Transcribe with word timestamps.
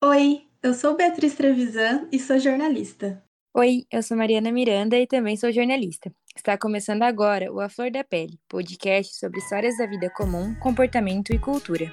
Oi, 0.00 0.46
eu 0.62 0.74
sou 0.74 0.96
Beatriz 0.96 1.34
Trevisan 1.34 2.06
e 2.12 2.20
sou 2.20 2.38
jornalista. 2.38 3.20
Oi, 3.52 3.84
eu 3.90 4.00
sou 4.00 4.16
Mariana 4.16 4.52
Miranda 4.52 4.96
e 4.96 5.08
também 5.08 5.36
sou 5.36 5.50
jornalista. 5.50 6.12
Está 6.36 6.56
começando 6.56 7.02
agora 7.02 7.52
o 7.52 7.58
A 7.58 7.68
Flor 7.68 7.90
da 7.90 8.04
Pele, 8.04 8.38
podcast 8.48 9.16
sobre 9.16 9.40
histórias 9.40 9.76
da 9.76 9.86
vida 9.86 10.08
comum, 10.08 10.54
comportamento 10.60 11.34
e 11.34 11.38
cultura. 11.40 11.92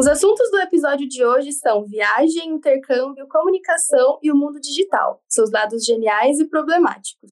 Os 0.00 0.06
assuntos 0.06 0.50
do 0.50 0.58
episódio 0.58 1.06
de 1.06 1.22
hoje 1.22 1.52
são 1.52 1.84
viagem, 1.84 2.48
intercâmbio, 2.48 3.28
comunicação 3.28 4.18
e 4.22 4.32
o 4.32 4.34
mundo 4.34 4.58
digital, 4.58 5.22
seus 5.28 5.50
lados 5.50 5.84
geniais 5.84 6.40
e 6.40 6.48
problemáticos. 6.48 7.28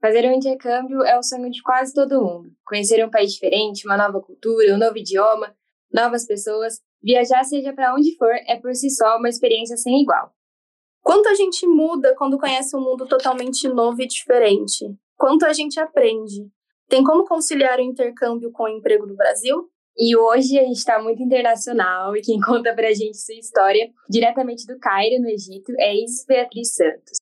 Fazer 0.00 0.24
um 0.24 0.32
intercâmbio 0.32 1.02
é 1.02 1.18
o 1.18 1.24
sonho 1.24 1.50
de 1.50 1.60
quase 1.60 1.92
todo 1.92 2.22
mundo. 2.22 2.52
Conhecer 2.64 3.04
um 3.04 3.10
país 3.10 3.32
diferente, 3.32 3.84
uma 3.84 3.96
nova 3.96 4.20
cultura, 4.20 4.76
um 4.76 4.78
novo 4.78 4.96
idioma, 4.96 5.52
novas 5.92 6.24
pessoas, 6.24 6.78
viajar 7.02 7.42
seja 7.42 7.72
para 7.72 7.92
onde 7.92 8.16
for 8.16 8.30
é 8.46 8.54
por 8.54 8.72
si 8.76 8.90
só 8.90 9.16
uma 9.16 9.28
experiência 9.28 9.76
sem 9.76 10.00
igual. 10.00 10.32
Quanto 11.02 11.28
a 11.28 11.34
gente 11.34 11.66
muda 11.66 12.14
quando 12.14 12.38
conhece 12.38 12.76
um 12.76 12.80
mundo 12.80 13.08
totalmente 13.08 13.66
novo 13.66 14.00
e 14.00 14.06
diferente? 14.06 14.86
Quanto 15.16 15.44
a 15.44 15.52
gente 15.52 15.80
aprende? 15.80 16.48
Tem 16.88 17.02
como 17.02 17.24
conciliar 17.24 17.80
o 17.80 17.82
intercâmbio 17.82 18.52
com 18.52 18.62
o 18.62 18.68
emprego 18.68 19.04
no 19.04 19.16
Brasil? 19.16 19.68
E 20.00 20.16
hoje 20.16 20.56
a 20.56 20.62
gente 20.62 20.76
está 20.76 21.02
muito 21.02 21.20
internacional 21.20 22.16
e 22.16 22.22
quem 22.22 22.38
conta 22.40 22.72
para 22.72 22.86
a 22.86 22.94
gente 22.94 23.18
sua 23.18 23.34
história, 23.34 23.90
diretamente 24.08 24.64
do 24.64 24.78
Cairo, 24.78 25.20
no 25.20 25.28
Egito, 25.28 25.72
é 25.76 25.92
Isis 25.92 26.24
Beatriz 26.24 26.72
Santos. 26.74 27.16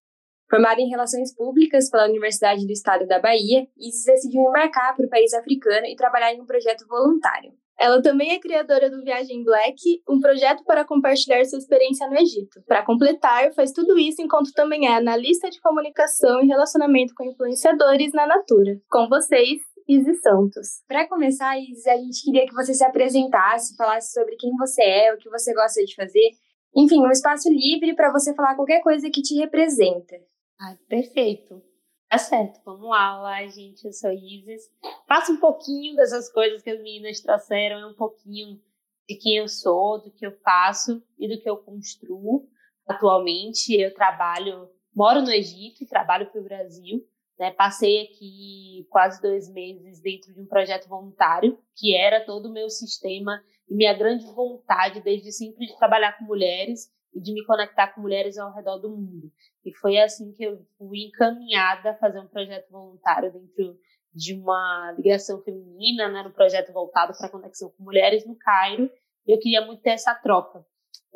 Formada 0.51 0.81
em 0.81 0.91
Relações 0.91 1.35
Públicas 1.35 1.89
pela 1.91 2.07
Universidade 2.07 2.67
do 2.67 2.73
Estado 2.73 3.07
da 3.07 3.19
Bahia, 3.19 3.67
Isis 3.79 4.05
decidiu 4.05 4.43
embarcar 4.43 4.95
para 4.95 5.07
o 5.07 5.09
país 5.09 5.33
africano 5.33 5.87
e 5.87 5.97
trabalhar 5.97 6.35
em 6.35 6.41
um 6.43 6.45
projeto 6.45 6.87
voluntário. 6.87 7.51
Ela 7.79 8.01
também 8.03 8.33
é 8.33 8.39
criadora 8.39 8.91
do 8.91 9.03
Viagem 9.03 9.43
Black, 9.43 10.03
um 10.09 10.21
projeto 10.21 10.63
para 10.65 10.85
compartilhar 10.85 11.45
sua 11.45 11.59
experiência 11.59 12.09
no 12.09 12.17
Egito. 12.17 12.63
Para 12.67 12.85
completar, 12.85 13.53
faz 13.55 13.73
tudo 13.73 13.99
isso 13.99 14.21
enquanto 14.21 14.53
também 14.53 14.87
é 14.87 14.97
analista 14.97 15.49
de 15.49 15.61
comunicação 15.61 16.43
e 16.43 16.47
relacionamento 16.47 17.15
com 17.15 17.25
influenciadores 17.25 18.13
na 18.13 18.27
Natura. 18.27 18.79
Com 18.91 19.09
vocês, 19.09 19.61
Isis 19.89 20.21
Santos. 20.21 20.83
Para 20.89 21.09
começar, 21.09 21.57
Isis, 21.59 21.87
a 21.87 21.97
gente 21.97 22.25
queria 22.25 22.47
que 22.47 22.55
você 22.55 22.75
se 22.75 22.85
apresentasse, 22.85 23.77
falasse 23.77 24.13
sobre 24.13 24.35
quem 24.37 24.51
você 24.57 24.83
é, 24.83 25.15
o 25.15 25.19
que 25.19 25.31
você 25.31 25.55
gosta 25.55 25.85
de 25.85 25.95
fazer. 25.95 26.31
Enfim, 26.75 27.01
um 27.01 27.11
espaço 27.11 27.49
livre 27.49 27.95
para 27.95 28.11
você 28.11 28.35
falar 28.35 28.57
qualquer 28.57 28.83
coisa 28.83 29.09
que 29.09 29.23
te 29.23 29.37
representa. 29.37 30.17
Ah, 30.61 30.77
perfeito. 30.89 31.63
Tá 32.09 32.19
certo, 32.19 32.61
vamos 32.65 32.89
lá. 32.89 33.21
Olá, 33.21 33.47
gente, 33.47 33.85
eu 33.85 33.93
sou 33.93 34.11
Isis. 34.11 34.71
Faço 35.07 35.33
um 35.33 35.37
pouquinho 35.39 35.95
dessas 35.95 36.31
coisas 36.33 36.63
que 36.63 36.71
as 36.71 36.79
meninas 36.79 37.21
trouxeram, 37.21 37.79
é 37.79 37.87
um 37.87 37.95
pouquinho 37.95 38.61
de 39.09 39.17
quem 39.17 39.37
eu 39.37 39.49
sou, 39.49 40.01
do 40.03 40.11
que 40.11 40.27
eu 40.27 40.33
faço 40.43 41.01
e 41.17 41.29
do 41.29 41.41
que 41.41 41.49
eu 41.49 41.57
construo. 41.59 42.49
Atualmente, 42.89 43.73
eu 43.73 43.95
trabalho, 43.95 44.69
moro 44.95 45.23
no 45.23 45.31
Egito 45.31 45.85
e 45.85 45.87
trabalho 45.87 46.31
para 46.31 46.41
o 46.41 46.45
Brasil. 46.45 47.07
Né? 47.39 47.51
Passei 47.51 48.03
aqui 48.03 48.87
quase 48.91 49.21
dois 49.21 49.53
meses 49.53 50.01
dentro 50.01 50.33
de 50.33 50.41
um 50.41 50.47
projeto 50.47 50.89
voluntário, 50.89 51.59
que 51.77 51.95
era 51.95 52.25
todo 52.25 52.47
o 52.47 52.53
meu 52.53 52.71
sistema 52.71 53.43
e 53.69 53.75
minha 53.75 53.93
grande 53.93 54.25
vontade 54.27 55.03
desde 55.03 55.33
sempre 55.33 55.67
de 55.67 55.77
trabalhar 55.77 56.17
com 56.19 56.25
mulheres 56.25 56.91
e 57.15 57.21
de 57.21 57.33
me 57.33 57.45
conectar 57.45 57.89
com 57.89 58.01
mulheres 58.01 58.39
ao 58.39 58.55
redor 58.55 58.79
do 58.79 58.91
mundo. 58.91 59.31
E 59.65 59.75
foi 59.75 59.99
assim 59.99 60.33
que 60.33 60.45
eu 60.45 60.65
fui 60.79 61.07
encaminhada 61.07 61.91
a 61.91 61.99
fazer 61.99 62.21
um 62.21 62.29
projeto 62.29 62.71
voluntário 62.71 63.33
dentro 63.33 63.77
de 64.15 64.35
uma 64.35 64.95
ligação 64.97 65.43
feminina, 65.43 66.09
né, 66.09 66.23
no 66.23 66.33
projeto 66.33 66.73
voltado 66.73 67.13
para 67.17 67.27
a 67.27 67.31
conexão 67.31 67.71
com 67.71 67.85
mulheres 67.85 68.27
no 68.27 68.37
Cairo. 68.37 68.91
Eu 69.27 69.39
queria 69.39 69.65
muito 69.65 69.83
ter 69.83 69.91
essa 69.91 70.15
troca. 70.15 70.65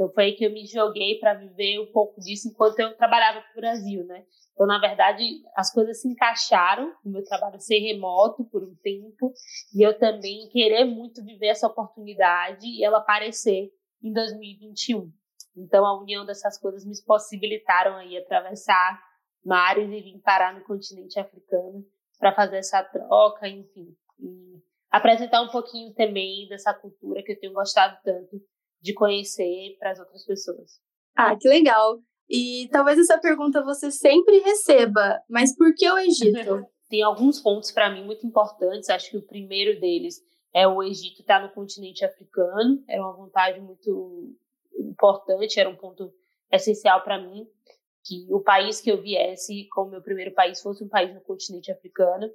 Então 0.00 0.10
foi 0.14 0.24
aí 0.24 0.32
que 0.32 0.46
eu 0.46 0.50
me 0.50 0.64
joguei 0.64 1.18
para 1.18 1.34
viver 1.34 1.78
um 1.78 1.92
pouco 1.92 2.18
disso 2.22 2.48
enquanto 2.48 2.78
eu 2.80 2.96
trabalhava 2.96 3.42
para 3.42 3.52
o 3.52 3.60
Brasil, 3.60 4.02
né? 4.06 4.24
Então, 4.54 4.66
na 4.66 4.78
verdade, 4.78 5.22
as 5.54 5.70
coisas 5.70 6.00
se 6.00 6.08
encaixaram, 6.08 6.90
o 7.04 7.10
meu 7.10 7.22
trabalho 7.22 7.60
ser 7.60 7.78
remoto 7.80 8.42
por 8.46 8.62
um 8.62 8.74
tempo, 8.76 9.30
e 9.74 9.82
eu 9.82 9.98
também 9.98 10.48
querer 10.48 10.86
muito 10.86 11.22
viver 11.22 11.48
essa 11.48 11.66
oportunidade 11.66 12.66
e 12.66 12.82
ela 12.82 12.96
aparecer 12.96 13.70
em 14.02 14.10
2021. 14.10 15.12
Então, 15.54 15.84
a 15.84 16.00
união 16.00 16.24
dessas 16.24 16.58
coisas 16.58 16.82
me 16.86 16.94
possibilitaram 17.04 17.96
aí 17.96 18.16
atravessar 18.16 18.98
mares 19.44 19.86
e 19.86 20.00
vir 20.00 20.18
parar 20.20 20.54
no 20.54 20.64
continente 20.64 21.20
africano 21.20 21.84
para 22.18 22.34
fazer 22.34 22.56
essa 22.56 22.82
troca, 22.84 23.46
enfim, 23.46 23.94
e 24.18 24.62
apresentar 24.90 25.42
um 25.42 25.48
pouquinho 25.48 25.92
também 25.92 26.48
dessa 26.48 26.72
cultura 26.72 27.22
que 27.22 27.32
eu 27.32 27.38
tenho 27.38 27.52
gostado 27.52 27.98
tanto 28.02 28.40
de 28.80 28.94
conhecer 28.94 29.76
para 29.78 29.92
as 29.92 29.98
outras 29.98 30.24
pessoas. 30.24 30.80
Ah, 31.16 31.36
que 31.36 31.48
legal! 31.48 31.98
E 32.28 32.68
talvez 32.70 32.98
essa 32.98 33.18
pergunta 33.18 33.64
você 33.64 33.90
sempre 33.90 34.38
receba, 34.38 35.20
mas 35.28 35.54
por 35.56 35.74
que 35.74 35.90
o 35.90 35.98
Egito? 35.98 36.64
Tem 36.88 37.02
alguns 37.02 37.40
pontos 37.40 37.70
para 37.70 37.90
mim 37.90 38.04
muito 38.04 38.26
importantes. 38.26 38.90
Acho 38.90 39.10
que 39.10 39.16
o 39.16 39.26
primeiro 39.26 39.80
deles 39.80 40.20
é 40.52 40.66
o 40.66 40.82
Egito 40.82 41.20
estar 41.20 41.40
tá 41.40 41.46
no 41.46 41.52
continente 41.52 42.04
africano. 42.04 42.82
Era 42.88 43.02
uma 43.02 43.12
vontade 43.12 43.60
muito 43.60 44.34
importante, 44.76 45.58
era 45.58 45.68
um 45.68 45.76
ponto 45.76 46.12
essencial 46.50 47.02
para 47.02 47.20
mim 47.20 47.46
que 48.04 48.26
o 48.30 48.40
país 48.40 48.80
que 48.80 48.90
eu 48.90 49.00
viesse 49.00 49.68
como 49.70 49.90
meu 49.90 50.02
primeiro 50.02 50.32
país 50.32 50.60
fosse 50.60 50.82
um 50.82 50.88
país 50.88 51.14
no 51.14 51.20
continente 51.20 51.70
africano. 51.70 52.30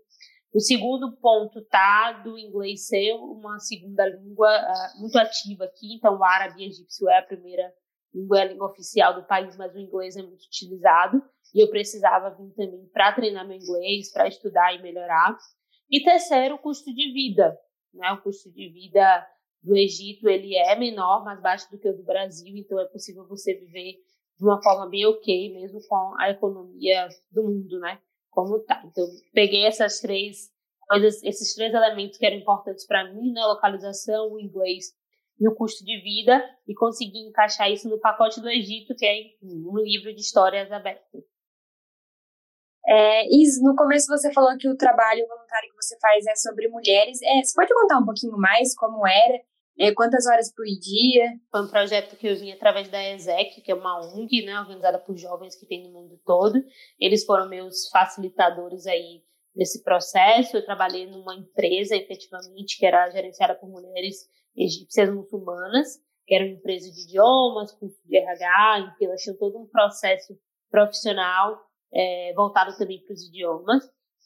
O 0.56 0.62
segundo 0.62 1.12
ponto 1.18 1.62
tá 1.66 2.14
do 2.24 2.40
inglês 2.40 2.88
ser 2.88 3.12
uma 3.16 3.60
segunda 3.60 4.08
língua 4.08 4.48
uh, 4.48 5.02
muito 5.02 5.18
ativa 5.18 5.66
aqui, 5.66 5.96
então 5.96 6.18
o 6.18 6.24
árabe 6.24 6.64
e 6.64 6.68
egípcio 6.68 7.10
é 7.10 7.18
a 7.18 7.24
primeira 7.24 7.74
língua 8.14 8.40
é 8.40 8.42
a 8.44 8.46
língua 8.46 8.68
oficial 8.70 9.14
do 9.14 9.28
país, 9.28 9.58
mas 9.58 9.76
o 9.76 9.80
inglês 9.80 10.16
é 10.16 10.22
muito 10.22 10.46
utilizado. 10.46 11.22
E 11.54 11.62
eu 11.62 11.70
precisava 11.70 12.30
vir 12.30 12.54
também 12.54 12.88
para 12.94 13.12
treinar 13.12 13.46
meu 13.46 13.58
inglês, 13.58 14.14
para 14.14 14.30
estudar 14.30 14.74
e 14.74 14.82
melhorar. 14.82 15.38
E 15.92 16.02
terceiro, 16.02 16.56
o 16.56 16.60
custo 16.60 16.86
de 16.96 17.12
vida. 17.12 17.60
Né? 17.94 18.10
O 18.14 18.22
custo 18.22 18.50
de 18.50 18.70
vida 18.70 19.28
do 19.62 19.76
Egito 19.76 20.30
ele 20.30 20.56
é 20.56 20.74
menor, 20.78 21.26
mais 21.26 21.42
baixo 21.42 21.70
do 21.70 21.78
que 21.78 21.90
o 21.90 21.98
do 21.98 22.04
Brasil, 22.04 22.56
então 22.56 22.80
é 22.80 22.86
possível 22.86 23.28
você 23.28 23.56
viver 23.56 23.96
de 24.38 24.46
uma 24.46 24.64
forma 24.64 24.90
bem 24.90 25.06
ok, 25.06 25.54
mesmo 25.54 25.86
com 25.86 26.16
a 26.18 26.30
economia 26.30 27.10
do 27.30 27.44
mundo, 27.44 27.78
né? 27.80 28.00
Como 28.36 28.60
tá. 28.60 28.84
Então, 28.86 29.08
peguei 29.34 29.66
essas 29.66 30.02
três 30.02 30.52
coisas, 30.90 31.24
esses 31.24 31.56
três 31.56 31.74
elementos 31.74 32.18
que 32.18 32.26
eram 32.26 32.36
importantes 32.36 32.86
para 32.86 33.10
mim, 33.14 33.32
né? 33.32 33.42
Localização, 33.46 34.34
o 34.34 34.40
inglês 34.40 34.88
e 35.40 35.48
o 35.48 35.56
custo 35.56 35.86
de 35.86 36.02
vida 36.02 36.44
e 36.68 36.76
conseguir 36.76 37.20
encaixar 37.20 37.72
isso 37.72 37.88
no 37.88 37.98
pacote 37.98 38.42
do 38.42 38.50
Egito, 38.50 38.94
que 38.94 39.06
é 39.06 39.16
um 39.42 39.78
livro 39.78 40.14
de 40.14 40.20
histórias 40.20 40.70
abertas. 40.70 41.24
É, 42.88 43.26
Is, 43.34 43.62
no 43.64 43.74
começo 43.74 44.08
você 44.08 44.32
falou 44.34 44.56
que 44.58 44.70
o 44.70 44.78
trabalho 44.78 45.26
voluntário 45.28 45.70
que 45.70 45.76
você 45.82 45.98
faz 46.00 46.26
é 46.28 46.36
sobre 46.36 46.68
mulheres. 46.68 47.22
É, 47.24 47.42
você 47.42 47.54
pode 47.56 47.74
contar 47.74 48.00
um 48.00 48.06
pouquinho 48.06 48.38
mais 48.38 48.76
como 48.76 49.08
era? 49.08 49.42
É, 49.78 49.94
quantas 49.94 50.26
horas 50.26 50.54
por 50.54 50.66
dia? 50.66 51.34
Foi 51.52 51.62
um 51.62 51.70
projeto 51.70 52.16
que 52.16 52.28
eu 52.28 52.36
vim 52.36 52.52
através 52.52 52.90
da 52.90 53.04
ESEC, 53.14 53.62
que 53.62 53.72
é 53.72 53.76
uma 53.76 54.00
ONG, 54.00 54.46
né, 54.46 54.58
organizada 54.58 54.98
por 55.00 55.18
jovens 55.18 55.56
que 55.56 55.66
tem 55.66 55.84
no 55.84 55.92
mundo 55.92 56.18
todo. 56.26 56.64
Eles 56.98 57.26
foram 57.26 57.50
meus 57.50 57.90
facilitadores 57.90 58.88
aí 58.88 59.22
nesse 59.54 59.84
processo. 59.84 60.56
Eu 60.56 60.66
trabalhei 60.66 61.06
numa 61.08 61.36
empresa, 61.36 61.96
efetivamente, 61.96 62.78
que 62.78 62.86
era 62.86 63.10
gerenciada 63.10 63.56
por 63.56 63.70
mulheres 63.70 64.30
egípcias 64.56 65.14
muçulmanas, 65.14 65.98
que 66.26 66.34
era 66.34 66.46
uma 66.46 66.54
empresa 66.54 66.90
de 66.90 67.02
idiomas, 67.02 67.74
curso 67.74 68.00
de 68.06 68.18
RH, 68.18 68.80
enfim, 68.80 69.06
elas 69.06 69.22
tinham 69.22 69.38
todo 69.38 69.60
um 69.60 69.68
processo 69.68 70.38
profissional 70.72 71.60
é, 71.94 72.34
voltado 72.34 72.76
também 72.78 73.04
para 73.04 73.14
os 73.14 73.28
idiomas. 73.28 73.84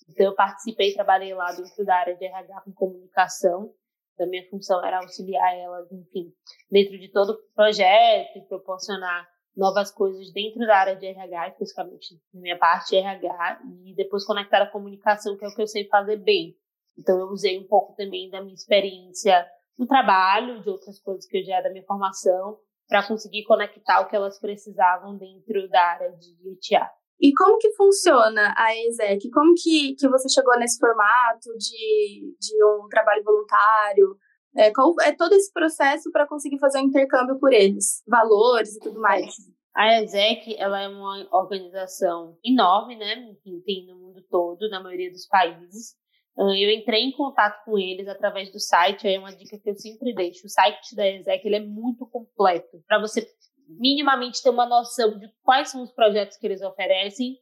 Então, 0.07 0.27
eu 0.27 0.35
participei, 0.35 0.94
trabalhei 0.94 1.33
lá 1.33 1.51
dentro 1.51 1.85
da 1.85 1.95
área 1.95 2.15
de 2.15 2.25
RH 2.25 2.62
com 2.62 2.71
comunicação. 2.71 3.73
Então, 4.19 4.27
a 4.27 4.30
minha 4.30 4.50
função 4.50 4.86
era 4.86 4.98
auxiliar 4.98 5.56
elas, 5.56 5.89
enfim, 5.94 6.33
dentro 6.69 7.00
de 7.00 7.07
todo 7.10 7.30
o 7.30 7.56
projeto 7.56 8.38
e 8.38 8.42
proporcionar 8.42 9.25
novas 9.56 9.92
coisas 9.92 10.33
dentro 10.33 10.60
da 10.68 10.77
área 10.77 10.95
de 10.98 11.06
RH, 11.06 11.48
especificamente 11.50 12.21
na 12.33 12.42
minha 12.42 12.57
parte 12.57 12.89
de 12.89 12.98
RH, 12.98 13.62
e 13.86 13.95
depois 13.95 14.25
conectar 14.25 14.62
a 14.62 14.69
comunicação, 14.69 15.38
que 15.38 15.45
é 15.45 15.48
o 15.48 15.56
que 15.56 15.62
eu 15.62 15.68
sei 15.68 15.88
fazer 15.88 16.18
bem. 16.18 16.54
Então, 16.98 17.18
eu 17.18 17.27
usei 17.27 17.57
um 17.57 17.66
pouco 17.66 17.95
também 17.95 18.30
da 18.30 18.42
minha 18.42 18.54
experiência 18.54 19.48
no 19.77 19.88
trabalho, 19.88 20.62
de 20.62 20.69
outras 20.69 21.00
coisas 21.00 21.25
que 21.25 21.38
eu 21.38 21.44
já 21.45 21.62
da 21.62 21.69
minha 21.69 21.86
formação, 21.86 22.57
para 22.89 23.07
conseguir 23.07 23.45
conectar 23.45 24.01
o 24.01 24.10
que 24.10 24.16
elas 24.18 24.38
precisavam 24.38 25.18
dentro 25.18 25.69
da 25.69 25.81
área 25.81 26.12
de 26.12 26.57
teatro. 26.60 26.98
E 27.21 27.33
como 27.33 27.57
que 27.57 27.74
funciona 27.74 28.54
a 28.57 28.75
ESEC? 28.75 29.30
Como 29.30 29.54
que, 29.54 29.95
que 29.95 30.07
você 30.07 30.30
chegou 30.30 30.57
nesse 30.57 30.80
formato 30.80 31.50
de, 31.57 32.36
de 32.39 32.66
um 32.66 32.88
trabalho 32.88 33.24
voluntário? 33.24 34.18
É, 34.56 34.71
qual 34.71 34.95
é 35.01 35.12
todo 35.12 35.33
esse 35.33 35.51
processo 35.51 36.10
para 36.12 36.27
conseguir 36.27 36.60
fazer 36.60 36.80
um 36.80 36.86
intercâmbio 36.86 37.38
por 37.38 37.51
eles? 37.51 38.01
Valores 38.07 38.75
e 38.75 38.80
tudo 38.80 39.00
mais? 39.01 39.36
A 39.75 40.01
ESEC, 40.01 40.56
ela 40.57 40.81
é 40.81 40.88
uma 40.88 41.27
organização 41.31 42.38
enorme, 42.44 42.98
né, 42.98 43.16
que 43.44 43.62
tem 43.66 43.86
no 43.86 43.98
mundo 43.98 44.24
todo, 44.30 44.69
na 44.69 44.81
maioria 44.81 45.12
dos 45.12 45.27
países. 45.27 45.95
Eu 46.38 46.71
entrei 46.71 47.01
em 47.01 47.12
contato 47.12 47.63
com 47.66 47.77
eles 47.77 48.07
através 48.07 48.51
do 48.51 48.60
site, 48.60 49.07
é 49.07 49.19
uma 49.19 49.36
dica 49.36 49.60
que 49.60 49.69
eu 49.69 49.75
sempre 49.75 50.13
deixo. 50.13 50.45
O 50.45 50.50
site 50.50 50.95
da 50.95 51.07
ESEC 51.07 51.45
ele 51.45 51.57
é 51.57 51.66
muito 51.66 52.07
completo, 52.07 52.81
para 52.88 53.00
você 53.00 53.27
minimamente 53.77 54.42
ter 54.42 54.50
uma 54.50 54.66
noção 54.66 55.18
de 55.18 55.30
quais 55.44 55.69
são 55.69 55.83
os 55.83 55.92
projetos 55.92 56.38
que 56.38 56.48
eles 56.48 56.62
oferecem, 56.62 57.38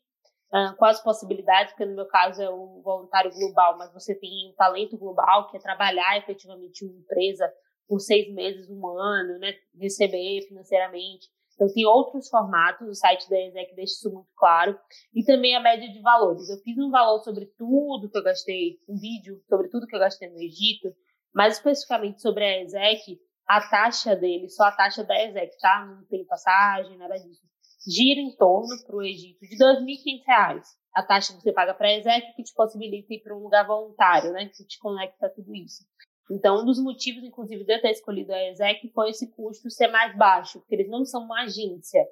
quais 0.77 0.97
as 0.97 1.03
possibilidades, 1.03 1.73
porque 1.73 1.85
no 1.85 1.95
meu 1.95 2.07
caso 2.07 2.41
é 2.41 2.49
o 2.49 2.81
voluntário 2.81 3.31
global, 3.31 3.77
mas 3.77 3.93
você 3.93 4.15
tem 4.15 4.49
o 4.49 4.55
talento 4.55 4.97
global, 4.97 5.49
que 5.49 5.57
é 5.57 5.59
trabalhar 5.59 6.17
efetivamente 6.17 6.85
uma 6.85 6.97
empresa 6.97 7.51
por 7.87 7.99
seis 7.99 8.33
meses, 8.33 8.69
um 8.69 8.85
ano, 8.97 9.39
né, 9.39 9.53
receber 9.79 10.41
financeiramente. 10.47 11.27
Então, 11.55 11.73
tem 11.73 11.87
outros 11.87 12.29
formatos, 12.29 12.87
o 12.87 12.93
site 12.93 13.27
da 13.29 13.41
ESEC 13.41 13.75
deixa 13.75 13.93
isso 13.93 14.13
muito 14.13 14.29
claro. 14.35 14.77
E 15.11 15.23
também 15.23 15.55
a 15.55 15.59
média 15.59 15.91
de 15.91 15.99
valores. 16.01 16.49
Eu 16.49 16.57
fiz 16.59 16.77
um 16.77 16.91
valor 16.91 17.19
sobre 17.23 17.47
tudo 17.57 18.09
que 18.11 18.17
eu 18.17 18.23
gastei, 18.23 18.77
um 18.87 18.95
vídeo 18.95 19.41
sobre 19.49 19.67
tudo 19.69 19.87
que 19.87 19.95
eu 19.95 19.99
gastei 19.99 20.29
no 20.29 20.39
Egito, 20.39 20.93
mais 21.33 21.55
especificamente 21.55 22.21
sobre 22.21 22.43
a 22.43 22.61
ESEC, 22.61 23.19
a 23.47 23.61
taxa 23.61 24.15
dele, 24.15 24.49
só 24.49 24.63
a 24.65 24.71
taxa 24.71 25.03
da 25.03 25.15
ESEC, 25.23 25.57
tá? 25.59 25.85
Não 25.85 26.05
tem 26.05 26.25
passagem, 26.25 26.97
nada 26.97 27.15
disso. 27.15 27.41
Gira 27.87 28.19
em 28.19 28.35
torno 28.35 28.75
para 28.85 28.95
o 28.95 29.01
Egito 29.01 29.39
de 29.39 29.55
R$ 29.55 29.81
2.500. 30.27 30.63
A 30.93 31.03
taxa 31.03 31.33
que 31.33 31.41
você 31.41 31.53
paga 31.53 31.73
para 31.73 31.87
a 31.87 31.97
ESEC 31.97 32.35
que 32.35 32.43
te 32.43 32.53
possibilita 32.53 33.13
ir 33.13 33.21
para 33.21 33.35
um 33.35 33.43
lugar 33.43 33.65
voluntário, 33.65 34.33
né? 34.33 34.49
Que 34.49 34.65
te 34.65 34.77
conecta 34.79 35.27
a 35.27 35.29
tudo 35.29 35.55
isso. 35.55 35.85
Então, 36.29 36.61
um 36.61 36.65
dos 36.65 36.81
motivos, 36.81 37.23
inclusive, 37.23 37.63
de 37.63 37.73
eu 37.73 37.81
ter 37.81 37.91
escolhido 37.91 38.33
a 38.33 38.49
ESEC 38.49 38.91
foi 38.93 39.11
esse 39.11 39.31
custo 39.31 39.69
ser 39.69 39.87
mais 39.87 40.15
baixo, 40.17 40.59
porque 40.59 40.75
eles 40.75 40.89
não 40.89 41.05
são 41.05 41.23
uma 41.23 41.43
agência 41.43 42.03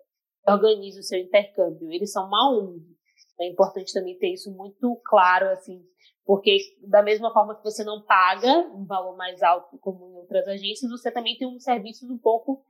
que 0.43 0.51
organiza 0.51 1.01
o 1.01 1.03
seu 1.03 1.19
intercâmbio, 1.19 1.91
eles 1.91 2.13
são 2.13 2.25
uma 2.25 2.57
ONG. 2.57 2.95
É 3.41 3.49
importante 3.49 3.91
também 3.91 4.17
ter 4.17 4.31
isso 4.31 4.49
muito 4.55 5.01
claro, 5.03 5.49
assim, 5.49 5.83
porque 6.25 6.57
da 6.81 7.03
mesma 7.03 7.31
forma 7.31 7.55
que 7.55 7.63
você 7.63 7.83
não 7.83 8.01
paga 8.01 8.67
um 8.73 8.83
valor 8.83 9.15
mais 9.15 9.41
alto 9.43 9.77
como 9.77 10.09
em 10.09 10.15
outras 10.15 10.47
agências, 10.47 10.89
você 10.89 11.11
também 11.11 11.37
tem 11.37 11.47
um 11.47 11.59
serviço 11.59 12.11
um 12.11 12.17
pouco, 12.17 12.63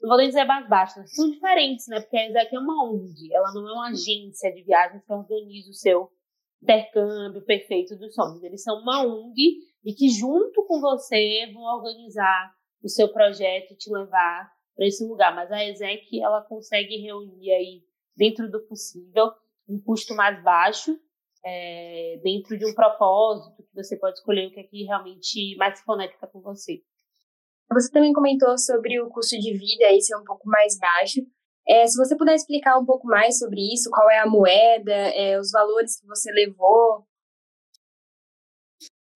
não 0.00 0.10
vou 0.10 0.24
dizer 0.24 0.44
mais 0.44 0.68
baixo, 0.68 1.02
são 1.06 1.28
diferentes, 1.28 1.88
né? 1.88 2.00
Porque 2.00 2.16
a 2.16 2.28
ESEC 2.28 2.54
é 2.54 2.58
uma 2.58 2.84
ONG, 2.84 3.34
ela 3.34 3.52
não 3.52 3.68
é 3.68 3.72
uma 3.72 3.88
agência 3.88 4.52
de 4.52 4.62
viagens 4.62 5.04
que 5.04 5.12
organiza 5.12 5.70
o 5.70 5.74
seu 5.74 6.08
intercâmbio 6.62 7.44
perfeito 7.44 7.96
dos 7.96 8.14
sonhos. 8.14 8.42
Eles 8.44 8.62
são 8.62 8.80
uma 8.80 9.04
ONG 9.04 9.58
e 9.84 9.92
que 9.92 10.08
junto 10.08 10.64
com 10.66 10.80
você 10.80 11.50
vão 11.52 11.62
organizar 11.62 12.54
o 12.82 12.88
seu 12.88 13.08
projeto 13.12 13.72
e 13.72 13.76
te 13.76 13.90
levar 13.92 14.50
para 14.76 14.86
esse 14.86 15.04
lugar. 15.04 15.34
Mas 15.34 15.50
a 15.50 15.64
ESEC 15.64 16.22
ela 16.22 16.42
consegue 16.42 16.96
reunir 16.98 17.50
aí 17.50 17.82
dentro 18.16 18.48
do 18.48 18.60
possível 18.60 19.32
um 19.68 19.80
custo 19.80 20.14
mais 20.14 20.42
baixo 20.42 20.96
é, 21.44 22.20
dentro 22.22 22.58
de 22.58 22.66
um 22.66 22.74
propósito 22.74 23.62
que 23.62 23.74
você 23.74 23.96
pode 23.96 24.18
escolher 24.18 24.48
o 24.48 24.50
que 24.50 24.60
é 24.60 24.64
que 24.64 24.84
realmente 24.84 25.56
mais 25.56 25.78
se 25.78 25.84
conecta 25.84 26.26
com 26.26 26.40
você. 26.40 26.82
Você 27.72 27.90
também 27.90 28.12
comentou 28.12 28.58
sobre 28.58 29.00
o 29.00 29.08
custo 29.10 29.38
de 29.38 29.52
vida 29.56 29.86
aí 29.86 30.00
ser 30.00 30.16
um 30.16 30.24
pouco 30.24 30.48
mais 30.48 30.76
baixo. 30.78 31.20
É, 31.68 31.86
se 31.86 31.96
você 31.96 32.16
puder 32.16 32.34
explicar 32.34 32.78
um 32.78 32.84
pouco 32.84 33.06
mais 33.06 33.38
sobre 33.38 33.60
isso, 33.72 33.90
qual 33.90 34.10
é 34.10 34.18
a 34.18 34.26
moeda, 34.26 34.92
é, 34.92 35.38
os 35.38 35.52
valores 35.52 36.00
que 36.00 36.06
você 36.06 36.32
levou, 36.32 37.06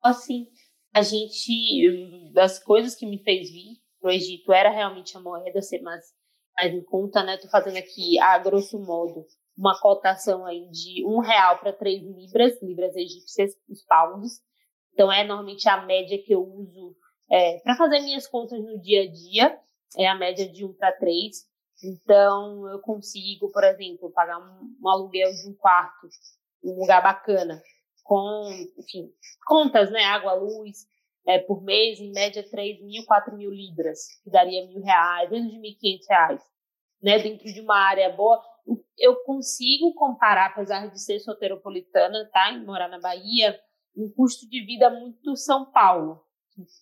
assim, 0.03 0.47
a 0.95 1.03
gente, 1.03 2.31
das 2.33 2.63
coisas 2.63 2.95
que 2.95 3.07
me 3.07 3.19
fez 3.25 3.51
vir 3.51 3.79
pro 4.01 4.13
Egito 4.13 4.53
era 4.53 4.71
realmente 4.71 5.17
a 5.17 5.21
moeda 5.21 5.61
ser 5.61 5.81
mais, 5.81 6.05
mais 6.57 6.73
em 6.73 6.85
conta, 6.85 7.25
né? 7.25 7.37
Tô 7.39 7.49
fazendo 7.49 7.79
aqui, 7.79 8.19
a 8.21 8.39
grosso 8.39 8.79
modo, 8.79 9.27
uma 9.57 9.79
cotação 9.81 10.45
aí 10.45 10.69
de 10.71 11.05
um 11.07 11.21
real 11.21 11.59
para 11.59 11.73
três 11.73 12.03
libras, 12.03 12.61
libras 12.63 12.95
egípcias, 12.97 13.53
os 13.69 13.85
pounds. 13.85 14.41
Então 14.93 15.11
é 15.11 15.25
normalmente 15.25 15.69
a 15.69 15.85
média 15.85 16.21
que 16.23 16.33
eu 16.33 16.43
uso 16.43 16.97
é, 17.31 17.59
para 17.61 17.77
fazer 17.77 18.01
minhas 18.01 18.27
contas 18.27 18.61
no 18.61 18.79
dia 18.81 19.03
a 19.03 19.11
dia, 19.11 19.59
é 19.97 20.07
a 20.07 20.15
média 20.15 20.49
de 20.49 20.65
um 20.65 20.73
para 20.73 20.93
três. 20.93 21.47
Então 21.83 22.69
eu 22.69 22.81
consigo, 22.81 23.51
por 23.51 23.65
exemplo, 23.65 24.13
pagar 24.13 24.39
um, 24.39 24.77
um 24.81 24.89
aluguel 24.89 25.31
de 25.33 25.49
um 25.49 25.55
quarto, 25.55 26.09
um 26.63 26.79
lugar 26.81 27.03
bacana, 27.03 27.61
com, 28.03 28.49
enfim, 28.79 29.11
contas, 29.47 29.91
né? 29.91 30.05
Água, 30.05 30.35
luz, 30.35 30.87
é, 31.27 31.39
por 31.39 31.63
mês, 31.63 31.99
em 32.01 32.13
média 32.13 32.49
3 32.49 32.83
mil, 32.83 33.05
4 33.07 33.37
mil 33.37 33.51
libras, 33.51 34.01
que 34.23 34.31
daria 34.31 34.67
mil 34.67 34.83
reais, 34.83 35.31
menos 35.31 35.51
de 35.51 35.59
1.500 35.59 35.99
reais, 36.09 36.43
né? 37.03 37.19
Dentro 37.19 37.53
de 37.53 37.61
uma 37.61 37.77
área 37.77 38.11
boa. 38.11 38.43
Eu 38.97 39.17
consigo 39.25 39.93
comparar, 39.95 40.47
apesar 40.47 40.87
de 40.89 41.01
ser 41.01 41.21
soteropolitana, 41.21 42.29
tá? 42.33 42.53
E 42.53 42.65
morar 42.65 42.89
na 42.89 43.01
Bahia, 43.01 43.61
um 43.97 44.11
custo 44.11 44.49
de 44.49 44.65
vida 44.65 44.89
muito 44.91 45.37
São 45.37 45.71
Paulo, 45.71 46.25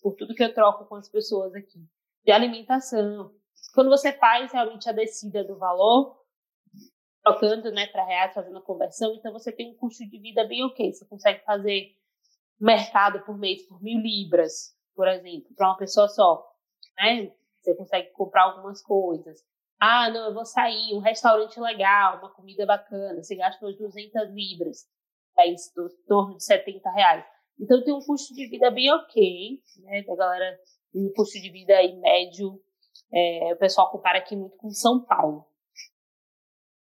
por 0.01 0.15
tudo 0.15 0.35
que 0.35 0.43
eu 0.43 0.53
troco 0.53 0.85
com 0.85 0.95
as 0.95 1.09
pessoas 1.09 1.53
aqui, 1.53 1.79
de 2.23 2.31
alimentação. 2.31 3.31
Quando 3.73 3.89
você 3.89 4.13
faz 4.13 4.51
realmente 4.51 4.87
a 4.87 4.93
descida 4.93 5.43
do 5.43 5.57
valor, 5.57 6.23
trocando 7.23 7.71
né, 7.71 7.87
para 7.87 8.05
reais, 8.05 8.33
fazendo 8.33 8.57
a 8.57 8.61
conversão, 8.61 9.13
então 9.15 9.31
você 9.31 9.51
tem 9.51 9.71
um 9.71 9.75
custo 9.75 10.07
de 10.07 10.19
vida 10.19 10.45
bem 10.45 10.63
ok. 10.63 10.93
Você 10.93 11.05
consegue 11.05 11.43
fazer 11.43 11.95
mercado 12.59 13.23
por 13.25 13.37
mês 13.37 13.63
por 13.67 13.81
mil 13.81 13.99
libras, 13.99 14.75
por 14.95 15.07
exemplo, 15.07 15.53
para 15.55 15.69
uma 15.69 15.77
pessoa 15.77 16.07
só. 16.07 16.45
Né? 16.97 17.31
Você 17.61 17.75
consegue 17.75 18.11
comprar 18.11 18.43
algumas 18.43 18.81
coisas. 18.81 19.43
Ah, 19.85 20.09
não, 20.09 20.27
eu 20.27 20.33
vou 20.33 20.45
sair, 20.45 20.93
um 20.93 20.99
restaurante 20.99 21.59
legal, 21.59 22.19
uma 22.19 22.29
comida 22.29 22.65
bacana, 22.65 23.21
você 23.21 23.35
gasta 23.35 23.65
umas 23.65 23.77
200 23.77 24.29
libras, 24.33 24.87
é 25.37 25.51
isso, 25.51 25.73
em 25.77 26.07
torno 26.07 26.37
de 26.37 26.45
70 26.45 26.89
reais. 26.89 27.25
Então 27.59 27.83
tem 27.83 27.93
um 27.93 27.99
custo 27.99 28.33
de 28.33 28.47
vida 28.47 28.71
bem 28.71 28.89
ok, 28.93 29.59
né? 29.79 30.03
Da 30.03 30.15
galera, 30.15 30.57
um 30.95 31.11
custo 31.13 31.37
de 31.37 31.51
vida 31.51 31.75
aí 31.75 31.99
médio, 31.99 32.61
é, 33.13 33.53
o 33.53 33.57
pessoal 33.57 33.91
compara 33.91 34.19
aqui 34.19 34.37
muito 34.37 34.55
com 34.55 34.69
São 34.69 35.03
Paulo. 35.03 35.45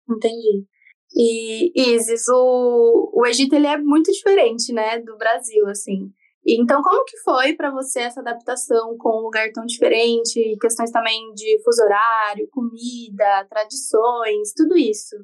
Entendi. 0.09 0.65
E 1.13 1.73
Isis, 1.75 2.25
o, 2.29 3.11
o 3.13 3.25
Egito 3.25 3.53
ele 3.53 3.67
é 3.67 3.77
muito 3.77 4.13
diferente, 4.13 4.71
né, 4.71 4.97
do 4.99 5.17
Brasil, 5.17 5.67
assim. 5.67 6.13
Então, 6.47 6.81
como 6.81 7.03
que 7.03 7.17
foi 7.17 7.53
para 7.53 7.69
você 7.71 8.01
essa 8.01 8.21
adaptação 8.21 8.97
com 8.97 9.19
um 9.19 9.23
lugar 9.23 9.51
tão 9.51 9.65
diferente, 9.65 10.57
questões 10.61 10.91
também 10.91 11.33
de 11.33 11.61
fuso 11.61 11.83
horário, 11.83 12.47
comida, 12.49 13.45
tradições, 13.49 14.53
tudo 14.55 14.77
isso? 14.77 15.15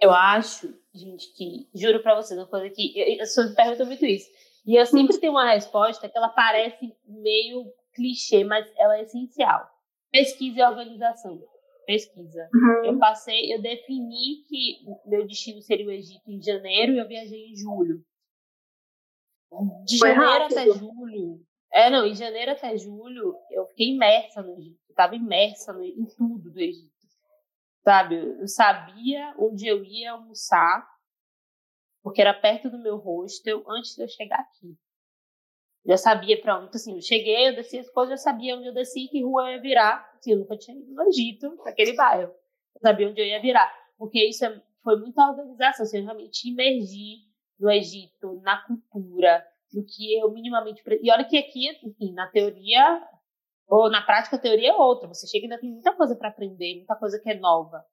Eu 0.00 0.12
acho, 0.12 0.72
gente, 0.94 1.32
que 1.34 1.68
juro 1.74 2.00
para 2.02 2.14
vocês 2.14 2.38
uma 2.38 2.46
coisa 2.46 2.70
que 2.70 2.96
eu, 2.96 3.06
eu 3.06 3.48
me 3.48 3.54
pergunto 3.56 3.86
muito 3.86 4.04
isso. 4.04 4.30
E 4.64 4.76
eu 4.76 4.86
sempre 4.86 5.18
tenho 5.18 5.32
uma 5.32 5.52
resposta 5.52 6.08
que 6.08 6.16
ela 6.16 6.28
parece 6.28 6.94
meio 7.04 7.72
clichê, 7.94 8.44
mas 8.44 8.70
ela 8.76 8.96
é 8.96 9.02
essencial. 9.02 9.68
Pesquisa 10.12 10.60
e 10.60 10.62
organização 10.62 11.40
pesquisa. 11.84 12.48
Uhum. 12.54 12.84
Eu 12.84 12.98
passei, 12.98 13.52
eu 13.52 13.60
defini 13.60 14.44
que 14.48 14.78
meu 15.04 15.26
destino 15.26 15.60
seria 15.60 15.86
o 15.86 15.90
Egito 15.90 16.30
em 16.30 16.40
janeiro 16.40 16.92
e 16.92 16.98
eu 16.98 17.08
viajei 17.08 17.48
em 17.48 17.56
julho. 17.56 18.04
De 19.84 19.98
Foi 19.98 20.14
janeiro 20.14 20.42
rápido. 20.42 20.58
até 20.58 20.72
julho. 20.72 21.46
É, 21.72 21.90
não, 21.90 22.06
em 22.06 22.14
janeiro 22.14 22.52
até 22.52 22.76
julho 22.76 23.34
eu 23.50 23.66
fiquei 23.68 23.88
imersa 23.88 24.42
no 24.42 24.52
Egito. 24.58 24.80
Eu 24.88 24.94
tava 24.94 25.16
imersa 25.16 25.72
no, 25.72 25.82
em 25.82 26.04
tudo 26.16 26.50
do 26.50 26.60
Egito. 26.60 26.92
Sabe? 27.84 28.16
Eu 28.16 28.46
sabia 28.46 29.34
onde 29.38 29.66
eu 29.66 29.82
ia 29.84 30.12
almoçar, 30.12 30.86
porque 32.02 32.20
era 32.20 32.32
perto 32.32 32.70
do 32.70 32.78
meu 32.78 32.96
hostel 32.96 33.64
antes 33.68 33.94
de 33.96 34.02
eu 34.02 34.08
chegar 34.08 34.38
aqui. 34.38 34.76
Já 35.84 35.96
sabia 35.96 36.40
para 36.40 36.60
onde, 36.60 36.70
assim, 36.76 36.94
eu 36.94 37.02
cheguei, 37.02 37.48
eu 37.48 37.56
desci 37.56 37.78
as 37.78 37.90
coisas, 37.90 38.12
eu 38.12 38.22
sabia 38.22 38.56
onde 38.56 38.68
eu 38.68 38.74
desci, 38.74 39.08
que 39.08 39.24
rua 39.24 39.48
eu 39.48 39.56
ia 39.56 39.60
virar. 39.60 40.12
Assim, 40.14 40.32
eu 40.32 40.38
nunca 40.38 40.56
tinha 40.56 40.78
ido 40.78 40.94
no 40.94 41.02
Egito, 41.08 41.56
naquele 41.64 41.94
bairro. 41.94 42.32
Eu 42.74 42.80
sabia 42.80 43.08
onde 43.08 43.20
eu 43.20 43.26
ia 43.26 43.42
virar. 43.42 43.68
Porque 43.98 44.24
isso 44.24 44.44
é, 44.44 44.62
foi 44.84 44.96
muita 45.00 45.28
organização, 45.28 45.84
assim, 45.84 45.98
eu 45.98 46.04
realmente 46.04 46.48
imergi 46.48 47.31
no 47.62 47.70
Egito, 47.70 48.40
na 48.42 48.60
cultura, 48.66 49.46
no 49.72 49.84
que 49.84 50.18
eu 50.18 50.30
minimamente. 50.32 50.82
E 51.00 51.10
olha 51.12 51.24
que 51.24 51.38
aqui, 51.38 51.70
enfim, 51.84 52.12
na 52.12 52.26
teoria, 52.26 53.00
ou 53.68 53.88
na 53.88 54.02
prática, 54.02 54.34
a 54.34 54.40
teoria 54.40 54.70
é 54.70 54.74
outra. 54.74 55.06
Você 55.06 55.28
chega 55.28 55.46
e 55.46 55.46
ainda 55.46 55.60
tem 55.60 55.70
muita 55.70 55.94
coisa 55.94 56.16
para 56.16 56.28
aprender, 56.28 56.78
muita 56.78 56.96
coisa 56.96 57.20
que 57.20 57.30
é 57.30 57.38
nova. 57.38 57.84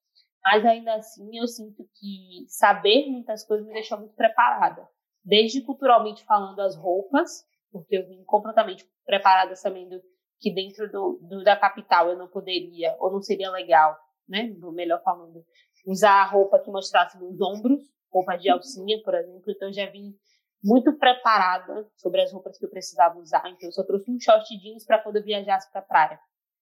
Mas 0.44 0.66
ainda 0.66 0.96
assim, 0.96 1.38
eu 1.38 1.48
sinto 1.48 1.84
que 2.00 2.46
saber 2.48 3.06
muitas 3.12 3.46
coisas 3.46 3.68
me 3.68 3.74
deixou 3.74 4.00
muito 4.00 4.16
preparada. 4.16 4.88
Desde 5.24 5.62
culturalmente 5.62 6.26
falando 6.26 6.60
as 6.62 6.76
roupas, 6.76 7.46
porque 7.72 7.96
eu 7.96 8.08
vim 8.08 8.24
completamente 8.24 8.90
preparada 9.06 9.56
sabendo 9.56 10.02
que 10.40 10.52
dentro 10.52 10.90
do, 10.92 11.20
do, 11.22 11.44
da 11.44 11.56
capital 11.56 12.10
eu 12.10 12.18
não 12.18 12.28
poderia, 12.28 12.96
ou 13.00 13.12
não 13.12 13.22
seria 13.22 13.52
legal, 13.52 13.96
né, 14.28 14.52
melhor 14.72 15.02
falando, 15.04 15.44
usar 15.86 16.24
a 16.24 16.26
roupa 16.26 16.60
que 16.60 16.72
mostrasse 16.72 17.20
meus 17.20 17.40
ombros, 17.42 17.82
roupa 18.12 18.36
de 18.38 18.50
alcinha, 18.50 19.01
por 19.04 19.13
exemplo, 19.13 19.44
então 19.48 19.70
eu 19.70 19.74
já 19.74 19.86
vim 19.89 20.16
muito 20.63 20.98
preparada 20.98 21.88
sobre 21.96 22.22
as 22.22 22.32
roupas 22.32 22.58
que 22.58 22.66
eu 22.66 22.70
precisava 22.70 23.18
usar, 23.18 23.44
então 23.48 23.70
eu 23.70 23.72
só 23.72 23.84
trouxe 23.84 24.12
um 24.12 24.20
short 24.20 24.46
jeans 24.58 24.86
para 24.86 25.01
quando 25.01 25.18
eu 25.18 25.24
viajasse 25.24 25.72
para 25.72 25.82
a 25.82 25.86
praia. 25.86 26.20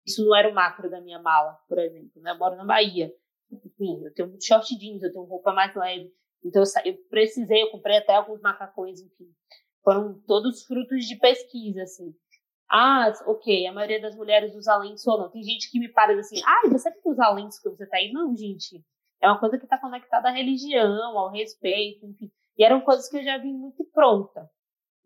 Isso 0.06 0.24
não 0.24 0.36
era 0.36 0.48
o 0.48 0.54
macro 0.54 0.90
da 0.90 1.00
minha 1.00 1.20
mala, 1.20 1.58
por 1.68 1.78
exemplo. 1.78 2.20
Né? 2.22 2.30
Eu 2.30 2.38
moro 2.38 2.56
na 2.56 2.64
Bahia. 2.64 3.12
Enfim, 3.50 4.04
eu 4.04 4.12
tenho 4.14 4.36
short 4.42 4.76
jeans, 4.78 5.02
eu 5.02 5.12
tenho 5.12 5.24
roupa 5.24 5.52
mais 5.52 5.74
leve. 5.74 6.12
Então 6.44 6.62
eu, 6.62 6.92
eu 6.92 6.98
precisei, 7.10 7.62
eu 7.62 7.70
comprei 7.70 7.98
até 7.98 8.14
alguns 8.14 8.40
macacões, 8.40 9.00
enfim. 9.00 9.30
Foram 9.82 10.20
todos 10.26 10.64
frutos 10.64 11.06
de 11.06 11.16
pesquisa, 11.16 11.82
assim. 11.82 12.14
Ah, 12.70 13.12
ok, 13.26 13.66
a 13.66 13.72
maioria 13.72 14.00
das 14.00 14.14
mulheres 14.14 14.54
usa 14.54 14.76
lenço 14.76 15.10
ou 15.10 15.18
não. 15.18 15.30
Tem 15.30 15.42
gente 15.42 15.70
que 15.70 15.78
me 15.78 15.90
para 15.90 16.12
assim, 16.18 16.40
ah, 16.44 16.68
você 16.68 16.90
tem 16.90 17.00
que 17.00 17.08
usar 17.08 17.30
lenço 17.30 17.60
que 17.62 17.68
você 17.70 17.86
tá 17.86 17.96
aí? 17.96 18.12
Não, 18.12 18.36
gente. 18.36 18.84
É 19.20 19.28
uma 19.28 19.38
coisa 19.38 19.58
que 19.58 19.64
está 19.64 19.78
conectada 19.78 20.28
à 20.28 20.32
religião, 20.32 21.18
ao 21.18 21.30
respeito, 21.30 22.06
enfim. 22.06 22.30
E 22.56 22.64
eram 22.64 22.80
coisas 22.80 23.08
que 23.08 23.18
eu 23.18 23.24
já 23.24 23.38
vi 23.38 23.52
muito 23.52 23.84
pronta. 23.92 24.48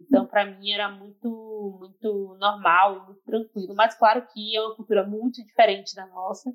Então, 0.00 0.26
para 0.26 0.44
mim, 0.44 0.70
era 0.70 0.90
muito, 0.90 1.78
muito 1.78 2.36
normal, 2.38 3.06
muito 3.06 3.22
tranquilo. 3.22 3.74
Mas, 3.74 3.94
claro 3.94 4.26
que 4.32 4.56
é 4.56 4.60
uma 4.60 4.74
cultura 4.74 5.06
muito 5.06 5.44
diferente 5.44 5.94
da 5.94 6.06
nossa. 6.06 6.50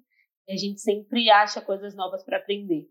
E 0.48 0.54
a 0.54 0.58
gente 0.58 0.80
sempre 0.82 1.30
acha 1.30 1.62
coisas 1.62 1.96
novas 1.96 2.24
para 2.24 2.38
aprender. 2.38 2.86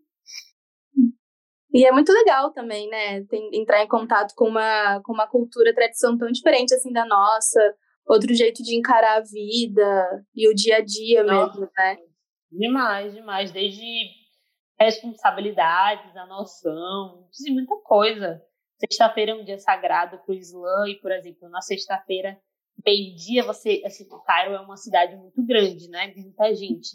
E 1.73 1.85
é 1.85 1.91
muito 1.91 2.11
legal 2.11 2.51
também, 2.53 2.89
né? 2.89 3.23
Tem, 3.25 3.49
entrar 3.53 3.83
em 3.83 3.87
contato 3.87 4.33
com 4.35 4.47
uma, 4.47 5.01
com 5.03 5.13
uma 5.13 5.27
cultura, 5.27 5.75
tradição 5.75 6.17
tão 6.17 6.31
diferente 6.31 6.73
assim 6.73 6.91
da 6.91 7.05
nossa, 7.05 7.59
outro 8.07 8.33
jeito 8.33 8.63
de 8.63 8.75
encarar 8.75 9.17
a 9.17 9.21
vida 9.21 10.25
e 10.33 10.49
o 10.49 10.55
dia 10.55 10.77
a 10.77 10.81
dia 10.81 11.23
nossa, 11.23 11.59
mesmo, 11.59 11.71
né? 11.77 11.97
Demais, 12.51 13.13
demais. 13.13 13.51
Desde 13.51 13.83
responsabilidades, 14.79 16.15
a 16.15 16.25
noção, 16.25 17.27
muita 17.49 17.75
coisa. 17.81 18.41
Sexta-feira 18.79 19.31
é 19.31 19.35
um 19.35 19.43
dia 19.43 19.57
sagrado 19.57 20.19
para 20.19 20.31
o 20.31 20.35
Islã 20.35 20.87
e, 20.87 20.95
por 20.95 21.11
exemplo, 21.11 21.49
na 21.49 21.61
sexta-feira, 21.61 22.39
meio-dia, 22.85 23.43
você, 23.43 23.81
assim, 23.85 24.07
Cairo 24.25 24.53
é 24.53 24.59
uma 24.59 24.77
cidade 24.77 25.15
muito 25.15 25.43
grande, 25.43 25.89
né? 25.89 26.13
Muita 26.15 26.53
gente. 26.53 26.89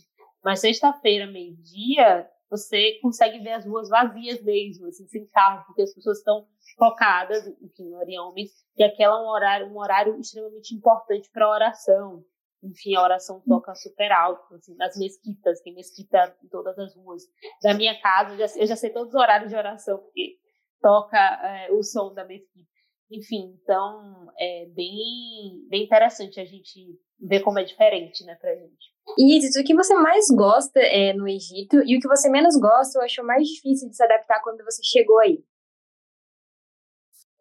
Mas 0.45 0.61
sexta-feira, 0.61 1.27
meio-dia, 1.27 2.29
você 2.49 2.99
consegue 3.01 3.41
ver 3.41 3.53
as 3.53 3.67
ruas 3.67 3.89
vazias 3.89 4.43
mesmo, 4.43 4.87
assim, 4.87 5.07
sem 5.09 5.27
carro, 5.29 5.65
porque 5.67 5.83
as 5.83 5.95
pessoas 5.95 6.19
estão 6.19 6.47
focadas, 6.79 7.47
enfim, 7.61 7.89
no 7.91 7.99
Oriente, 7.99 8.53
e 8.77 8.85
aquele 8.85 9.05
é 9.05 9.11
um 9.11 9.29
horário, 9.29 9.67
um 9.69 9.79
horário 9.79 10.21
extremamente 10.21 10.75
importante 10.75 11.31
para 11.33 11.47
a 11.47 11.51
oração. 11.51 12.25
Enfim, 12.63 12.95
a 12.95 13.03
oração 13.03 13.43
toca 13.47 13.75
super 13.75 14.13
alto, 14.13 14.55
assim, 14.55 14.75
nas 14.77 14.97
mesquitas, 14.97 15.61
tem 15.63 15.75
mesquita 15.75 16.37
em 16.45 16.49
todas 16.49 16.79
as 16.79 16.95
ruas. 16.95 17.23
Da 17.61 17.75
minha 17.75 18.01
casa, 18.01 18.35
eu 18.35 18.47
já, 18.47 18.61
eu 18.61 18.67
já 18.67 18.77
sei 18.77 18.91
todos 18.91 19.13
os 19.13 19.21
horários 19.21 19.51
de 19.51 19.57
oração, 19.57 19.99
porque 19.99 20.39
toca 20.81 21.19
é, 21.19 21.73
o 21.73 21.83
som 21.83 22.15
da 22.15 22.25
mesquita. 22.25 22.71
Enfim, 23.11 23.59
então 23.63 24.33
é 24.39 24.67
bem, 24.67 25.67
bem 25.69 25.85
interessante 25.85 26.41
a 26.41 26.45
gente 26.45 26.99
ver 27.21 27.41
como 27.41 27.59
é 27.59 27.65
diferente, 27.65 28.25
né, 28.25 28.37
pra 28.37 28.55
gente. 28.55 28.93
Isis, 29.19 29.57
o 29.57 29.65
que 29.65 29.75
você 29.75 29.95
mais 29.95 30.27
gosta 30.31 30.81
é, 30.81 31.13
no 31.13 31.29
Egito 31.29 31.83
e 31.85 31.97
o 31.97 32.01
que 32.01 32.09
você 32.09 32.31
menos 32.31 32.57
gosta 32.59 32.99
ou 32.99 33.05
achou 33.05 33.25
mais 33.25 33.47
difícil 33.47 33.89
de 33.91 33.97
se 33.97 34.03
adaptar 34.03 34.41
quando 34.43 34.65
você 34.65 34.83
chegou 34.83 35.19
aí? 35.21 35.45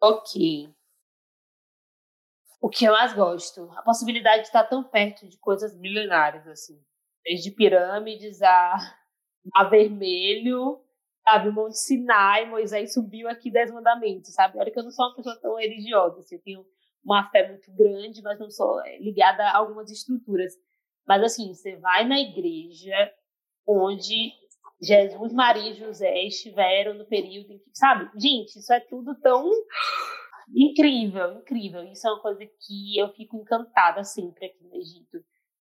Ok. 0.00 0.68
O 2.62 2.68
que 2.68 2.84
eu 2.84 2.92
mais 2.92 3.12
gosto? 3.12 3.68
A 3.76 3.82
possibilidade 3.82 4.42
de 4.42 4.46
estar 4.46 4.62
tão 4.62 4.84
perto 4.84 5.28
de 5.28 5.36
coisas 5.36 5.76
milenares, 5.76 6.46
assim. 6.46 6.80
Desde 7.24 7.50
pirâmides 7.50 8.40
a, 8.40 8.76
a 9.52 9.64
vermelho, 9.64 10.80
sabe? 11.24 11.50
Monte 11.50 11.76
Sinai, 11.76 12.48
Moisés 12.48 12.94
subiu 12.94 13.28
aqui 13.28 13.50
dez 13.50 13.72
mandamentos, 13.72 14.32
sabe? 14.32 14.60
Olha 14.60 14.70
que 14.70 14.78
eu 14.78 14.84
não 14.84 14.92
sou 14.92 15.06
uma 15.06 15.16
pessoa 15.16 15.36
tão 15.40 15.56
religiosa, 15.56 16.20
assim, 16.20 16.36
eu 16.36 16.42
tenho 16.42 16.64
uma 17.04 17.28
fé 17.30 17.48
muito 17.48 17.68
grande, 17.72 18.22
mas 18.22 18.38
não 18.38 18.48
sou 18.48 18.80
é, 18.86 18.96
ligada 18.98 19.42
a 19.42 19.56
algumas 19.56 19.90
estruturas. 19.90 20.52
Mas 21.04 21.20
assim, 21.20 21.52
você 21.52 21.74
vai 21.78 22.06
na 22.06 22.20
igreja 22.20 22.94
onde 23.66 24.32
Jesus, 24.80 25.32
Maria 25.32 25.70
e 25.70 25.74
José 25.74 26.26
estiveram 26.26 26.94
no 26.94 27.06
período 27.06 27.52
em 27.54 27.58
que, 27.58 27.70
sabe? 27.74 28.08
Gente, 28.20 28.56
isso 28.56 28.72
é 28.72 28.78
tudo 28.78 29.16
tão 29.20 29.50
incrível, 30.54 31.38
incrível. 31.38 31.84
Isso 31.84 32.06
é 32.06 32.10
uma 32.10 32.20
coisa 32.20 32.44
que 32.44 32.98
eu 32.98 33.08
fico 33.12 33.36
encantada 33.36 34.04
sempre 34.04 34.46
aqui 34.46 34.64
no 34.64 34.74
Egito. 34.76 35.18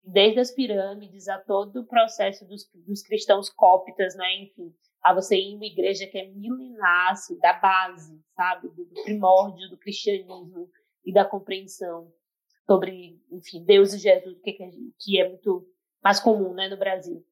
Desde 0.04 0.40
as 0.40 0.52
pirâmides 0.52 1.28
a 1.28 1.40
todo 1.40 1.82
o 1.82 1.88
processo 1.88 2.46
dos, 2.46 2.70
dos 2.86 3.02
cristãos 3.02 3.50
cóptas, 3.50 4.16
né? 4.16 4.44
Enfim, 4.44 4.74
a 5.02 5.14
você 5.14 5.38
ir 5.38 5.52
em 5.52 5.56
uma 5.56 5.66
igreja 5.66 6.08
que 6.08 6.18
é 6.18 6.30
milenar, 6.30 7.12
assim, 7.12 7.38
da 7.40 7.54
base, 7.54 8.22
sabe? 8.36 8.68
Do, 8.70 8.86
do 8.86 9.04
primórdio 9.04 9.70
do 9.70 9.78
cristianismo 9.78 10.70
e 11.06 11.14
da 11.14 11.26
compreensão 11.26 12.12
sobre, 12.66 13.22
enfim, 13.32 13.64
Deus 13.64 13.94
e 13.94 14.00
Jesus, 14.00 14.40
que, 14.42 14.54
que 15.00 15.22
é 15.22 15.30
muito 15.30 15.68
mais 16.04 16.20
comum, 16.20 16.54
né, 16.54 16.70
no 16.70 16.78
Brasil. 16.78 17.24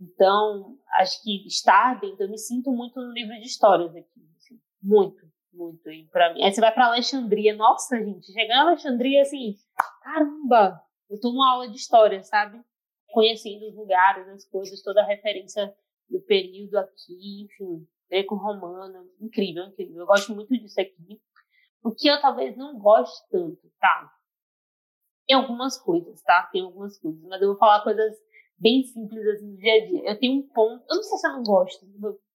Então, 0.00 0.76
acho 0.94 1.22
que 1.22 1.46
estar 1.46 2.00
dentro, 2.00 2.24
eu 2.24 2.30
me 2.30 2.38
sinto 2.38 2.70
muito 2.70 3.00
no 3.00 3.12
livro 3.12 3.34
de 3.34 3.46
histórias 3.46 3.94
aqui, 3.94 4.20
assim, 4.36 4.60
muito, 4.82 5.26
muito. 5.52 5.82
Para 6.10 6.34
mim, 6.34 6.42
aí 6.42 6.52
você 6.52 6.60
vai 6.60 6.72
para 6.72 6.86
Alexandria, 6.86 7.54
nossa, 7.54 7.96
gente, 8.02 8.32
chegar 8.32 8.56
em 8.56 8.60
Alexandria, 8.60 9.22
assim, 9.22 9.54
caramba, 10.02 10.80
eu 11.10 11.18
tô 11.20 11.30
numa 11.30 11.52
aula 11.52 11.68
de 11.68 11.76
história, 11.76 12.22
sabe? 12.22 12.60
Conhecendo 13.10 13.66
os 13.66 13.74
lugares, 13.74 14.28
as 14.28 14.44
coisas, 14.44 14.82
toda 14.82 15.02
a 15.02 15.06
referência 15.06 15.74
do 16.08 16.20
período 16.20 16.76
aqui, 16.76 17.44
enfim, 17.44 17.86
greco-romano, 18.08 19.10
incrível, 19.20 19.64
incrível. 19.64 19.98
Eu 19.98 20.06
gosto 20.06 20.34
muito 20.34 20.52
disso 20.56 20.80
aqui. 20.80 21.20
O 21.82 21.92
que 21.92 22.08
eu 22.08 22.20
talvez 22.20 22.56
não 22.56 22.78
goste 22.78 23.26
tanto, 23.30 23.70
tá? 23.80 24.12
Tem 25.26 25.36
algumas 25.36 25.76
coisas, 25.76 26.22
tá? 26.22 26.48
Tem 26.52 26.62
algumas 26.62 26.98
coisas, 26.98 27.22
mas 27.24 27.40
eu 27.40 27.48
vou 27.48 27.58
falar 27.58 27.82
coisas 27.82 28.16
bem 28.58 28.82
simples 28.82 29.26
assim 29.26 29.54
do 29.54 29.56
dia 29.56 29.74
a 29.74 29.86
dia. 29.86 30.10
Eu 30.10 30.18
tenho 30.18 30.40
um 30.40 30.48
ponto, 30.48 30.84
eu 30.88 30.96
não 30.96 31.02
sei 31.02 31.18
se 31.18 31.26
eu 31.26 31.32
não 31.32 31.42
gosto. 31.42 31.86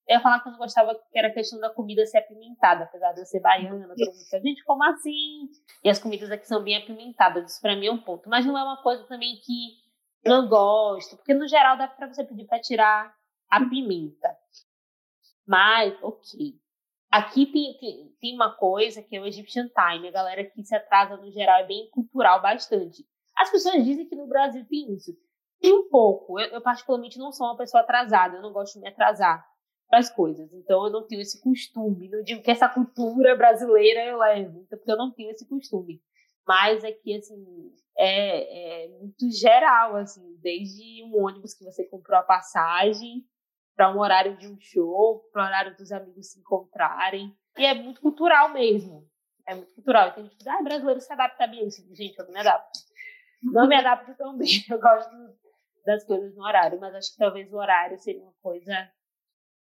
Eu 0.06 0.16
ia 0.16 0.20
falar 0.20 0.40
que 0.40 0.48
eu 0.48 0.52
não 0.52 0.58
gostava 0.58 0.94
que 0.94 1.18
era 1.18 1.28
a 1.28 1.32
questão 1.32 1.58
da 1.58 1.70
comida 1.70 2.04
ser 2.04 2.18
apimentada, 2.18 2.84
apesar 2.84 3.12
de 3.12 3.20
eu 3.20 3.26
ser 3.26 3.40
baiana, 3.40 3.88
todo 3.88 3.96
mundo 3.96 4.12
diz, 4.12 4.42
gente, 4.42 4.62
como 4.64 4.84
assim? 4.84 5.48
E 5.82 5.88
as 5.88 5.98
comidas 5.98 6.30
aqui 6.30 6.46
são 6.46 6.62
bem 6.62 6.76
apimentadas, 6.76 7.52
isso 7.52 7.60
pra 7.60 7.74
mim 7.74 7.86
é 7.86 7.90
um 7.90 8.02
ponto. 8.02 8.28
Mas 8.28 8.44
não 8.44 8.56
é 8.56 8.62
uma 8.62 8.82
coisa 8.82 9.02
também 9.04 9.36
que 9.36 9.82
eu 10.22 10.42
não 10.42 10.48
gosto, 10.48 11.16
porque 11.16 11.32
no 11.32 11.48
geral 11.48 11.78
dá 11.78 11.88
pra 11.88 12.06
você 12.06 12.22
pedir 12.22 12.46
pra 12.46 12.60
tirar 12.60 13.14
a 13.50 13.64
pimenta. 13.64 14.36
Mas, 15.46 15.94
ok. 16.02 16.54
Aqui 17.10 17.46
tem, 17.46 17.78
tem, 17.78 18.16
tem, 18.20 18.34
uma 18.34 18.54
coisa 18.54 19.02
que 19.02 19.16
é 19.16 19.20
o 19.20 19.26
Egyptian 19.26 19.68
Time. 19.68 20.08
A 20.08 20.12
galera 20.12 20.44
que 20.44 20.64
se 20.64 20.74
atrasa 20.74 21.16
no 21.16 21.30
geral 21.30 21.60
é 21.60 21.66
bem 21.66 21.88
cultural 21.90 22.42
bastante. 22.42 23.06
As 23.36 23.50
pessoas 23.50 23.84
dizem 23.84 24.06
que 24.06 24.16
no 24.16 24.26
Brasil 24.26 24.66
tem 24.68 24.92
isso. 24.92 25.12
Tem 25.60 25.72
um 25.72 25.88
pouco. 25.88 26.38
Eu, 26.40 26.48
eu 26.48 26.60
particularmente 26.60 27.18
não 27.18 27.30
sou 27.32 27.46
uma 27.46 27.56
pessoa 27.56 27.82
atrasada. 27.82 28.36
Eu 28.36 28.42
não 28.42 28.52
gosto 28.52 28.74
de 28.74 28.80
me 28.80 28.88
atrasar 28.88 29.46
para 29.88 29.98
as 29.98 30.10
coisas. 30.10 30.52
Então 30.52 30.86
eu 30.86 30.92
não 30.92 31.06
tenho 31.06 31.22
esse 31.22 31.40
costume. 31.40 32.08
Não 32.08 32.22
digo 32.22 32.42
que 32.42 32.50
essa 32.50 32.68
cultura 32.68 33.36
brasileira 33.36 34.04
eu 34.04 34.18
levo, 34.18 34.60
então, 34.60 34.78
porque 34.78 34.90
eu 34.90 34.96
não 34.96 35.12
tenho 35.12 35.30
esse 35.30 35.46
costume. 35.48 36.00
Mas 36.46 36.84
é 36.84 36.92
que, 36.92 37.16
assim, 37.16 37.72
é, 37.96 38.84
é 38.84 38.88
muito 38.98 39.30
geral, 39.30 39.96
assim, 39.96 40.36
desde 40.42 41.02
um 41.04 41.24
ônibus 41.24 41.54
que 41.54 41.64
você 41.64 41.84
comprou 41.84 42.18
a 42.18 42.22
passagem 42.22 43.24
para 43.74 43.94
um 43.94 43.98
horário 43.98 44.36
de 44.36 44.46
um 44.46 44.56
show, 44.60 45.28
para 45.32 45.42
o 45.42 45.46
horário 45.46 45.76
dos 45.76 45.90
amigos 45.90 46.32
se 46.32 46.38
encontrarem. 46.38 47.34
E 47.56 47.64
é 47.64 47.74
muito 47.74 48.00
cultural 48.00 48.52
mesmo. 48.52 49.08
É 49.46 49.54
muito 49.54 49.74
cultural. 49.74 50.12
Tem 50.12 50.24
gente 50.24 50.36
que 50.36 50.38
diz, 50.38 50.46
ah, 50.46 50.62
brasileiro 50.62 51.00
se 51.00 51.12
adapta 51.12 51.46
bem. 51.46 51.68
Gente, 51.70 52.18
eu 52.18 52.24
não 52.26 52.32
me 52.32 52.40
adapto. 52.40 52.78
Não 53.42 53.68
me 53.68 53.76
adapto 53.76 54.14
tão 54.16 54.36
bem. 54.36 54.48
Eu 54.70 54.80
gosto 54.80 55.10
das 55.84 56.04
coisas 56.04 56.34
no 56.34 56.44
horário, 56.44 56.80
mas 56.80 56.94
acho 56.94 57.12
que 57.12 57.18
talvez 57.18 57.52
o 57.52 57.56
horário 57.56 57.98
seria 57.98 58.22
uma 58.22 58.32
coisa 58.40 58.90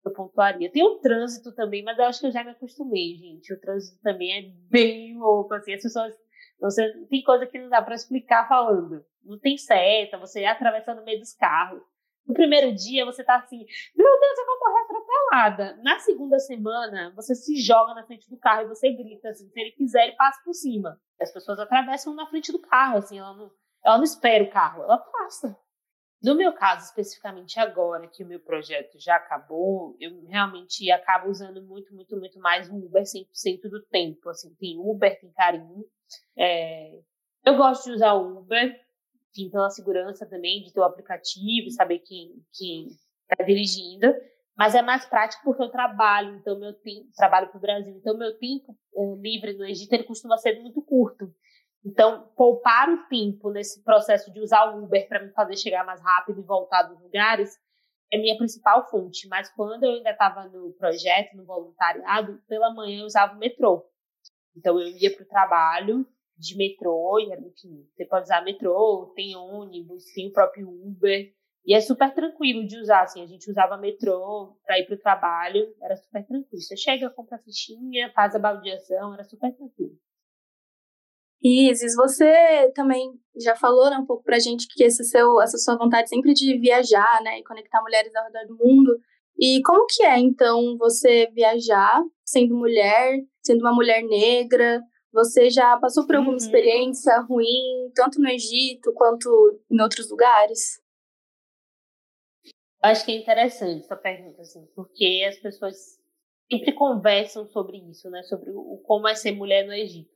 eu 0.08 0.12
pontuaria. 0.12 0.70
Tem 0.70 0.84
o 0.84 0.98
trânsito 0.98 1.52
também, 1.52 1.82
mas 1.82 1.98
eu 1.98 2.04
acho 2.04 2.20
que 2.20 2.26
eu 2.26 2.32
já 2.32 2.44
me 2.44 2.50
acostumei, 2.50 3.14
gente. 3.16 3.52
O 3.52 3.60
trânsito 3.60 4.00
também 4.02 4.32
é 4.32 4.42
bem 4.70 5.18
louco, 5.18 5.54
assim. 5.54 5.74
As 5.74 5.82
pessoas... 5.82 6.14
Você, 6.60 6.90
tem 7.10 7.22
coisa 7.22 7.46
que 7.46 7.58
não 7.58 7.68
dá 7.68 7.82
para 7.82 7.94
explicar 7.94 8.48
falando. 8.48 9.04
Não 9.24 9.38
tem 9.38 9.58
seta, 9.58 10.16
você 10.18 10.44
atravessa 10.44 10.94
no 10.94 11.04
meio 11.04 11.18
dos 11.18 11.34
carros. 11.34 11.82
No 12.26 12.34
primeiro 12.34 12.74
dia 12.74 13.04
você 13.04 13.22
tá 13.22 13.36
assim, 13.36 13.64
meu 13.94 14.20
Deus, 14.20 14.38
eu 14.38 14.46
vou 14.46 14.58
morrer 14.58 14.80
atropelada. 14.82 15.82
Na 15.82 15.98
segunda 16.00 16.38
semana, 16.40 17.12
você 17.14 17.34
se 17.34 17.56
joga 17.60 17.94
na 17.94 18.04
frente 18.04 18.28
do 18.28 18.36
carro 18.36 18.62
e 18.62 18.68
você 18.68 18.90
grita 18.92 19.28
assim, 19.28 19.48
se 19.48 19.60
ele 19.60 19.70
quiser, 19.72 20.08
ele 20.08 20.16
passa 20.16 20.40
por 20.44 20.52
cima. 20.52 21.00
As 21.20 21.32
pessoas 21.32 21.58
atravessam 21.60 22.14
na 22.14 22.26
frente 22.26 22.50
do 22.50 22.58
carro, 22.58 22.98
assim, 22.98 23.18
ela 23.18 23.34
não, 23.34 23.50
ela 23.84 23.96
não 23.98 24.04
espera 24.04 24.42
o 24.42 24.50
carro, 24.50 24.82
ela 24.82 24.98
passa. 24.98 25.56
No 26.22 26.34
meu 26.34 26.52
caso, 26.52 26.86
especificamente 26.86 27.60
agora 27.60 28.08
que 28.08 28.24
o 28.24 28.26
meu 28.26 28.40
projeto 28.40 28.98
já 28.98 29.16
acabou, 29.16 29.96
eu 30.00 30.24
realmente 30.26 30.90
acabo 30.90 31.28
usando 31.28 31.62
muito, 31.62 31.94
muito, 31.94 32.16
muito 32.16 32.40
mais 32.40 32.68
o 32.70 32.76
Uber 32.76 33.02
100% 33.02 33.68
do 33.68 33.82
tempo. 33.84 34.28
Assim, 34.30 34.54
tem 34.54 34.78
Uber, 34.78 35.20
tem 35.20 35.30
carinho. 35.32 35.84
É... 36.36 36.98
Eu 37.44 37.56
gosto 37.56 37.84
de 37.84 37.92
usar 37.92 38.14
o 38.14 38.38
Uber, 38.38 38.74
enfim, 39.30 39.50
pela 39.50 39.70
segurança 39.70 40.26
também 40.26 40.62
de 40.62 40.72
ter 40.72 40.80
o 40.80 40.84
aplicativo, 40.84 41.70
saber 41.70 42.00
quem 42.00 42.86
está 43.30 43.44
dirigindo. 43.44 44.12
Mas 44.56 44.74
é 44.74 44.80
mais 44.80 45.04
prático 45.04 45.44
porque 45.44 45.62
eu 45.62 45.68
trabalho, 45.68 46.34
então 46.36 46.58
meu 46.58 46.72
tempo, 46.72 47.08
trabalho 47.14 47.48
para 47.48 47.58
o 47.58 47.60
Brasil, 47.60 47.94
então 47.94 48.16
meu 48.16 48.36
tempo 48.38 48.74
é, 48.96 49.14
livre 49.20 49.52
no 49.52 49.66
Egito 49.66 49.92
ele 49.92 50.04
costuma 50.04 50.38
ser 50.38 50.58
muito 50.60 50.80
curto. 50.82 51.30
Então, 51.86 52.28
poupar 52.34 52.90
o 52.90 53.06
tempo 53.06 53.48
nesse 53.52 53.80
processo 53.84 54.32
de 54.32 54.40
usar 54.40 54.74
o 54.74 54.82
Uber 54.82 55.06
para 55.08 55.22
me 55.22 55.30
fazer 55.30 55.56
chegar 55.56 55.86
mais 55.86 56.02
rápido 56.02 56.40
e 56.40 56.44
voltar 56.44 56.82
dos 56.82 57.00
lugares 57.00 57.56
é 58.12 58.18
minha 58.18 58.36
principal 58.36 58.90
fonte. 58.90 59.28
Mas 59.28 59.48
quando 59.54 59.84
eu 59.84 59.92
ainda 59.92 60.10
estava 60.10 60.48
no 60.48 60.72
projeto, 60.72 61.36
no 61.36 61.44
voluntariado, 61.44 62.42
pela 62.48 62.74
manhã 62.74 63.02
eu 63.02 63.06
usava 63.06 63.36
o 63.36 63.38
metrô. 63.38 63.88
Então, 64.56 64.80
eu 64.80 64.88
ia 64.88 65.14
para 65.14 65.22
o 65.22 65.28
trabalho 65.28 66.04
de 66.36 66.56
metrô, 66.56 67.20
e, 67.20 67.32
enfim, 67.32 67.88
você 67.94 68.04
pode 68.04 68.24
usar 68.24 68.42
metrô, 68.42 69.12
tem 69.14 69.36
ônibus, 69.36 70.06
tem 70.12 70.28
o 70.28 70.32
próprio 70.32 70.68
Uber. 70.68 71.32
E 71.64 71.72
é 71.72 71.80
super 71.80 72.12
tranquilo 72.12 72.66
de 72.66 72.80
usar, 72.80 73.02
assim, 73.02 73.22
a 73.22 73.26
gente 73.26 73.48
usava 73.48 73.76
metrô 73.76 74.58
para 74.64 74.78
ir 74.80 74.86
para 74.86 74.96
o 74.96 75.00
trabalho, 75.00 75.72
era 75.80 75.96
super 75.96 76.26
tranquilo. 76.26 76.60
Você 76.60 76.76
chega, 76.76 77.10
compra 77.10 77.36
a 77.36 77.42
fichinha, 77.42 78.12
faz 78.12 78.34
a 78.34 78.40
baldeação, 78.40 79.14
era 79.14 79.22
super 79.22 79.54
tranquilo. 79.54 79.96
Isis, 81.42 81.94
você 81.94 82.70
também 82.74 83.12
já 83.40 83.54
falou 83.54 83.90
né, 83.90 83.98
um 83.98 84.06
pouco 84.06 84.24
pra 84.24 84.38
gente 84.38 84.66
que 84.68 84.82
esse 84.82 85.04
seu, 85.04 85.40
essa 85.40 85.58
sua 85.58 85.76
vontade 85.76 86.08
sempre 86.08 86.32
de 86.32 86.58
viajar, 86.58 87.20
né, 87.22 87.38
e 87.38 87.44
conectar 87.44 87.82
mulheres 87.82 88.14
ao 88.14 88.24
redor 88.24 88.46
do 88.46 88.56
mundo. 88.56 88.98
E 89.38 89.60
como 89.62 89.86
que 89.86 90.02
é, 90.02 90.18
então, 90.18 90.76
você 90.78 91.26
viajar 91.32 92.02
sendo 92.24 92.56
mulher, 92.56 93.22
sendo 93.42 93.60
uma 93.60 93.74
mulher 93.74 94.02
negra? 94.02 94.82
Você 95.12 95.50
já 95.50 95.76
passou 95.78 96.06
por 96.06 96.16
alguma 96.16 96.32
uhum. 96.32 96.38
experiência 96.38 97.18
ruim, 97.20 97.90
tanto 97.94 98.20
no 98.20 98.28
Egito 98.28 98.92
quanto 98.94 99.60
em 99.70 99.80
outros 99.80 100.10
lugares? 100.10 100.80
Acho 102.82 103.04
que 103.04 103.12
é 103.12 103.16
interessante 103.16 103.84
essa 103.84 103.96
pergunta, 103.96 104.42
assim, 104.42 104.66
porque 104.74 105.24
as 105.28 105.36
pessoas 105.38 105.98
sempre 106.50 106.72
conversam 106.72 107.46
sobre 107.46 107.78
isso, 107.78 108.08
né? 108.10 108.22
Sobre 108.24 108.50
o, 108.50 108.78
como 108.84 109.08
é 109.08 109.14
ser 109.14 109.32
mulher 109.32 109.66
no 109.66 109.72
Egito. 109.72 110.10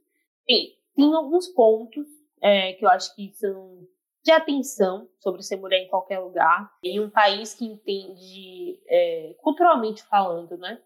E 0.49 0.80
tem 0.95 1.15
alguns 1.15 1.49
pontos 1.49 2.07
é, 2.43 2.73
que 2.75 2.85
eu 2.85 2.89
acho 2.89 3.15
que 3.15 3.33
são 3.35 3.87
de 4.23 4.33
atenção 4.33 5.09
sobre 5.19 5.43
ser 5.43 5.57
mulher 5.57 5.83
em 5.83 5.89
qualquer 5.89 6.19
lugar. 6.19 6.71
Em 6.83 7.01
um 7.01 7.11
país 7.11 7.55
que 7.55 7.65
entende, 7.65 8.79
é, 8.87 9.35
culturalmente 9.41 10.03
falando, 10.05 10.57
né? 10.59 10.81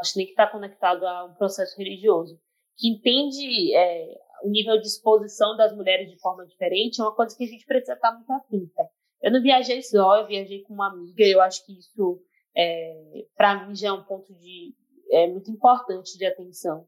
Acho 0.00 0.12
que 0.12 0.18
nem 0.18 0.26
que 0.26 0.32
está 0.32 0.46
conectado 0.46 1.06
a 1.06 1.24
um 1.24 1.34
processo 1.34 1.76
religioso, 1.76 2.40
que 2.76 2.88
entende 2.88 3.74
é, 3.74 4.18
o 4.44 4.48
nível 4.48 4.80
de 4.80 4.86
exposição 4.86 5.56
das 5.56 5.74
mulheres 5.74 6.10
de 6.10 6.18
forma 6.18 6.46
diferente, 6.46 7.00
é 7.00 7.04
uma 7.04 7.14
coisa 7.14 7.36
que 7.36 7.44
a 7.44 7.48
gente 7.48 7.66
precisa 7.66 7.94
estar 7.94 8.12
muito 8.12 8.32
atenta. 8.32 8.88
Eu 9.20 9.32
não 9.32 9.42
viajei 9.42 9.82
só, 9.82 10.20
eu 10.20 10.26
viajei 10.26 10.62
com 10.62 10.74
uma 10.74 10.88
amiga, 10.92 11.24
eu 11.24 11.40
acho 11.40 11.66
que 11.66 11.76
isso, 11.76 12.22
é, 12.56 13.26
para 13.36 13.66
mim, 13.66 13.74
já 13.74 13.88
é 13.88 13.92
um 13.92 14.04
ponto 14.04 14.32
de, 14.34 14.74
é, 15.10 15.26
muito 15.26 15.50
importante 15.50 16.16
de 16.16 16.24
atenção. 16.24 16.86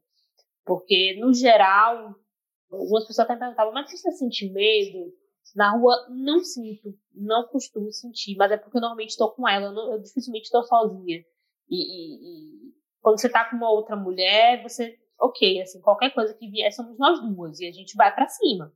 Porque, 0.65 1.17
no 1.19 1.33
geral, 1.33 2.15
algumas 2.71 3.05
pessoas 3.05 3.29
até 3.29 3.35
perguntavam, 3.35 3.73
mas 3.73 3.91
você 3.91 4.11
sente 4.11 4.49
medo? 4.51 5.13
Na 5.55 5.71
rua, 5.71 6.07
não 6.09 6.39
sinto, 6.39 6.93
não 7.13 7.47
costumo 7.47 7.91
sentir, 7.91 8.35
mas 8.37 8.51
é 8.51 8.57
porque 8.57 8.77
eu 8.77 8.81
normalmente 8.81 9.09
estou 9.09 9.31
com 9.31 9.47
ela, 9.47 9.65
eu, 9.65 9.73
não, 9.73 9.93
eu 9.93 9.99
dificilmente 9.99 10.45
estou 10.45 10.63
sozinha. 10.63 11.25
E, 11.69 11.75
e, 11.75 12.67
e, 12.67 12.73
quando 13.01 13.19
você 13.19 13.27
está 13.27 13.49
com 13.49 13.57
uma 13.57 13.69
outra 13.69 13.95
mulher, 13.95 14.61
você, 14.63 14.97
ok, 15.19 15.61
assim, 15.61 15.81
qualquer 15.81 16.13
coisa 16.13 16.33
que 16.33 16.49
vier, 16.49 16.71
somos 16.71 16.97
nós 16.97 17.19
duas, 17.19 17.59
e 17.59 17.67
a 17.67 17.71
gente 17.71 17.95
vai 17.97 18.13
para 18.13 18.27
cima. 18.27 18.71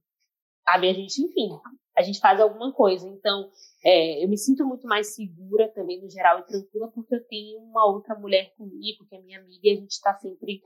Sabe? 0.65 0.89
A 0.89 0.93
gente, 0.93 1.21
enfim, 1.21 1.49
a 1.95 2.01
gente 2.01 2.19
faz 2.19 2.41
alguma 2.41 2.73
coisa. 2.73 3.07
Então, 3.07 3.49
é, 3.83 4.23
eu 4.23 4.27
me 4.27 4.37
sinto 4.37 4.65
muito 4.65 4.87
mais 4.87 5.13
segura 5.15 5.71
também, 5.73 6.01
no 6.01 6.09
geral, 6.09 6.39
e 6.39 6.45
tranquila, 6.45 6.91
porque 6.91 7.15
eu 7.15 7.23
tenho 7.27 7.59
uma 7.59 7.85
outra 7.85 8.15
mulher 8.15 8.53
comigo, 8.55 9.05
que 9.07 9.15
é 9.15 9.21
minha 9.21 9.39
amiga, 9.39 9.61
e 9.63 9.71
a 9.71 9.75
gente 9.75 9.91
está 9.91 10.13
sempre, 10.15 10.61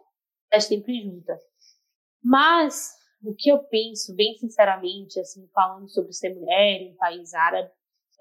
tá 0.50 0.59
sempre 0.59 1.03
junta. 1.03 1.38
Mas, 2.24 2.93
o 3.21 3.35
que 3.35 3.49
eu 3.49 3.59
penso, 3.59 4.15
bem 4.15 4.35
sinceramente, 4.35 5.19
assim, 5.19 5.47
falando 5.53 5.89
sobre 5.89 6.13
ser 6.13 6.33
mulher 6.33 6.81
em 6.81 6.91
um 6.93 6.95
país 6.95 7.33
árabe, 7.33 7.69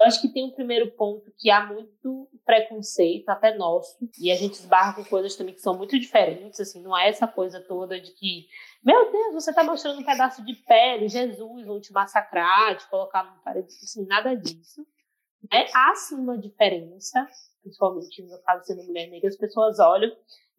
eu 0.00 0.07
acho 0.07 0.21
que 0.21 0.33
tem 0.33 0.45
um 0.45 0.52
primeiro 0.52 0.93
ponto 0.93 1.33
que 1.37 1.50
há 1.50 1.67
muito 1.67 2.31
preconceito, 2.45 3.28
até 3.28 3.57
nosso, 3.57 3.97
e 4.21 4.31
a 4.31 4.37
gente 4.37 4.55
esbarra 4.55 4.95
com 4.95 5.05
coisas 5.05 5.35
também 5.35 5.55
que 5.55 5.61
são 5.61 5.76
muito 5.76 5.99
diferentes, 5.99 6.61
assim, 6.61 6.81
não 6.81 6.97
é 6.97 7.09
essa 7.09 7.26
coisa 7.26 7.61
toda 7.61 8.00
de 8.00 8.12
que, 8.12 8.46
meu 8.83 9.11
Deus, 9.11 9.35
você 9.35 9.51
está 9.51 9.64
mostrando 9.64 10.01
um 10.01 10.05
pedaço 10.05 10.44
de 10.44 10.55
pele, 10.55 11.09
Jesus, 11.09 11.66
vão 11.66 11.81
te 11.81 11.92
massacrar, 11.92 12.77
te 12.77 12.88
colocar 12.88 13.25
num 13.25 13.42
parede, 13.42 13.66
assim, 13.66 14.07
nada 14.07 14.37
disso. 14.37 14.87
É, 15.53 15.66
há 15.75 15.94
sim 15.96 16.14
uma 16.14 16.38
diferença, 16.38 17.27
principalmente 17.62 18.23
no 18.23 18.40
caso 18.42 18.64
sendo 18.64 18.85
mulher 18.85 19.09
negra, 19.09 19.29
as 19.29 19.37
pessoas 19.37 19.81
olham 19.81 20.11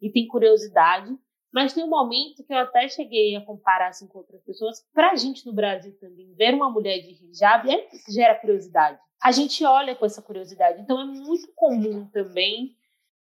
e 0.02 0.10
têm 0.10 0.26
curiosidade, 0.26 1.10
mas 1.52 1.72
tem 1.72 1.84
um 1.84 1.88
momento 1.88 2.44
que 2.44 2.52
eu 2.52 2.58
até 2.58 2.88
cheguei 2.88 3.34
a 3.36 3.44
comparar 3.44 3.88
assim, 3.88 4.06
com 4.06 4.18
outras 4.18 4.42
pessoas. 4.42 4.84
Pra 4.92 5.16
gente 5.16 5.44
no 5.46 5.52
Brasil 5.52 5.96
também, 5.98 6.32
ver 6.34 6.54
uma 6.54 6.70
mulher 6.70 7.00
de 7.00 7.12
hijab 7.24 7.68
é, 7.70 7.88
gera 8.08 8.38
curiosidade. 8.38 8.98
A 9.22 9.32
gente 9.32 9.64
olha 9.64 9.94
com 9.94 10.06
essa 10.06 10.22
curiosidade. 10.22 10.80
Então 10.80 11.00
é 11.00 11.04
muito 11.04 11.52
comum 11.54 12.08
também 12.10 12.76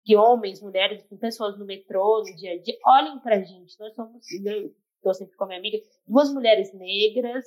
que 0.03 0.15
homens, 0.15 0.61
mulheres, 0.61 1.03
pessoas 1.19 1.57
no 1.57 1.65
metrô, 1.65 2.19
no 2.19 2.35
dia 2.35 2.53
a 2.53 2.61
dia, 2.61 2.77
olhem 2.85 3.19
pra 3.19 3.41
gente. 3.41 3.79
Nós 3.79 3.93
somos, 3.93 4.25
eu 4.31 4.73
tô 5.01 5.13
sempre 5.13 5.35
com 5.35 5.43
a 5.43 5.47
minha 5.47 5.59
amiga, 5.59 5.77
duas 6.07 6.33
mulheres 6.33 6.73
negras, 6.73 7.45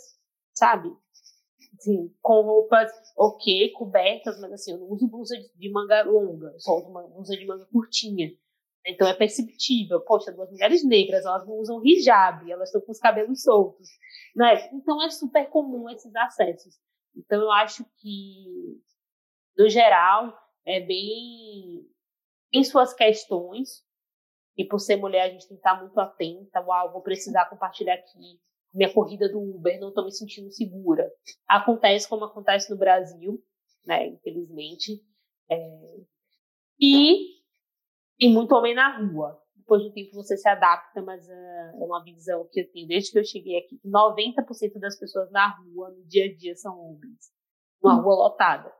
sabe? 0.52 0.92
Assim, 1.78 2.14
com 2.22 2.42
roupas 2.42 2.92
ok, 3.16 3.70
cobertas, 3.70 4.40
mas 4.40 4.52
assim, 4.52 4.72
eu 4.72 4.78
não 4.78 4.88
uso 4.90 5.08
blusa 5.08 5.36
de 5.56 5.70
manga 5.70 6.02
longa, 6.02 6.54
só 6.58 6.76
uso 6.76 6.88
uma 6.88 7.02
blusa 7.02 7.36
de 7.36 7.44
manga 7.46 7.66
curtinha. 7.66 8.30
Então 8.86 9.08
é 9.08 9.14
perceptível, 9.14 10.00
poxa, 10.00 10.32
duas 10.32 10.50
mulheres 10.50 10.84
negras, 10.84 11.24
elas 11.24 11.46
não 11.46 11.54
usam 11.54 11.80
hijab, 11.84 12.50
elas 12.50 12.68
estão 12.68 12.82
com 12.82 12.92
os 12.92 12.98
cabelos 12.98 13.42
soltos, 13.42 13.88
né? 14.36 14.68
Então 14.72 15.02
é 15.02 15.08
super 15.10 15.48
comum 15.48 15.88
esses 15.88 16.14
acessos. 16.14 16.74
Então 17.16 17.40
eu 17.40 17.50
acho 17.50 17.84
que, 17.98 18.80
no 19.56 19.68
geral, 19.68 20.36
é 20.66 20.80
bem 20.80 21.88
em 22.52 22.64
suas 22.64 22.92
questões, 22.92 23.82
e 24.56 24.64
por 24.64 24.78
ser 24.78 24.96
mulher 24.96 25.22
a 25.22 25.30
gente 25.30 25.48
tem 25.48 25.56
que 25.56 25.60
estar 25.66 25.80
muito 25.80 25.98
atenta, 25.98 26.60
uau, 26.60 26.92
vou 26.92 27.02
precisar 27.02 27.46
compartilhar 27.46 27.94
aqui 27.94 28.38
minha 28.72 28.92
corrida 28.92 29.28
do 29.28 29.40
Uber, 29.40 29.80
não 29.80 29.88
estou 29.88 30.04
me 30.04 30.12
sentindo 30.12 30.50
segura. 30.50 31.08
Acontece 31.48 32.08
como 32.08 32.24
acontece 32.24 32.70
no 32.70 32.76
Brasil, 32.76 33.42
né, 33.86 34.08
infelizmente. 34.08 35.00
É... 35.48 35.56
E 36.80 37.43
tem 38.24 38.32
muito 38.32 38.54
homem 38.54 38.74
na 38.74 38.96
rua. 38.96 39.38
Depois 39.54 39.82
de 39.82 39.88
um 39.88 39.92
tempo 39.92 40.14
você 40.14 40.34
se 40.34 40.48
adapta, 40.48 41.02
mas 41.02 41.26
uh, 41.28 41.82
é 41.82 41.84
uma 41.84 42.02
visão 42.02 42.48
que 42.50 42.60
eu 42.60 42.72
tenho 42.72 42.88
desde 42.88 43.12
que 43.12 43.18
eu 43.18 43.24
cheguei 43.24 43.58
aqui. 43.58 43.78
90% 43.84 44.78
das 44.80 44.98
pessoas 44.98 45.30
na 45.30 45.48
rua, 45.48 45.90
no 45.90 46.02
dia 46.06 46.24
a 46.24 46.34
dia, 46.34 46.56
são 46.56 46.78
homens. 46.78 47.30
Uma 47.82 47.94
rua 48.00 48.14
lotada. 48.14 48.72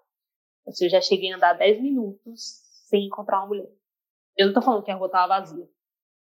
Assim, 0.67 0.87
eu 0.87 0.91
já 0.91 1.01
cheguei 1.01 1.31
a 1.31 1.37
andar 1.37 1.53
10 1.55 1.83
minutos 1.83 2.41
sem 2.89 3.07
encontrar 3.07 3.41
uma 3.41 3.49
mulher. 3.49 3.71
Eu 4.35 4.47
não 4.47 4.55
tô 4.55 4.63
falando 4.63 4.83
que 4.83 4.91
a 4.91 4.97
rua 4.97 5.11
tava 5.11 5.41
vazia. 5.41 5.69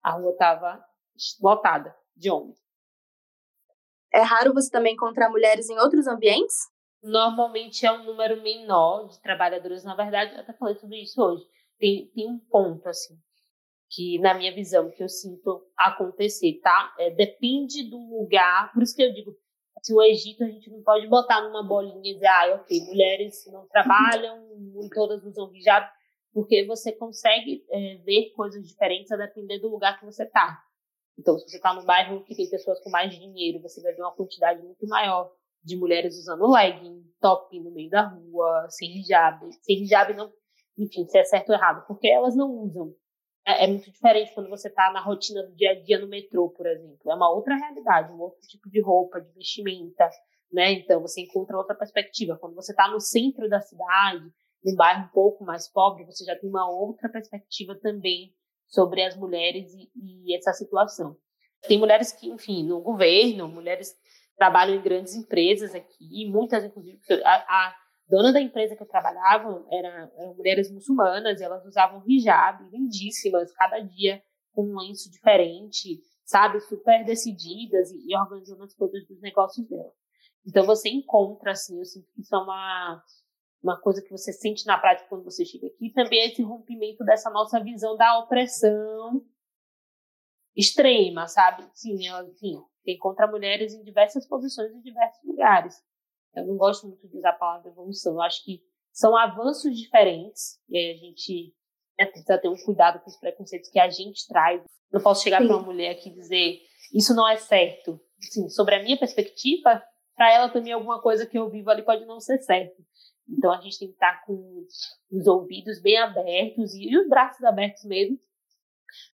A 0.03 0.13
rua 0.13 0.37
tava 0.37 0.85
lotada 1.41 1.95
de 2.17 2.29
homens. 2.29 2.59
É 4.13 4.21
raro 4.21 4.53
você 4.53 4.69
também 4.69 4.95
encontrar 4.95 5.31
mulheres 5.31 5.71
em 5.71 5.79
outros 5.79 6.09
ambientes? 6.09 6.57
Normalmente 7.01 7.87
é 7.87 7.93
um 7.93 8.05
número 8.05 8.43
menor 8.43 9.07
de 9.07 9.21
trabalhadoras. 9.21 9.85
Na 9.85 9.95
verdade, 9.95 10.35
eu 10.35 10.41
até 10.41 10.53
falei 10.53 10.75
sobre 10.75 11.01
isso 11.01 11.23
hoje 11.23 11.45
tem, 11.83 12.09
tem 12.15 12.31
um 12.31 12.39
ponto, 12.39 12.89
assim, 12.89 13.19
que 13.91 14.21
na 14.21 14.35
minha 14.35 14.55
visão, 14.55 14.89
que 14.93 15.03
eu 15.03 15.09
sinto 15.09 15.67
acontecer, 15.77 16.61
tá? 16.63 16.95
É, 16.97 17.11
depende 17.11 17.91
do 17.91 17.99
lugar, 17.99 18.73
por 18.73 18.85
isso 18.85 18.95
que 18.95 19.03
eu 19.03 19.13
digo, 19.13 19.37
se 19.83 19.93
o 19.93 20.01
Egito 20.01 20.45
a 20.45 20.47
gente 20.47 20.71
não 20.71 20.81
pode 20.85 21.09
botar 21.09 21.43
numa 21.43 21.67
bolinha 21.67 22.13
e 22.13 22.15
dizer, 22.15 22.29
ah, 22.29 22.61
ok, 22.61 22.81
mulheres 22.83 23.45
não 23.51 23.67
trabalham, 23.67 24.39
todas 24.95 25.25
usam 25.25 25.53
hijab, 25.53 25.91
porque 26.33 26.65
você 26.67 26.93
consegue 26.93 27.65
é, 27.69 27.97
ver 28.05 28.31
coisas 28.31 28.65
diferentes 28.65 29.11
a 29.11 29.17
depender 29.17 29.59
do 29.59 29.69
lugar 29.69 29.99
que 29.99 30.07
você 30.07 30.25
tá. 30.25 30.63
Então, 31.19 31.37
se 31.37 31.49
você 31.49 31.57
está 31.57 31.75
num 31.75 31.85
bairro 31.85 32.25
que 32.25 32.37
tem 32.37 32.49
pessoas 32.49 32.79
com 32.81 32.91
mais 32.91 33.13
dinheiro, 33.13 33.61
você 33.61 33.83
vai 33.83 33.93
ver 33.93 34.03
uma 34.03 34.15
quantidade 34.15 34.63
muito 34.63 34.87
maior 34.87 35.33
de 35.65 35.77
mulheres 35.77 36.17
usando 36.17 36.51
legging, 36.51 37.03
top 37.21 37.59
no 37.61 37.73
meio 37.73 37.91
da 37.91 38.09
rua, 38.09 38.67
sem 38.71 38.99
hijab. 38.99 39.47
Sem 39.63 39.83
hijab 39.83 40.15
não 40.15 40.33
enfim, 40.77 41.07
se 41.07 41.19
é 41.19 41.25
certo 41.25 41.51
ou 41.51 41.55
errado, 41.55 41.87
porque 41.87 42.09
elas 42.09 42.35
não 42.35 42.51
usam. 42.51 42.95
É, 43.47 43.65
é 43.65 43.67
muito 43.67 43.91
diferente 43.91 44.33
quando 44.35 44.49
você 44.49 44.69
está 44.69 44.93
na 44.93 45.01
rotina 45.01 45.43
do 45.43 45.55
dia 45.55 45.73
a 45.73 45.81
dia 45.81 45.99
no 45.99 46.09
metrô, 46.09 46.51
por 46.51 46.67
exemplo. 46.67 47.11
É 47.11 47.15
uma 47.15 47.31
outra 47.31 47.57
realidade, 47.57 48.13
um 48.13 48.21
outro 48.21 48.41
tipo 48.47 48.71
de 48.71 48.81
roupa, 48.81 49.21
de 49.21 49.33
vestimenta, 49.33 50.09
né? 50.53 50.73
Então 50.73 51.01
você 51.01 51.23
encontra 51.23 51.57
outra 51.57 51.75
perspectiva. 51.75 52.39
Quando 52.39 52.55
você 52.55 52.73
está 52.73 52.89
no 52.89 53.01
centro 53.01 53.49
da 53.49 53.61
cidade, 53.61 54.31
num 54.65 54.77
bairro 54.77 55.07
um 55.07 55.09
pouco 55.09 55.45
mais 55.45 55.69
pobre, 55.69 56.05
você 56.05 56.25
já 56.25 56.39
tem 56.39 56.49
uma 56.49 56.71
outra 56.71 57.09
perspectiva 57.09 57.75
também 57.75 58.33
sobre 58.69 59.03
as 59.03 59.17
mulheres 59.17 59.73
e, 59.75 59.91
e 59.97 60.37
essa 60.37 60.53
situação. 60.53 61.17
Tem 61.63 61.79
mulheres 61.79 62.13
que, 62.13 62.29
enfim, 62.29 62.65
no 62.65 62.81
governo, 62.81 63.49
mulheres 63.49 63.95
trabalham 64.37 64.77
em 64.77 64.83
grandes 64.83 65.15
empresas 65.15 65.75
aqui, 65.75 66.27
muitas, 66.29 66.65
inclusive, 66.65 66.99
a, 67.25 67.35
a 67.35 67.77
dona 68.13 68.31
da 68.31 68.43
empresa 68.43 68.77
que 68.77 68.83
eu 68.83 68.87
trabalhava 68.87 69.65
era, 69.73 70.13
eram 70.19 70.35
mulheres 70.35 70.71
muçulmanas 70.71 71.41
e 71.41 71.45
elas 71.45 71.65
usavam 71.65 72.05
hijab 72.07 72.63
lindíssimas, 72.71 73.51
cada 73.55 73.81
dia 73.81 74.23
com 74.53 74.67
um 74.67 74.79
lenço 74.79 75.11
diferente. 75.11 75.99
sabe, 76.27 76.61
super 76.61 77.05
decididas 77.07 77.91
e, 77.91 78.11
e 78.11 78.17
organizando 78.17 78.65
as 78.65 78.75
coisas 78.75 79.07
dos 79.09 79.19
negócios 79.23 79.67
dela. 79.67 79.91
Então 80.47 80.67
você 80.67 80.91
encontra, 80.91 81.53
assim, 81.53 81.79
eu 81.79 81.85
sinto 81.87 82.07
que 82.15 82.21
isso 82.21 82.35
é 82.35 82.39
uma, 82.39 83.03
uma 83.63 83.81
coisa 83.81 84.03
que 84.03 84.11
você 84.11 84.31
sente 84.31 84.67
na 84.67 84.79
prática 84.79 85.09
quando 85.09 85.25
você 85.25 85.45
chega 85.45 85.67
aqui, 85.69 85.91
também 85.93 86.21
é 86.21 86.27
esse 86.27 86.43
rompimento 86.43 87.05
dessa 87.05 87.31
nossa 87.31 87.63
visão 87.63 87.97
da 87.97 88.19
opressão 88.19 89.25
extrema, 90.55 91.27
sabe? 91.27 91.67
Sim, 91.73 92.07
ela, 92.07 92.23
assim, 92.29 92.57
você 92.83 92.93
encontra 92.93 93.27
mulheres 93.27 93.73
em 93.73 93.83
diversas 93.83 94.27
posições 94.29 94.71
em 94.73 94.83
diversos 94.83 95.23
lugares. 95.25 95.83
Eu 96.35 96.47
não 96.47 96.57
gosto 96.57 96.87
muito 96.87 97.07
de 97.09 97.19
usar 97.19 97.31
a 97.31 97.35
palavra 97.35 97.71
evolução, 97.71 98.15
eu 98.15 98.23
acho 98.23 98.45
que 98.45 98.63
são 98.93 99.17
avanços 99.17 99.77
diferentes, 99.77 100.61
e 100.69 100.77
aí 100.77 100.93
a 100.93 100.97
gente 100.97 101.55
né, 101.99 102.07
precisa 102.07 102.39
ter 102.39 102.49
um 102.49 102.57
cuidado 102.57 103.01
com 103.01 103.09
os 103.09 103.17
preconceitos 103.17 103.71
que 103.71 103.79
a 103.79 103.89
gente 103.89 104.27
traz. 104.29 104.63
Não 104.93 105.01
posso 105.01 105.23
chegar 105.23 105.39
para 105.39 105.57
uma 105.57 105.63
mulher 105.63 105.93
aqui 105.93 106.11
e 106.11 106.15
dizer 106.15 106.61
isso 106.93 107.15
não 107.15 107.29
é 107.29 107.37
certo. 107.37 108.01
Assim, 108.19 108.49
sobre 108.51 108.75
a 108.75 108.83
minha 108.83 108.99
perspectiva, 108.99 109.83
para 110.15 110.33
ela 110.33 110.49
também 110.49 110.73
alguma 110.73 111.01
coisa 111.01 111.27
que 111.27 111.39
eu 111.39 111.49
vivo 111.49 111.71
ali 111.71 111.83
pode 111.83 112.05
não 112.05 112.21
ser 112.21 112.39
certo. 112.39 112.83
Então 113.29 113.51
a 113.51 113.61
gente 113.61 113.79
tem 113.79 113.89
que 113.89 113.95
estar 113.95 114.25
com 114.27 114.67
os 115.11 115.27
ouvidos 115.27 115.81
bem 115.81 115.97
abertos 115.97 116.75
e, 116.75 116.97
os 116.97 117.09
braços 117.09 117.43
abertos 117.45 117.85
mesmo 117.85 118.19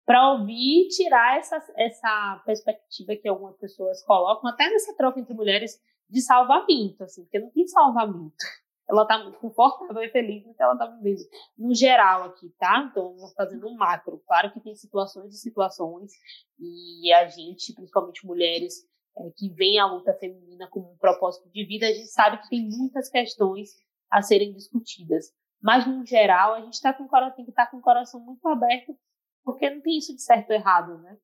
para 0.05 0.33
ouvir 0.33 0.85
e 0.85 0.87
tirar 0.87 1.37
essa, 1.37 1.63
essa 1.75 2.41
perspectiva 2.45 3.15
que 3.15 3.27
algumas 3.27 3.55
pessoas 3.57 4.03
colocam, 4.03 4.49
até 4.49 4.67
nessa 4.69 4.95
troca 4.95 5.19
entre 5.19 5.35
mulheres, 5.35 5.79
de 6.09 6.21
salvamento, 6.21 7.03
assim, 7.03 7.23
porque 7.23 7.39
não 7.39 7.49
tem 7.49 7.67
salvamento. 7.67 8.35
Ela 8.89 9.01
está 9.01 9.21
muito 9.21 9.37
confortável 9.39 10.01
e 10.01 10.09
feliz 10.09 10.45
no 10.45 10.53
que 10.53 10.63
ela 10.63 10.71
está 10.71 10.85
vivendo. 10.85 11.19
No 11.57 11.75
geral 11.75 12.23
aqui, 12.23 12.47
tá? 12.57 12.87
Então, 12.89 13.17
fazendo 13.35 13.67
um 13.67 13.75
macro. 13.75 14.23
Claro 14.25 14.53
que 14.53 14.61
tem 14.61 14.73
situações 14.75 15.33
e 15.33 15.37
situações, 15.37 16.13
e 16.57 17.11
a 17.11 17.27
gente, 17.27 17.73
principalmente 17.73 18.25
mulheres, 18.25 18.87
é, 19.17 19.29
que 19.35 19.49
veem 19.49 19.77
a 19.77 19.87
luta 19.87 20.13
feminina 20.13 20.69
como 20.69 20.89
um 20.93 20.97
propósito 20.97 21.49
de 21.49 21.65
vida, 21.65 21.85
a 21.85 21.91
gente 21.91 22.07
sabe 22.07 22.41
que 22.41 22.49
tem 22.49 22.69
muitas 22.69 23.09
questões 23.09 23.71
a 24.09 24.21
serem 24.21 24.53
discutidas. 24.53 25.33
Mas, 25.61 25.85
no 25.85 26.05
geral, 26.05 26.53
a 26.53 26.61
gente 26.61 26.81
tá 26.81 26.93
com, 26.93 27.07
tem 27.35 27.43
que 27.43 27.51
estar 27.51 27.65
tá 27.65 27.71
com 27.71 27.77
o 27.77 27.81
coração 27.81 28.21
muito 28.21 28.47
aberto, 28.47 28.97
porque 29.43 29.69
não 29.69 29.81
tem 29.81 29.97
isso 29.97 30.15
de 30.15 30.21
certo 30.21 30.49
ou 30.51 30.55
errado, 30.55 30.97
né? 30.99 31.17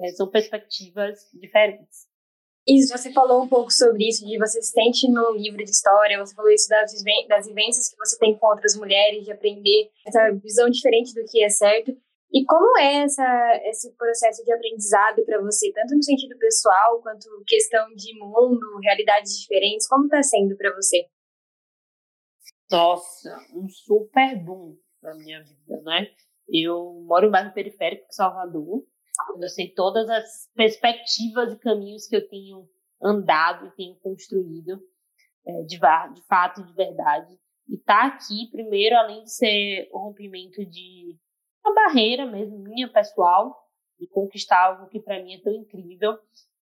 É, 0.00 0.08
são 0.08 0.28
perspectivas 0.28 1.30
diferentes. 1.32 2.08
Isso, 2.66 2.96
você 2.96 3.12
falou 3.12 3.44
um 3.44 3.48
pouco 3.48 3.70
sobre 3.70 4.08
isso, 4.08 4.26
de 4.26 4.36
você 4.38 4.60
se 4.60 4.72
sente 4.72 5.08
no 5.08 5.36
livro 5.36 5.64
de 5.64 5.70
história, 5.70 6.18
você 6.18 6.34
falou 6.34 6.50
isso 6.50 6.68
das, 6.68 6.92
das 7.28 7.46
vivências 7.46 7.88
que 7.88 7.96
você 7.96 8.18
tem 8.18 8.36
com 8.36 8.46
outras 8.48 8.74
mulheres, 8.74 9.24
de 9.24 9.30
aprender 9.30 9.88
essa 10.04 10.32
visão 10.32 10.68
diferente 10.68 11.14
do 11.14 11.24
que 11.30 11.44
é 11.44 11.48
certo. 11.48 11.96
E 12.32 12.44
como 12.44 12.76
é 12.78 13.04
essa, 13.04 13.60
esse 13.66 13.92
processo 13.96 14.44
de 14.44 14.52
aprendizado 14.52 15.24
para 15.24 15.40
você, 15.40 15.72
tanto 15.72 15.94
no 15.94 16.02
sentido 16.02 16.36
pessoal 16.38 17.00
quanto 17.00 17.28
questão 17.46 17.86
de 17.94 18.18
mundo, 18.18 18.80
realidades 18.82 19.40
diferentes? 19.40 19.86
Como 19.86 20.06
está 20.06 20.20
sendo 20.24 20.56
para 20.56 20.74
você? 20.74 21.06
Nossa, 22.68 23.30
um 23.54 23.68
super 23.68 24.36
boom 24.44 24.76
na 25.00 25.14
minha 25.14 25.40
vida, 25.44 25.80
né? 25.82 26.08
Eu 26.48 27.00
moro 27.06 27.30
mais 27.30 27.46
no 27.46 27.54
periférico 27.54 28.08
de 28.08 28.16
Salvador, 28.16 28.84
eu 29.40 29.48
sei 29.48 29.72
todas 29.72 30.08
as 30.08 30.50
perspectivas 30.54 31.52
e 31.52 31.58
caminhos 31.58 32.06
que 32.06 32.16
eu 32.16 32.28
tenho 32.28 32.68
andado 33.02 33.66
e 33.66 33.70
tenho 33.72 33.96
construído, 33.96 34.80
é, 35.46 35.62
de, 35.62 35.78
de 35.78 36.22
fato, 36.26 36.64
de 36.64 36.72
verdade. 36.72 37.38
E 37.68 37.76
tá 37.78 38.06
aqui, 38.06 38.48
primeiro, 38.50 38.96
além 38.96 39.24
de 39.24 39.32
ser 39.32 39.88
o 39.92 39.98
rompimento 39.98 40.64
de 40.64 41.16
uma 41.64 41.74
barreira 41.74 42.26
mesmo, 42.26 42.58
minha 42.58 42.90
pessoal, 42.90 43.56
de 43.98 44.06
conquistar 44.08 44.66
algo 44.66 44.88
que 44.88 45.00
para 45.00 45.22
mim 45.22 45.34
é 45.34 45.40
tão 45.40 45.52
incrível, 45.52 46.18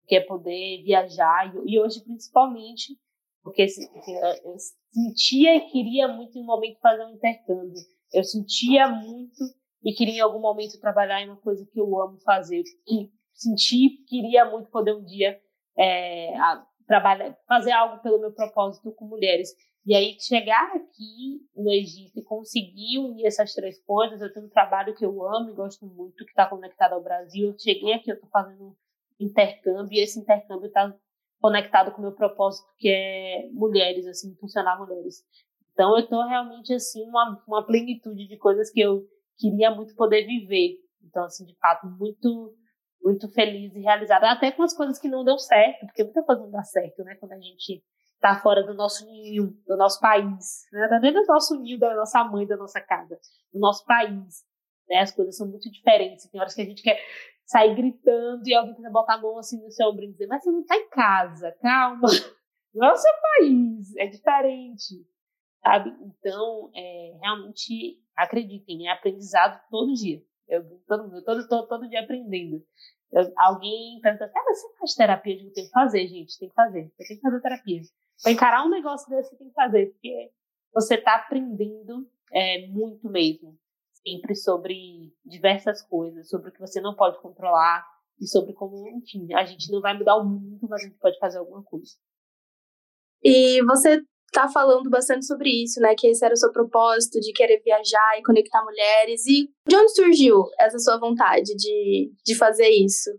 que 0.08 0.16
é 0.16 0.22
poder 0.22 0.84
viajar, 0.84 1.54
e, 1.56 1.74
e 1.74 1.80
hoje 1.80 2.04
principalmente 2.04 2.98
porque 3.44 3.64
eu 3.64 4.58
sentia 4.90 5.56
e 5.58 5.70
queria 5.70 6.08
muito 6.08 6.38
em 6.38 6.42
um 6.42 6.46
momento 6.46 6.80
fazer 6.80 7.06
um 7.06 7.14
intercâmbio. 7.14 7.76
Eu 8.14 8.24
sentia 8.24 8.88
muito 8.88 9.44
e 9.84 9.94
queria 9.94 10.16
em 10.16 10.22
algum 10.22 10.40
momento 10.40 10.80
trabalhar 10.80 11.22
em 11.22 11.30
uma 11.30 11.38
coisa 11.38 11.66
que 11.66 11.80
eu 11.80 12.02
amo 12.02 12.18
fazer. 12.22 12.64
E 12.88 13.10
senti, 13.34 14.04
queria 14.08 14.46
muito 14.46 14.70
poder 14.70 14.94
um 14.94 15.04
dia 15.04 15.40
é, 15.78 16.34
trabalhar, 16.88 17.38
fazer 17.48 17.72
algo 17.72 18.02
pelo 18.02 18.20
meu 18.20 18.32
propósito 18.32 18.92
com 18.94 19.06
mulheres. 19.06 19.50
E 19.86 19.94
aí 19.94 20.16
chegar 20.18 20.74
aqui 20.76 21.42
no 21.56 21.70
Egito 21.70 22.18
e 22.18 22.24
conseguir 22.24 23.00
unir 23.00 23.26
essas 23.26 23.54
três 23.54 23.84
coisas, 23.84 24.22
eu 24.22 24.32
tenho 24.32 24.46
um 24.46 24.50
trabalho 24.50 24.96
que 24.96 25.06
eu 25.06 25.28
amo 25.28 25.50
e 25.50 25.54
gosto 25.54 25.86
muito, 25.86 26.24
que 26.24 26.32
está 26.32 26.46
conectado 26.48 26.94
ao 26.94 27.04
Brasil. 27.04 27.50
Eu 27.50 27.60
cheguei 27.60 27.94
aqui, 27.94 28.10
eu 28.10 28.16
estou 28.16 28.30
fazendo 28.30 28.78
intercâmbio, 29.20 29.94
e 29.94 30.02
esse 30.02 30.20
intercâmbio 30.20 30.68
está 30.68 30.96
conectado 31.42 31.92
com 31.92 31.98
o 31.98 32.02
meu 32.02 32.14
propósito, 32.14 32.66
que 32.78 32.88
é 32.88 33.50
mulheres, 33.52 34.08
assim, 34.08 34.30
impulsionar 34.30 34.80
mulheres. 34.80 35.22
Então, 35.74 35.92
eu 35.98 36.04
estou 36.04 36.26
realmente, 36.26 36.74
assim, 36.74 37.04
uma, 37.04 37.44
uma 37.46 37.66
plenitude 37.66 38.26
de 38.26 38.38
coisas 38.38 38.72
que 38.72 38.80
eu 38.80 39.04
queria 39.38 39.72
muito 39.72 39.96
poder 39.96 40.26
viver. 40.26 40.78
Então, 41.04 41.26
assim, 41.26 41.46
de 41.46 41.56
fato, 41.58 41.88
muito 41.88 42.56
muito 43.04 43.28
feliz 43.34 43.76
e 43.76 43.82
realizada, 43.82 44.32
até 44.32 44.50
com 44.50 44.64
as 44.64 44.74
coisas 44.74 44.98
que 44.98 45.10
não 45.10 45.26
deu 45.26 45.38
certo, 45.38 45.86
porque 45.86 46.06
muita 46.06 46.24
coisa 46.24 46.42
não 46.42 46.50
dá 46.50 46.64
certo, 46.64 47.04
né, 47.04 47.16
quando 47.16 47.34
a 47.34 47.40
gente 47.40 47.84
está 48.16 48.40
fora 48.40 48.64
do 48.64 48.74
nosso 48.74 49.06
ninho, 49.06 49.58
do 49.68 49.76
nosso 49.76 50.00
país, 50.00 50.64
né, 50.72 50.88
é 50.90 51.12
do 51.12 51.26
nosso 51.26 51.60
ninho, 51.60 51.78
da 51.78 51.94
nossa 51.94 52.24
mãe, 52.24 52.48
da 52.48 52.56
nossa 52.56 52.80
casa, 52.80 53.20
do 53.52 53.60
nosso 53.60 53.84
país, 53.86 54.46
né, 54.88 55.00
as 55.02 55.12
coisas 55.12 55.36
são 55.36 55.48
muito 55.48 55.70
diferentes, 55.70 56.30
tem 56.30 56.40
horas 56.40 56.56
que 56.56 56.62
a 56.62 56.66
gente 56.66 56.82
quer 56.82 56.98
sair 57.46 57.76
gritando 57.76 58.48
e 58.48 58.54
alguém 58.56 58.74
quiser 58.74 58.90
botar 58.90 59.16
a 59.16 59.22
mão 59.22 59.38
assim 59.38 59.62
no 59.62 59.70
seu 59.70 59.90
ombro 59.90 60.06
e 60.06 60.12
dizer, 60.12 60.28
mas 60.28 60.42
você 60.42 60.50
não 60.50 60.62
está 60.62 60.78
em 60.78 60.90
casa, 60.90 61.52
calma. 61.62 62.08
Não 62.74 62.88
é 62.88 62.92
o 62.92 62.98
seu 62.98 63.14
país, 63.22 63.96
é 63.98 64.08
diferente. 64.08 65.06
Sabe? 65.64 65.96
Então, 66.02 66.70
é, 66.76 67.18
realmente, 67.22 68.00
acreditem, 68.16 68.88
é 68.88 68.92
aprendizado 68.92 69.62
todo 69.70 69.94
dia. 69.94 70.22
Eu 70.48 70.64
todo, 70.88 71.24
todo, 71.24 71.48
todo, 71.48 71.68
todo 71.68 71.90
dia 71.90 72.02
aprendendo. 72.02 72.62
Eu, 73.12 73.32
alguém 73.38 74.00
pergunta 74.02 74.26
assim, 74.26 74.38
ah, 74.38 74.54
você 74.54 74.78
faz 74.78 74.94
terapia? 74.96 75.42
Eu 75.42 75.54
tem 75.54 75.66
que 75.66 75.72
fazer, 75.72 76.08
gente, 76.08 76.38
tem 76.38 76.50
que 76.50 76.56
fazer. 76.56 76.92
Você 76.98 77.08
tem 77.08 77.18
que 77.18 77.22
fazer 77.22 77.42
terapia. 77.42 77.82
Para 78.22 78.32
encarar 78.32 78.66
um 78.66 78.70
negócio 78.70 79.10
desse, 79.10 79.30
você 79.30 79.38
tem 79.38 79.48
que 79.48 79.54
fazer, 79.54 79.92
porque 79.92 80.32
você 80.74 80.96
está 80.96 81.16
aprendendo 81.16 82.10
é, 82.32 82.68
muito 82.68 83.10
mesmo 83.10 83.58
sempre 84.06 84.36
sobre 84.36 85.14
diversas 85.26 85.82
coisas, 85.82 86.30
sobre 86.30 86.50
o 86.50 86.52
que 86.52 86.60
você 86.60 86.82
não 86.82 86.94
pode 86.94 87.22
controlar 87.22 87.86
e 88.20 88.28
sobre 88.28 88.54
como, 88.54 88.88
enfim, 88.90 89.34
a 89.34 89.46
gente 89.46 89.72
não 89.72 89.82
vai 89.82 89.98
mudar 89.98 90.18
o 90.18 90.26
mundo, 90.26 90.60
mas 90.70 90.82
a 90.82 90.88
gente 90.88 91.00
pode 91.00 91.18
fazer 91.20 91.38
alguma 91.38 91.64
coisa. 91.64 91.96
E 93.24 93.64
você 93.64 94.04
tá 94.34 94.50
falando 94.50 94.90
bastante 94.90 95.26
sobre 95.26 95.50
isso, 95.64 95.80
né? 95.80 95.94
Que 95.98 96.08
esse 96.08 96.26
era 96.26 96.34
o 96.34 96.38
seu 96.38 96.52
propósito 96.52 97.20
de 97.20 97.32
querer 97.32 97.62
viajar 97.64 98.18
e 98.18 98.24
conectar 98.24 98.64
mulheres. 98.64 99.26
E 99.28 99.48
de 99.68 99.76
onde 99.76 99.94
surgiu 99.94 100.44
essa 100.60 100.80
sua 100.80 100.98
vontade 101.00 101.56
de, 101.56 102.12
de 102.26 102.36
fazer 102.36 102.68
isso? 102.68 103.12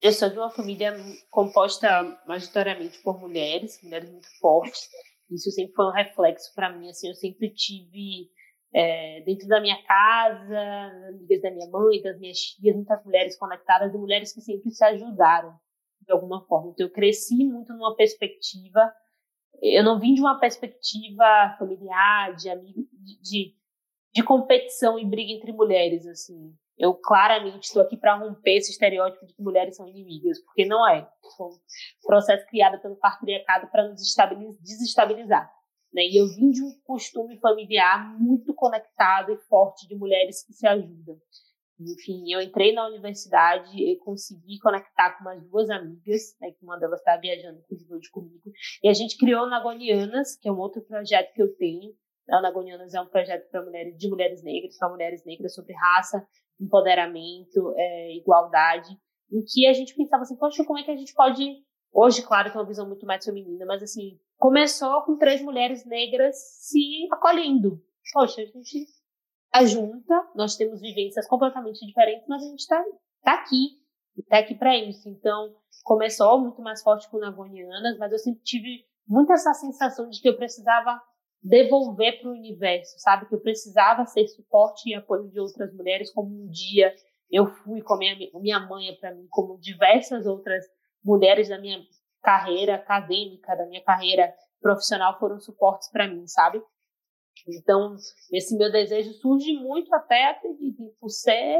Eu 0.00 0.12
sou 0.12 0.30
de 0.30 0.38
uma 0.38 0.50
família 0.50 0.94
composta 1.30 1.88
majoritariamente 2.26 3.02
por 3.02 3.18
mulheres, 3.20 3.80
mulheres 3.82 4.10
muito 4.10 4.28
fortes. 4.38 4.88
Isso 5.30 5.50
sempre 5.50 5.74
foi 5.74 5.86
um 5.86 5.92
reflexo 5.92 6.54
para 6.54 6.72
mim. 6.72 6.88
Assim, 6.88 7.08
eu 7.08 7.14
sempre 7.14 7.50
tive 7.50 8.30
é, 8.74 9.22
dentro 9.22 9.48
da 9.48 9.60
minha 9.60 9.82
casa, 9.84 11.08
amigas 11.08 11.40
da 11.40 11.50
minha 11.50 11.68
mãe, 11.70 12.02
das 12.02 12.18
minhas 12.18 12.38
tias, 12.38 12.76
muitas 12.76 13.04
mulheres 13.04 13.38
conectadas 13.38 13.94
e 13.94 13.98
mulheres 13.98 14.32
que 14.32 14.40
sempre 14.40 14.70
se 14.70 14.84
ajudaram 14.84 15.54
de 16.02 16.12
alguma 16.12 16.44
forma. 16.46 16.70
Então, 16.72 16.86
eu 16.86 16.92
cresci 16.92 17.36
muito 17.44 17.72
numa 17.72 17.96
perspectiva, 17.96 18.92
eu 19.62 19.84
não 19.84 19.98
vim 19.98 20.14
de 20.14 20.20
uma 20.20 20.38
perspectiva 20.38 21.56
familiar, 21.58 22.34
de, 22.34 22.48
de, 22.54 23.20
de, 23.22 23.54
de 24.14 24.22
competição 24.22 24.98
e 24.98 25.04
briga 25.04 25.32
entre 25.32 25.52
mulheres, 25.52 26.06
assim. 26.06 26.54
Eu 26.76 26.94
claramente 26.94 27.64
estou 27.64 27.82
aqui 27.82 27.96
para 27.96 28.16
romper 28.16 28.56
esse 28.56 28.72
estereótipo 28.72 29.24
de 29.26 29.34
que 29.34 29.42
mulheres 29.42 29.76
são 29.76 29.88
inimigas, 29.88 30.40
porque 30.40 30.66
não 30.66 30.88
é. 30.88 31.08
Foi 31.36 31.46
um 31.46 31.58
processo 32.02 32.44
criado 32.46 32.80
pelo 32.80 32.96
patriarcado 32.96 33.68
para 33.68 33.88
nos 33.88 34.58
desestabilizar. 34.60 35.50
Né? 35.92 36.02
E 36.02 36.20
eu 36.20 36.26
vim 36.34 36.50
de 36.50 36.62
um 36.62 36.72
costume 36.84 37.38
familiar 37.38 38.18
muito 38.18 38.52
conectado 38.54 39.32
e 39.32 39.38
forte 39.48 39.86
de 39.86 39.94
mulheres 39.94 40.44
que 40.44 40.52
se 40.52 40.66
ajudam. 40.66 41.16
Enfim, 41.80 42.32
eu 42.32 42.40
entrei 42.40 42.72
na 42.72 42.86
universidade 42.86 43.76
e 43.76 43.96
consegui 43.98 44.58
conectar 44.60 45.16
com 45.16 45.24
umas 45.24 45.42
duas 45.48 45.68
amigas, 45.70 46.36
né, 46.40 46.52
que 46.52 46.64
uma 46.64 46.78
delas 46.78 47.00
estava 47.00 47.20
viajando 47.20 47.60
com 47.68 47.74
o 47.74 48.00
comigo, 48.12 48.52
e 48.82 48.88
a 48.88 48.92
gente 48.92 49.18
criou 49.18 49.44
o 49.44 49.50
Nagonianas, 49.50 50.36
que 50.36 50.48
é 50.48 50.52
um 50.52 50.58
outro 50.58 50.82
projeto 50.82 51.32
que 51.32 51.42
eu 51.42 51.54
tenho. 51.56 51.92
O 52.28 52.40
Nagonianas 52.40 52.94
é 52.94 53.00
um 53.00 53.08
projeto 53.08 53.50
para 53.50 53.64
mulheres, 53.64 53.98
de 53.98 54.08
mulheres 54.08 54.42
negras, 54.42 54.78
para 54.78 54.88
mulheres 54.88 55.24
negras, 55.24 55.54
sobre 55.54 55.74
raça, 55.74 56.24
empoderamento, 56.60 57.74
é, 57.76 58.16
igualdade, 58.16 58.90
em 59.32 59.42
que 59.44 59.66
a 59.66 59.72
gente 59.72 59.96
pensava 59.96 60.22
assim, 60.22 60.36
poxa, 60.36 60.64
como 60.64 60.78
é 60.78 60.84
que 60.84 60.90
a 60.90 60.96
gente 60.96 61.12
pode 61.12 61.44
Hoje, 61.94 62.26
claro, 62.26 62.50
tem 62.50 62.60
uma 62.60 62.66
visão 62.66 62.88
muito 62.88 63.06
mais 63.06 63.24
feminina, 63.24 63.64
mas 63.64 63.80
assim, 63.80 64.18
começou 64.36 65.02
com 65.02 65.16
três 65.16 65.40
mulheres 65.40 65.86
negras 65.86 66.34
se 66.58 67.06
acolhendo. 67.12 67.80
Poxa, 68.12 68.42
a 68.42 68.44
gente 68.44 68.84
tá 69.54 69.64
junta, 69.64 70.30
nós 70.34 70.56
temos 70.56 70.80
vivências 70.80 71.28
completamente 71.28 71.86
diferentes, 71.86 72.26
mas 72.28 72.42
a 72.42 72.46
gente 72.46 72.66
tá, 72.66 72.84
tá 73.22 73.34
aqui. 73.34 73.78
até 74.26 74.38
aqui 74.38 74.54
para 74.56 74.76
isso. 74.76 75.08
Então, 75.08 75.54
começou 75.84 76.40
muito 76.40 76.60
mais 76.60 76.82
forte 76.82 77.08
com 77.08 77.18
Nagonianas, 77.18 77.96
mas 77.98 78.10
eu 78.10 78.18
sempre 78.18 78.42
tive 78.42 78.84
muito 79.06 79.32
essa 79.32 79.54
sensação 79.54 80.08
de 80.08 80.20
que 80.20 80.28
eu 80.28 80.36
precisava 80.36 81.00
devolver 81.40 82.20
para 82.20 82.30
o 82.30 82.32
universo, 82.32 82.98
sabe? 82.98 83.28
Que 83.28 83.34
eu 83.34 83.40
precisava 83.40 84.04
ser 84.06 84.26
suporte 84.28 84.88
e 84.88 84.94
apoio 84.94 85.28
de 85.28 85.38
outras 85.38 85.72
mulheres, 85.74 86.12
como 86.12 86.28
um 86.28 86.48
dia 86.48 86.92
eu 87.30 87.46
fui 87.46 87.82
com 87.82 87.94
a 87.94 87.98
minha, 87.98 88.16
minha 88.34 88.60
mãe 88.60 88.88
é 88.88 88.96
para 88.96 89.14
mim, 89.14 89.26
como 89.30 89.58
diversas 89.58 90.26
outras 90.26 90.64
mulheres 91.04 91.48
da 91.48 91.58
minha 91.58 91.78
carreira 92.22 92.76
acadêmica, 92.76 93.54
da 93.56 93.66
minha 93.66 93.82
carreira 93.82 94.34
profissional 94.60 95.18
foram 95.18 95.38
suportes 95.38 95.90
para 95.90 96.08
mim, 96.08 96.26
sabe? 96.26 96.62
Então, 97.48 97.96
esse 98.32 98.56
meu 98.56 98.70
desejo 98.70 99.12
surge 99.14 99.52
muito 99.54 99.92
até, 99.94 100.30
acredito, 100.30 100.94
por 101.00 101.10
ser 101.10 101.58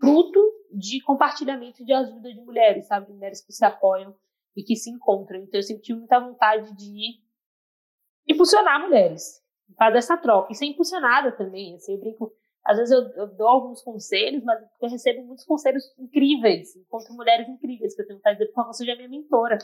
fruto 0.00 0.40
de 0.72 1.00
compartilhamento 1.02 1.84
de 1.84 1.92
ajuda 1.92 2.32
de 2.32 2.40
mulheres, 2.40 2.86
sabe? 2.86 3.12
Mulheres 3.12 3.44
que 3.44 3.52
se 3.52 3.64
apoiam 3.64 4.14
e 4.56 4.62
que 4.62 4.74
se 4.74 4.90
encontram. 4.90 5.38
Então, 5.40 5.60
eu 5.60 5.80
tive 5.80 5.98
muita 5.98 6.18
vontade 6.18 6.74
de 6.74 7.20
impulsionar 8.28 8.80
mulheres, 8.80 9.42
fazer 9.76 9.98
essa 9.98 10.16
troca. 10.16 10.52
E 10.52 10.54
ser 10.54 10.66
impulsionada 10.66 11.32
também, 11.32 11.74
assim, 11.74 11.92
eu 11.92 12.00
brinco... 12.00 12.32
Às 12.64 12.78
vezes 12.78 12.92
eu, 12.92 13.02
eu 13.14 13.26
dou 13.36 13.48
alguns 13.48 13.82
conselhos, 13.82 14.42
mas 14.44 14.60
eu 14.80 14.88
recebo 14.88 15.24
muitos 15.26 15.44
conselhos 15.44 15.82
incríveis. 15.98 16.76
Encontro 16.76 17.12
mulheres 17.14 17.48
incríveis 17.48 17.94
que 17.94 18.02
eu 18.02 18.06
tenho 18.06 18.18
vontade 18.18 18.38
de 18.38 18.44
dizer, 18.44 18.52
por 18.52 18.62
favor, 18.62 18.72
seja 18.72 18.94
minha 18.94 19.08
mentora. 19.08 19.58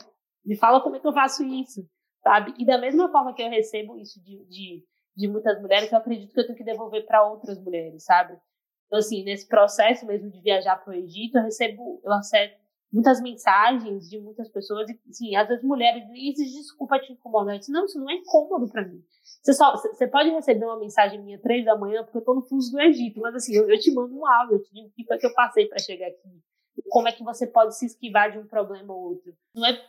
Me 0.44 0.56
fala 0.56 0.80
como 0.80 0.96
é 0.96 1.00
que 1.00 1.06
eu 1.06 1.12
faço 1.12 1.44
isso, 1.44 1.88
sabe? 2.22 2.54
E 2.58 2.66
da 2.66 2.76
mesma 2.76 3.08
forma 3.10 3.34
que 3.34 3.42
eu 3.42 3.48
recebo 3.48 3.96
isso 3.98 4.20
de, 4.22 4.44
de 4.46 4.84
de 5.18 5.26
muitas 5.26 5.60
mulheres, 5.60 5.90
eu 5.90 5.98
acredito 5.98 6.32
que 6.32 6.38
eu 6.38 6.46
tenho 6.46 6.56
que 6.56 6.62
devolver 6.62 7.04
para 7.04 7.26
outras 7.26 7.60
mulheres, 7.60 8.04
sabe? 8.04 8.38
Então, 8.86 9.00
assim, 9.00 9.24
nesse 9.24 9.48
processo 9.48 10.06
mesmo 10.06 10.30
de 10.30 10.40
viajar 10.40 10.76
para 10.76 10.92
o 10.92 10.94
Egito, 10.94 11.36
eu 11.36 11.42
recebo, 11.42 12.00
eu 12.04 12.12
recebo 12.16 12.54
muitas 12.92 13.20
mensagens 13.20 14.08
de 14.08 14.18
muitas 14.20 14.48
pessoas, 14.48 14.88
e, 14.88 14.98
assim, 15.10 15.34
às 15.34 15.48
vezes 15.48 15.64
mulheres 15.64 16.06
dizem, 16.06 16.46
desculpa 16.60 17.00
te 17.00 17.12
incomodar. 17.12 17.56
Eu 17.56 17.58
disse, 17.58 17.72
não, 17.72 17.84
isso 17.84 17.98
não 17.98 18.08
é 18.08 18.14
incômodo 18.14 18.70
para 18.70 18.86
mim. 18.86 19.02
Você, 19.42 19.52
só, 19.54 19.76
você 19.76 20.06
pode 20.06 20.30
receber 20.30 20.64
uma 20.64 20.78
mensagem 20.78 21.20
minha 21.20 21.40
três 21.40 21.64
da 21.64 21.76
manhã, 21.76 22.04
porque 22.04 22.18
eu 22.18 22.20
estou 22.20 22.36
no 22.36 22.42
fuso 22.42 22.70
do 22.70 22.80
Egito, 22.80 23.20
mas 23.20 23.34
assim, 23.34 23.56
eu, 23.56 23.68
eu 23.68 23.78
te 23.78 23.92
mando 23.92 24.16
um 24.16 24.24
áudio, 24.24 24.54
eu 24.54 24.62
te 24.62 24.72
digo 24.72 24.86
o 24.86 24.92
que 24.92 25.04
foi 25.04 25.18
que 25.18 25.26
eu 25.26 25.34
passei 25.34 25.66
para 25.66 25.80
chegar 25.80 26.06
aqui. 26.06 26.40
Como 26.88 27.08
é 27.08 27.12
que 27.12 27.24
você 27.24 27.44
pode 27.44 27.76
se 27.76 27.86
esquivar 27.86 28.30
de 28.30 28.38
um 28.38 28.46
problema 28.46 28.94
ou 28.94 29.10
outro. 29.10 29.34
Não 29.52 29.66
é 29.66 29.84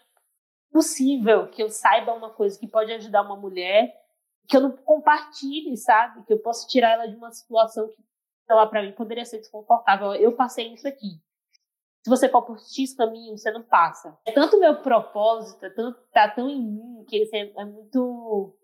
possível 0.71 1.47
que 1.47 1.61
eu 1.61 1.69
saiba 1.69 2.13
uma 2.13 2.31
coisa 2.31 2.59
que 2.59 2.67
pode 2.67 2.91
ajudar 2.93 3.21
uma 3.21 3.37
mulher 3.37 3.95
que 4.49 4.57
eu 4.57 4.61
não 4.61 4.71
compartilhe, 4.71 5.77
sabe? 5.77 6.25
Que 6.25 6.33
eu 6.33 6.39
possa 6.39 6.67
tirar 6.67 6.93
ela 6.93 7.05
de 7.05 7.15
uma 7.15 7.31
situação 7.31 7.87
que, 7.87 8.03
sei 8.47 8.55
lá, 8.55 8.65
pra 8.65 8.81
mim 8.81 8.91
poderia 8.93 9.23
ser 9.23 9.37
desconfortável. 9.37 10.15
Eu 10.15 10.35
passei 10.35 10.73
isso 10.73 10.87
aqui. 10.87 11.21
Se 12.03 12.09
você 12.09 12.27
for 12.27 12.41
por 12.41 12.57
X 12.59 12.95
caminho, 12.95 13.37
você 13.37 13.51
não 13.51 13.61
passa. 13.61 14.17
É 14.25 14.31
tanto 14.31 14.59
meu 14.59 14.81
propósito, 14.81 15.63
é 15.65 15.69
tanto, 15.69 16.01
tá 16.11 16.27
tão 16.27 16.49
em 16.49 16.59
mim, 16.59 17.05
que 17.07 17.29
é, 17.31 17.61
é 17.61 17.65
muito. 17.65 18.57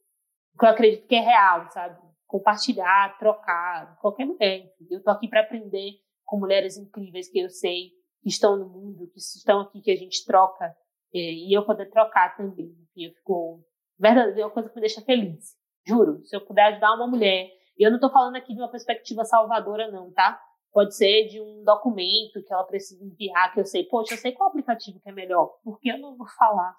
que 0.57 0.65
eu 0.65 0.69
acredito 0.69 1.07
que 1.07 1.15
é 1.15 1.19
real, 1.19 1.69
sabe? 1.69 2.01
Compartilhar, 2.25 3.15
trocar, 3.19 3.99
qualquer 3.99 4.25
mulher. 4.25 4.73
Eu 4.89 5.03
tô 5.03 5.11
aqui 5.11 5.27
para 5.27 5.41
aprender 5.41 5.99
com 6.25 6.39
mulheres 6.39 6.77
incríveis 6.77 7.29
que 7.29 7.37
eu 7.39 7.49
sei 7.49 7.91
que 8.23 8.29
estão 8.29 8.57
no 8.57 8.67
mundo, 8.67 9.07
que 9.11 9.19
estão 9.19 9.59
aqui, 9.59 9.81
que 9.81 9.91
a 9.91 9.95
gente 9.95 10.25
troca, 10.25 10.75
é, 11.13 11.19
e 11.19 11.55
eu 11.55 11.63
poder 11.63 11.91
trocar 11.91 12.35
também. 12.35 12.75
Enfim, 12.81 13.03
eu 13.03 13.13
fico. 13.13 13.63
Verdade, 13.99 14.41
é 14.41 14.45
uma 14.45 14.51
coisa 14.51 14.67
que 14.67 14.75
me 14.75 14.81
deixa 14.81 15.01
feliz. 15.01 15.55
Juro, 15.87 16.21
se 16.25 16.35
eu 16.35 16.41
puder 16.41 16.73
ajudar 16.73 16.93
uma 16.93 17.07
mulher, 17.07 17.47
e 17.77 17.83
eu 17.85 17.91
não 17.91 17.97
estou 17.97 18.11
falando 18.11 18.35
aqui 18.35 18.53
de 18.53 18.61
uma 18.61 18.71
perspectiva 18.71 19.23
salvadora, 19.23 19.91
não, 19.91 20.11
tá? 20.11 20.39
Pode 20.71 20.95
ser 20.95 21.27
de 21.27 21.39
um 21.39 21.63
documento 21.63 22.43
que 22.45 22.53
ela 22.53 22.63
precisa 22.63 23.03
enviar, 23.03 23.53
que 23.53 23.59
eu 23.59 23.65
sei, 23.65 23.83
poxa, 23.85 24.13
eu 24.13 24.17
sei 24.17 24.31
qual 24.31 24.49
aplicativo 24.49 24.99
que 24.99 25.09
é 25.09 25.13
melhor, 25.13 25.53
por 25.63 25.79
que 25.79 25.89
eu 25.89 25.99
não 25.99 26.17
vou 26.17 26.27
falar? 26.37 26.75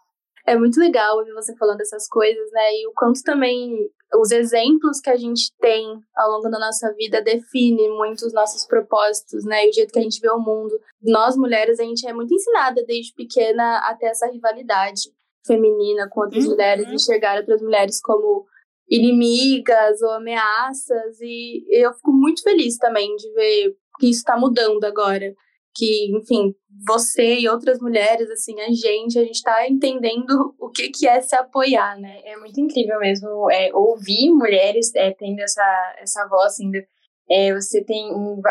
É 0.47 0.57
muito 0.57 0.79
legal 0.79 1.19
ouvir 1.19 1.33
você 1.33 1.57
falando 1.57 1.81
essas 1.81 2.07
coisas, 2.09 2.53
né? 2.53 2.73
E 2.73 2.87
o 2.87 2.93
quanto 2.95 3.21
também 3.25 3.91
os 4.15 4.31
exemplos 4.31 5.01
que 5.01 5.11
a 5.11 5.17
gente 5.17 5.53
tem 5.59 5.85
ao 6.15 6.31
longo 6.31 6.49
da 6.49 6.59
nossa 6.61 6.95
vida 6.95 7.21
define 7.21 7.89
muito 7.89 8.25
os 8.25 8.33
nossos 8.33 8.65
propósitos, 8.65 9.45
né? 9.45 9.67
E 9.67 9.71
o 9.71 9.73
jeito 9.73 9.93
que 9.93 9.99
a 9.99 10.03
gente 10.03 10.21
vê 10.21 10.31
o 10.31 10.39
mundo. 10.39 10.79
Nós, 11.03 11.37
mulheres, 11.37 11.81
a 11.81 11.83
gente 11.83 12.07
é 12.07 12.13
muito 12.13 12.33
ensinada 12.33 12.85
desde 12.87 13.13
pequena 13.15 13.79
a 13.89 13.97
ter 13.97 14.07
essa 14.07 14.31
rivalidade 14.31 15.11
feminina 15.45 16.09
com 16.09 16.21
outras 16.21 16.45
uhum. 16.45 16.53
mulheres, 16.53 16.89
enxergar 16.89 17.39
outras 17.39 17.61
mulheres 17.61 18.01
como 18.01 18.47
inimigas 18.89 20.01
ou 20.03 20.11
ameaças 20.11 21.21
e 21.21 21.65
eu 21.71 21.93
fico 21.95 22.13
muito 22.13 22.43
feliz 22.43 22.77
também 22.79 23.15
de 23.17 23.33
ver 23.33 23.77
que 23.99 24.09
isso 24.09 24.21
está 24.21 24.37
mudando 24.37 24.85
agora 24.85 25.35
que 25.75 26.11
enfim 26.17 26.55
você 26.87 27.41
e 27.41 27.49
outras 27.49 27.81
mulheres 27.81 28.31
assim 28.31 28.59
a 28.61 28.69
gente 28.69 29.19
a 29.19 29.25
gente 29.25 29.35
está 29.35 29.69
entendendo 29.69 30.55
o 30.59 30.71
que 30.71 30.89
que 30.91 31.09
é 31.09 31.21
se 31.21 31.35
apoiar 31.35 31.99
né? 32.01 32.21
É 32.25 32.37
muito 32.37 32.61
incrível 32.61 32.99
mesmo 33.01 33.51
é, 33.51 33.71
ouvir 33.75 34.31
mulheres 34.31 34.95
é, 34.95 35.13
tendo 35.13 35.41
essa 35.41 35.97
essa 35.99 36.27
voz 36.29 36.59
ainda 36.61 36.87
é, 37.29 37.53
você 37.55 37.83
tem 37.83 38.09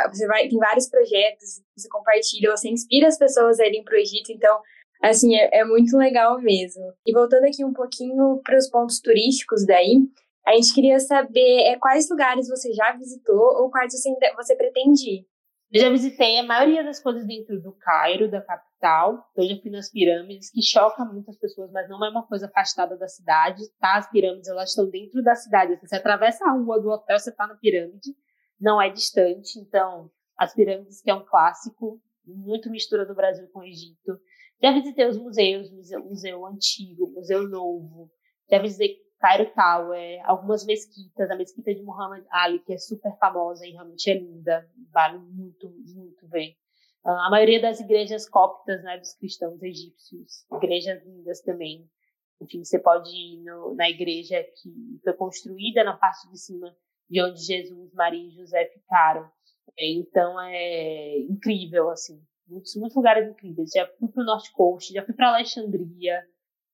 você 0.10 0.28
vai 0.28 0.50
tem 0.50 0.60
vários 0.60 0.90
projetos 0.90 1.62
você 1.78 1.88
compartilha 1.90 2.52
você 2.52 2.70
inspira 2.70 3.08
as 3.08 3.18
pessoas 3.18 3.58
a 3.60 3.66
irem 3.66 3.86
para 3.86 3.96
o 3.96 4.00
Egito 4.00 4.32
então 4.32 4.60
assim 5.02 5.36
é, 5.36 5.60
é 5.60 5.66
muito 5.66 5.96
legal 5.98 6.40
mesmo. 6.42 6.84
E 7.06 7.14
voltando 7.14 7.46
aqui 7.46 7.64
um 7.64 7.74
pouquinho 7.74 8.42
para 8.44 8.58
os 8.58 8.70
pontos 8.70 9.00
turísticos 9.00 9.66
daí 9.66 9.98
a 10.48 10.54
gente 10.54 10.74
queria 10.74 11.00
saber 11.00 11.64
é, 11.64 11.78
quais 11.78 12.10
lugares 12.10 12.48
você 12.48 12.72
já 12.74 12.96
visitou 12.96 13.62
ou 13.62 13.70
quais 13.70 13.92
você, 13.92 14.14
você 14.36 14.56
pretende 14.56 15.10
ir. 15.10 15.28
Eu 15.72 15.82
já 15.82 15.90
visitei 15.90 16.38
a 16.38 16.44
maioria 16.44 16.84
das 16.84 17.02
coisas 17.02 17.26
dentro 17.26 17.60
do 17.62 17.74
Cairo, 17.74 18.30
da 18.30 18.42
capital. 18.42 19.26
Eu 19.36 19.46
já 19.46 19.60
fui 19.62 19.72
nas 19.72 19.92
pirâmides, 19.92 20.52
que 20.52 20.62
choca 20.62 21.04
muitas 21.04 21.38
pessoas, 21.38 21.72
mas 21.72 21.90
não 21.90 22.06
é 22.06 22.10
uma 22.10 22.26
coisa 22.26 22.46
afastada 22.46 22.96
da 22.96 23.08
cidade, 23.08 23.62
tá? 23.80 23.98
As 23.98 24.10
pirâmides, 24.10 24.48
elas 24.48 24.70
estão 24.70 24.90
dentro 24.90 25.24
da 25.24 25.36
cidade. 25.36 25.78
Você 25.82 25.96
atravessa 25.96 26.46
a 26.46 26.52
rua 26.52 26.80
do 26.80 26.90
hotel, 26.90 27.18
você 27.18 27.32
está 27.32 27.48
na 27.48 27.56
pirâmide. 27.56 28.12
Não 28.62 28.82
é 28.82 28.90
distante. 28.90 29.60
Então, 29.60 30.10
as 30.38 30.54
pirâmides, 30.54 31.02
que 31.02 31.10
é 31.10 31.16
um 31.16 31.26
clássico, 31.26 32.00
muito 32.26 32.70
mistura 32.70 33.06
do 33.06 33.16
Brasil 33.16 33.48
com 33.52 33.60
o 33.60 33.66
Egito. 33.66 34.20
Já 34.62 34.72
visitei 34.72 35.08
os 35.08 35.18
museus, 35.18 35.70
museu, 35.72 36.04
museu 36.06 36.46
antigo, 36.46 37.12
museu 37.12 37.50
novo. 37.50 38.10
Já 38.50 38.60
visitei 38.60 39.05
Cairo 39.20 39.52
Tower, 39.54 40.22
algumas 40.26 40.66
mesquitas, 40.66 41.30
a 41.30 41.36
mesquita 41.36 41.74
de 41.74 41.82
Muhammad 41.82 42.24
Ali, 42.30 42.60
que 42.60 42.74
é 42.74 42.78
super 42.78 43.16
famosa 43.18 43.66
e 43.66 43.72
realmente 43.72 44.10
é 44.10 44.14
linda, 44.14 44.70
vale 44.92 45.20
muito, 45.20 45.70
muito 45.70 46.28
ver. 46.28 46.56
Uh, 47.04 47.10
a 47.10 47.30
maioria 47.30 47.62
das 47.62 47.80
igrejas 47.80 48.28
coptas, 48.28 48.84
né, 48.84 48.98
dos 48.98 49.14
cristãos 49.14 49.62
egípcios, 49.62 50.46
igrejas 50.54 51.04
lindas 51.06 51.42
também. 51.42 51.90
Enfim, 52.42 52.64
você 52.64 52.80
pode 52.80 53.10
ir 53.10 53.44
no, 53.44 53.76
na 53.76 53.90
igreja 53.90 54.44
que 54.44 55.00
foi 55.04 55.14
construída 55.14 55.84
na 55.84 55.96
parte 55.96 56.30
de 56.30 56.38
cima 56.38 56.76
de 57.10 57.22
onde 57.22 57.40
Jesus, 57.40 57.94
Maria 57.94 58.28
e 58.28 58.32
José 58.32 58.66
ficaram. 58.74 59.30
Então 59.78 60.40
é 60.42 61.20
incrível, 61.20 61.90
assim, 61.90 62.22
muitos, 62.48 62.76
muitos 62.76 62.96
lugares 62.96 63.30
incríveis. 63.30 63.72
Já 63.74 63.88
fui 64.00 64.08
para 64.10 64.22
o 64.22 64.26
Norte 64.26 64.52
Coast, 64.52 64.94
já 64.94 65.06
fui 65.06 65.14
para 65.14 65.30
Alexandria, 65.30 66.28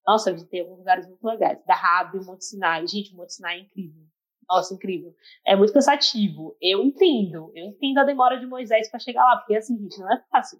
nossa, 0.05 0.29
eu 0.29 0.33
visitei 0.33 0.61
alguns 0.61 0.79
lugares 0.79 1.07
muito 1.07 1.23
legais. 1.23 1.63
Da 1.65 1.75
Rábio, 1.75 2.25
Monte 2.25 2.45
Sinai. 2.45 2.87
Gente, 2.87 3.13
o 3.13 3.17
Monte 3.17 3.33
Sinai 3.33 3.59
é 3.59 3.61
incrível. 3.61 4.03
Nossa, 4.49 4.73
incrível. 4.73 5.13
É 5.45 5.55
muito 5.55 5.73
cansativo. 5.73 6.57
Eu 6.61 6.83
entendo. 6.83 7.51
Eu 7.55 7.67
entendo 7.67 7.99
a 7.99 8.03
demora 8.03 8.39
de 8.39 8.45
Moisés 8.45 8.89
para 8.89 8.99
chegar 8.99 9.23
lá, 9.23 9.37
porque 9.37 9.55
assim, 9.55 9.77
gente, 9.77 9.99
não 9.99 10.11
é 10.11 10.23
fácil. 10.29 10.59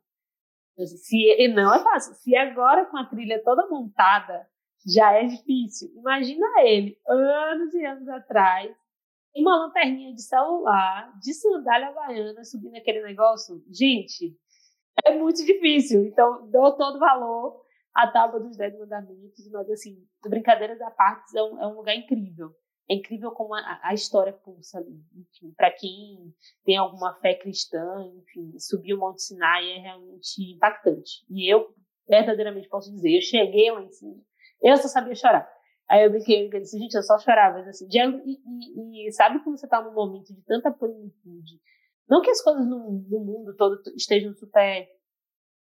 Se, 0.78 1.48
não 1.50 1.74
é 1.74 1.84
fácil. 1.84 2.14
Se 2.16 2.36
agora 2.36 2.86
com 2.86 2.98
a 2.98 3.06
trilha 3.06 3.44
toda 3.44 3.68
montada 3.68 4.48
já 4.86 5.12
é 5.14 5.26
difícil, 5.26 5.92
imagina 5.96 6.44
ele, 6.64 6.98
anos 7.08 7.72
e 7.76 7.86
anos 7.86 8.08
atrás, 8.08 8.76
uma 9.36 9.66
lanterninha 9.66 10.12
de 10.12 10.24
celular, 10.24 11.14
de 11.22 11.36
sandália 11.36 11.90
havaiana, 11.90 12.44
subindo 12.44 12.76
aquele 12.76 13.04
negócio. 13.04 13.64
Gente, 13.70 14.36
é 15.06 15.18
muito 15.18 15.46
difícil. 15.46 16.06
Então, 16.06 16.50
dou 16.50 16.76
todo 16.76 16.98
valor 17.00 17.61
a 17.94 18.08
tábua 18.08 18.40
dos 18.40 18.58
dez 18.58 18.78
mandamentos, 18.78 19.50
mas 19.52 19.70
assim, 19.70 19.98
brincadeiras 20.24 20.82
à 20.82 20.92
parte, 20.92 21.38
é 21.38 21.44
um, 21.44 21.62
é 21.62 21.68
um 21.68 21.76
lugar 21.76 21.96
incrível. 21.96 22.52
É 22.90 22.96
incrível 22.96 23.32
como 23.32 23.54
a, 23.54 23.80
a 23.84 23.94
história 23.94 24.34
pulsa 24.34 24.80
ali. 24.80 25.02
Enfim, 25.16 25.54
para 25.56 25.72
quem 25.72 26.34
tem 26.66 26.78
alguma 26.78 27.14
fé 27.20 27.36
cristã, 27.36 27.86
enfim, 28.16 28.58
subir 28.60 28.94
o 28.94 29.00
Monte 29.00 29.22
Sinai 29.24 29.72
é 29.72 29.80
realmente 29.80 30.54
impactante. 30.54 31.26
E 31.30 31.52
eu 31.52 31.74
verdadeiramente 32.08 32.68
posso 32.68 32.92
dizer, 32.92 33.16
eu 33.16 33.22
cheguei 33.22 33.72
lá 33.72 33.82
em 33.82 33.92
cima, 33.92 34.22
eu 34.62 34.76
só 34.78 34.88
sabia 34.88 35.16
chorar. 35.16 35.50
Aí 35.90 36.04
eu 36.06 36.10
brinquei, 36.10 36.48
eu 36.48 36.50
disse, 36.50 36.78
gente, 36.78 36.94
eu 36.96 37.04
só 37.04 37.18
chorava, 37.20 37.58
mas 37.58 37.68
assim, 37.68 37.88
e, 37.90 38.32
e, 38.36 39.08
e, 39.08 39.12
sabe 39.12 39.44
quando 39.44 39.58
você 39.58 39.68
tá 39.68 39.82
num 39.82 39.94
momento 39.94 40.34
de 40.34 40.42
tanta 40.44 40.72
plenitude? 40.72 41.60
Não 42.10 42.22
que 42.22 42.30
as 42.30 42.42
coisas 42.42 42.66
no, 42.66 43.04
no 43.10 43.20
mundo 43.20 43.56
todo 43.56 43.82
estejam 43.96 44.34
super 44.34 44.88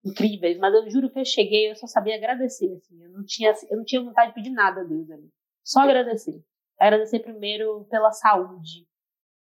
incríveis, 0.04 0.58
mas 0.58 0.74
eu 0.74 0.90
juro 0.90 1.10
que 1.10 1.20
eu 1.20 1.26
cheguei, 1.26 1.72
eu 1.72 1.76
só 1.76 1.88
sabia 1.88 2.16
agradecer, 2.16 2.72
assim, 2.74 3.02
eu 3.02 3.10
não 3.10 3.24
tinha, 3.24 3.54
eu 3.70 3.78
não 3.78 3.86
tinha 3.86 4.04
vontade 4.04 4.30
de 4.30 4.36
pedir 4.36 4.50
nada 4.50 4.82
a 4.82 4.84
Deus 4.84 5.10
ali, 5.10 5.30
só 5.64 5.82
agradecer. 5.82 6.44
Agradecer 6.80 7.20
primeiro 7.20 7.86
pela 7.86 8.12
saúde, 8.12 8.88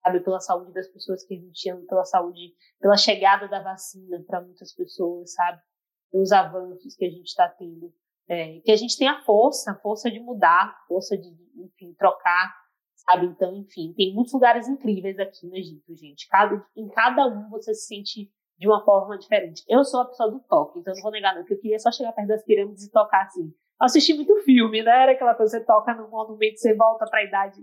sabe, 0.03 0.19
pela 0.21 0.39
saúde 0.39 0.73
das 0.73 0.88
pessoas 0.88 1.23
que 1.23 1.35
a 1.35 1.38
gente 1.38 1.69
ama, 1.69 1.85
pela 1.88 2.05
saúde, 2.05 2.53
pela 2.79 2.97
chegada 2.97 3.47
da 3.47 3.62
vacina 3.62 4.23
para 4.25 4.41
muitas 4.41 4.73
pessoas, 4.73 5.33
sabe, 5.33 5.62
pelos 6.12 6.31
avanços 6.31 6.95
que 6.95 7.05
a 7.05 7.09
gente 7.09 7.27
está 7.27 7.47
tendo. 7.47 7.93
É, 8.27 8.59
que 8.62 8.71
a 8.71 8.75
gente 8.75 8.97
tem 8.97 9.07
a 9.07 9.21
força, 9.23 9.71
a 9.71 9.75
força 9.79 10.09
de 10.09 10.19
mudar, 10.19 10.75
força 10.88 11.17
de, 11.17 11.29
enfim, 11.55 11.93
trocar, 11.97 12.55
sabe? 12.95 13.25
Então, 13.25 13.55
enfim, 13.55 13.93
tem 13.93 14.13
muitos 14.13 14.33
lugares 14.33 14.67
incríveis 14.67 15.17
aqui 15.19 15.47
no 15.47 15.55
Egito, 15.55 15.95
gente. 15.95 16.27
Cada, 16.27 16.63
em 16.75 16.88
cada 16.89 17.27
um 17.27 17.49
você 17.49 17.73
se 17.73 17.88
sente 17.88 18.31
de 18.60 18.67
uma 18.67 18.84
forma 18.84 19.17
diferente. 19.17 19.63
Eu 19.67 19.86
sou 19.86 20.02
a 20.02 20.06
pessoa 20.06 20.30
do 20.30 20.41
toque, 20.41 20.80
então 20.80 20.93
não 20.93 21.02
vou 21.02 21.12
negar 21.12 21.34
não, 21.34 21.45
que 21.45 21.54
eu 21.54 21.60
queria 21.60 21.80
só 21.80 21.91
chegar 21.91 22.12
perto 22.12 22.28
das 22.28 22.43
pirâmides 22.43 22.84
e 22.84 22.91
tocar 22.91 23.24
assim. 23.24 23.54
assisti 23.80 24.13
muito 24.13 24.36
filme, 24.43 24.84
né? 24.84 25.04
Era 25.04 25.13
aquela 25.13 25.34
coisa, 25.34 25.58
você 25.58 25.65
toca 25.65 25.93
no 25.95 26.10
monumento, 26.10 26.60
você 26.60 26.76
volta 26.76 27.06
para 27.10 27.19
a 27.19 27.24
idade, 27.24 27.56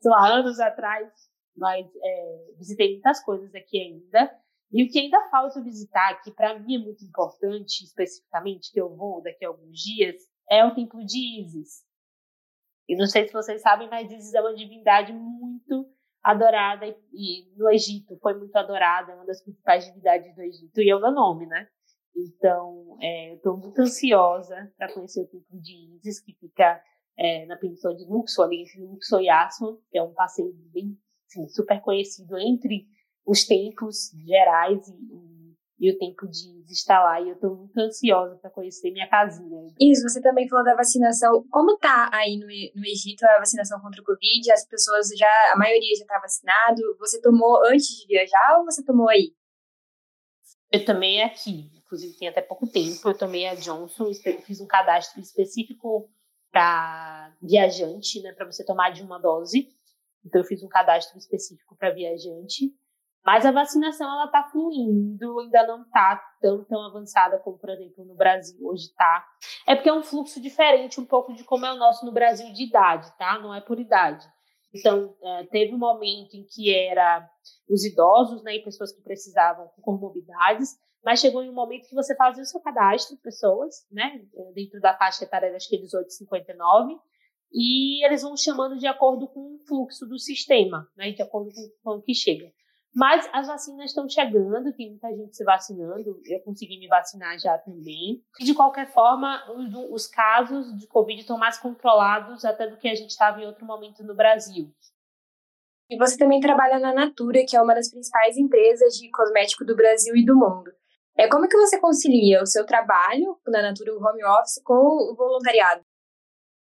sei 0.00 0.10
lá, 0.10 0.28
anos 0.28 0.60
atrás. 0.60 1.12
Mas 1.56 1.86
é, 1.86 2.54
visitei 2.56 2.92
muitas 2.92 3.22
coisas 3.24 3.52
aqui 3.54 3.80
ainda. 3.80 4.32
E 4.72 4.84
o 4.84 4.88
que 4.88 4.98
ainda 4.98 5.28
falta 5.28 5.62
visitar, 5.62 6.20
que 6.22 6.32
para 6.32 6.58
mim 6.58 6.76
é 6.76 6.78
muito 6.78 7.04
importante, 7.04 7.84
especificamente, 7.84 8.72
que 8.72 8.80
eu 8.80 8.94
vou 8.94 9.22
daqui 9.22 9.44
a 9.44 9.48
alguns 9.48 9.78
dias, 9.78 10.16
é 10.50 10.64
o 10.64 10.74
Templo 10.74 11.04
de 11.04 11.40
Isis. 11.40 11.84
E 12.88 12.96
não 12.96 13.06
sei 13.06 13.26
se 13.26 13.32
vocês 13.32 13.62
sabem, 13.62 13.88
mas 13.88 14.10
Isis 14.10 14.34
é 14.34 14.40
uma 14.40 14.54
divindade 14.54 15.12
muito 15.12 15.93
adorada 16.24 16.86
e, 16.86 16.96
e 17.12 17.54
no 17.56 17.70
Egito 17.70 18.18
foi 18.20 18.34
muito 18.34 18.56
adorada, 18.56 19.12
é 19.12 19.14
uma 19.14 19.26
das 19.26 19.42
principais 19.42 19.84
divindades 19.84 20.34
do 20.34 20.40
Egito, 20.40 20.80
e 20.80 20.88
é 20.88 20.96
o 20.96 21.00
meu 21.00 21.12
nome, 21.12 21.46
né? 21.46 21.68
Então, 22.16 22.96
é, 23.00 23.32
eu 23.32 23.36
estou 23.36 23.56
muito 23.58 23.78
ansiosa 23.80 24.72
para 24.78 24.92
conhecer 24.92 25.20
o 25.20 25.26
Templo 25.26 25.60
de 25.60 25.96
Isis, 25.96 26.20
que 26.20 26.32
fica 26.34 26.82
é, 27.18 27.44
na 27.46 27.56
península 27.56 27.94
de 27.94 28.04
Luxor, 28.06 28.46
ali 28.46 28.62
entre 28.62 28.80
Luxor 28.80 29.20
e 29.20 29.28
Aswan, 29.28 29.76
que 29.90 29.98
é 29.98 30.02
um 30.02 30.14
passeio 30.14 30.52
bem 30.72 30.96
assim, 31.26 31.46
super 31.48 31.80
conhecido 31.82 32.38
entre 32.38 32.86
os 33.26 33.44
templos 33.44 34.10
gerais 34.24 34.88
e, 34.88 35.33
e 35.84 35.90
o 35.90 35.98
templo 35.98 36.26
de 36.28 36.54
lá. 36.88 37.20
E 37.20 37.28
eu 37.28 37.34
estou 37.34 37.56
muito 37.56 37.78
ansiosa 37.78 38.36
para 38.36 38.50
conhecer 38.50 38.90
minha 38.90 39.08
casinha. 39.08 39.66
Isso, 39.78 40.02
você 40.02 40.20
também 40.20 40.48
falou 40.48 40.64
da 40.64 40.74
vacinação. 40.74 41.44
Como 41.50 41.76
tá 41.76 42.10
aí 42.12 42.38
no, 42.38 42.46
no 42.46 42.86
Egito 42.86 43.22
a 43.24 43.38
vacinação 43.38 43.80
contra 43.80 44.00
o 44.00 44.04
Covid? 44.04 44.50
As 44.50 44.66
pessoas 44.66 45.08
já, 45.16 45.52
a 45.52 45.58
maioria 45.58 45.94
já 45.96 46.04
está 46.04 46.18
vacinado. 46.18 46.82
Você 46.98 47.20
tomou 47.20 47.62
antes 47.66 47.86
de 47.86 48.06
viajar 48.06 48.58
ou 48.58 48.64
você 48.64 48.82
tomou 48.82 49.08
aí? 49.08 49.34
Eu 50.72 50.84
tomei 50.84 51.22
aqui, 51.22 51.70
inclusive 51.76 52.18
tem 52.18 52.28
até 52.28 52.40
pouco 52.40 52.66
tempo. 52.66 53.08
Eu 53.08 53.16
tomei 53.16 53.46
a 53.46 53.54
Johnson, 53.54 54.10
fiz 54.44 54.60
um 54.60 54.66
cadastro 54.66 55.20
específico 55.20 56.10
para 56.50 57.36
viajante, 57.42 58.22
né, 58.22 58.32
para 58.32 58.46
você 58.46 58.64
tomar 58.64 58.90
de 58.90 59.02
uma 59.02 59.18
dose. 59.18 59.68
Então 60.24 60.40
eu 60.40 60.46
fiz 60.46 60.62
um 60.62 60.68
cadastro 60.68 61.18
específico 61.18 61.76
para 61.76 61.92
viajante. 61.92 62.72
Mas 63.24 63.46
a 63.46 63.52
vacinação 63.52 64.06
ela 64.06 64.26
está 64.26 64.42
fluindo, 64.44 65.40
ainda 65.40 65.66
não 65.66 65.82
está 65.82 66.22
tão, 66.40 66.62
tão 66.64 66.84
avançada 66.84 67.38
como, 67.38 67.58
por 67.58 67.70
exemplo, 67.70 68.04
no 68.04 68.14
Brasil 68.14 68.58
hoje 68.66 68.84
está. 68.84 69.24
É 69.66 69.74
porque 69.74 69.88
é 69.88 69.94
um 69.94 70.02
fluxo 70.02 70.40
diferente 70.40 71.00
um 71.00 71.06
pouco 71.06 71.32
de 71.32 71.42
como 71.42 71.64
é 71.64 71.72
o 71.72 71.78
nosso 71.78 72.04
no 72.04 72.12
Brasil 72.12 72.52
de 72.52 72.64
idade, 72.64 73.10
tá? 73.16 73.38
Não 73.38 73.54
é 73.54 73.62
por 73.62 73.80
idade. 73.80 74.26
Então, 74.74 75.14
é, 75.22 75.44
teve 75.46 75.72
um 75.72 75.78
momento 75.78 76.34
em 76.34 76.44
que 76.44 76.74
era 76.74 77.26
os 77.68 77.84
idosos, 77.84 78.42
né, 78.42 78.56
e 78.56 78.62
pessoas 78.62 78.92
que 78.92 79.00
precisavam 79.02 79.68
com 79.68 79.80
comorbidades, 79.80 80.76
mas 81.02 81.20
chegou 81.20 81.42
em 81.42 81.48
um 81.48 81.54
momento 81.54 81.88
que 81.88 81.94
você 81.94 82.14
fazia 82.16 82.42
o 82.42 82.46
seu 82.46 82.60
cadastro 82.60 83.14
de 83.14 83.22
pessoas, 83.22 83.86
né, 83.90 84.20
dentro 84.52 84.80
da 84.80 84.96
faixa 84.96 85.24
etária, 85.24 85.54
acho 85.54 85.68
que 85.68 85.78
18 85.78 86.10
59, 86.10 86.96
e 87.52 88.04
eles 88.04 88.22
vão 88.22 88.36
chamando 88.36 88.76
de 88.76 88.86
acordo 88.88 89.28
com 89.28 89.54
o 89.54 89.58
fluxo 89.66 90.06
do 90.06 90.18
sistema, 90.18 90.88
né, 90.96 91.12
de 91.12 91.22
acordo 91.22 91.50
com 91.84 91.92
o 91.92 92.02
que 92.02 92.14
chega. 92.14 92.50
Mas 92.94 93.28
as 93.32 93.48
vacinas 93.48 93.86
estão 93.86 94.08
chegando, 94.08 94.72
tem 94.72 94.90
muita 94.90 95.08
gente 95.08 95.36
se 95.36 95.42
vacinando, 95.42 96.20
eu 96.24 96.40
consegui 96.40 96.78
me 96.78 96.86
vacinar 96.86 97.36
já 97.40 97.58
também. 97.58 98.22
E 98.38 98.44
de 98.44 98.54
qualquer 98.54 98.86
forma, 98.92 99.42
os, 99.52 99.74
os 99.90 100.06
casos 100.06 100.72
de 100.78 100.86
Covid 100.86 101.20
estão 101.20 101.36
mais 101.36 101.58
controlados 101.58 102.44
até 102.44 102.68
do 102.68 102.76
que 102.76 102.88
a 102.88 102.94
gente 102.94 103.10
estava 103.10 103.40
em 103.40 103.46
outro 103.46 103.66
momento 103.66 104.04
no 104.04 104.14
Brasil. 104.14 104.72
E 105.90 105.98
você 105.98 106.16
também 106.16 106.40
trabalha 106.40 106.78
na 106.78 106.94
Natura, 106.94 107.44
que 107.46 107.56
é 107.56 107.60
uma 107.60 107.74
das 107.74 107.90
principais 107.90 108.36
empresas 108.36 108.94
de 108.94 109.10
cosmético 109.10 109.64
do 109.64 109.74
Brasil 109.74 110.16
e 110.16 110.24
do 110.24 110.36
mundo. 110.36 110.72
É, 111.16 111.28
como 111.28 111.48
que 111.48 111.56
você 111.56 111.80
concilia 111.80 112.42
o 112.42 112.46
seu 112.46 112.64
trabalho 112.64 113.38
na 113.46 113.60
Natura, 113.60 113.92
o 113.92 114.02
home 114.02 114.24
office, 114.24 114.62
com 114.64 114.74
o 114.74 115.14
voluntariado? 115.16 115.82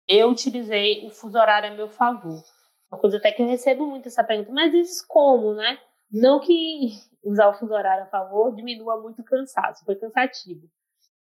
Eu 0.06 0.30
utilizei 0.30 1.06
o 1.06 1.10
fuso 1.10 1.38
horário 1.38 1.70
a 1.70 1.74
meu 1.74 1.88
favor. 1.88 2.42
Uma 2.90 3.00
coisa 3.00 3.16
até 3.18 3.32
que 3.32 3.42
eu 3.42 3.46
recebo 3.46 3.86
muito 3.86 4.08
essa 4.08 4.24
pergunta, 4.24 4.52
mas 4.52 4.72
isso 4.72 5.04
como, 5.06 5.54
né? 5.54 5.78
Não 6.10 6.40
que 6.40 6.90
usar 7.22 7.48
o 7.48 7.54
fuso 7.54 7.72
horário 7.72 8.04
a 8.04 8.08
favor 8.08 8.54
diminua 8.54 9.00
muito 9.00 9.22
o 9.22 9.24
cansaço, 9.24 9.84
foi 9.84 9.96
cansativo. 9.96 10.68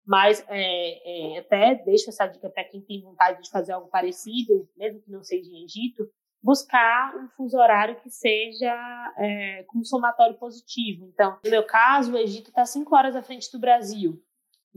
Mas 0.06 0.44
é, 0.48 1.36
é, 1.36 1.40
até 1.40 1.76
deixo 1.76 2.10
essa 2.10 2.28
dica 2.28 2.50
para 2.50 2.64
quem 2.64 2.82
tem 2.82 3.02
vontade 3.02 3.44
de 3.44 3.50
fazer 3.50 3.74
algo 3.74 3.90
parecido, 3.90 4.68
mesmo 4.78 5.02
que 5.02 5.12
não 5.12 5.22
seja 5.22 5.50
em 5.52 5.66
Egito, 5.66 6.10
buscar 6.42 7.14
um 7.18 7.28
fuso 7.30 7.58
horário 7.58 7.98
que 7.98 8.10
seja 8.10 8.74
é, 9.18 9.64
com 9.64 9.84
somatório 9.84 10.38
positivo. 10.38 11.06
Então, 11.08 11.38
no 11.44 11.52
meu 11.52 11.66
caso, 11.66 12.14
o 12.14 12.18
Egito 12.18 12.50
está 12.50 12.66
cinco 12.66 12.96
horas 12.96 13.18
à 13.18 13.22
frente 13.22 13.52
do 13.52 13.60
Brasil. 13.60 14.22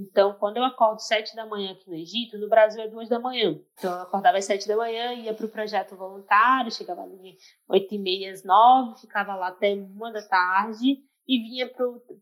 Então, 0.00 0.34
quando 0.38 0.56
eu 0.56 0.64
acordo 0.64 0.98
sete 1.00 1.36
da 1.36 1.44
manhã 1.44 1.72
aqui 1.72 1.86
no 1.86 1.94
Egito, 1.94 2.38
no 2.38 2.48
Brasil 2.48 2.82
é 2.82 2.88
duas 2.88 3.06
da 3.06 3.18
manhã. 3.18 3.60
Então, 3.74 3.92
eu 3.92 4.02
acordava 4.02 4.38
às 4.38 4.46
sete 4.46 4.66
da 4.66 4.74
manhã, 4.74 5.12
ia 5.12 5.34
para 5.34 5.44
o 5.44 5.50
projeto 5.50 5.94
voluntário, 5.94 6.72
chegava 6.72 7.02
ali 7.02 7.36
oito 7.68 7.94
e 7.94 7.98
meia, 7.98 8.32
às 8.32 8.42
nove, 8.42 8.98
ficava 8.98 9.34
lá 9.34 9.48
até 9.48 9.74
uma 9.74 10.10
da 10.10 10.26
tarde 10.26 10.98
e 11.28 11.38
vinha 11.38 11.70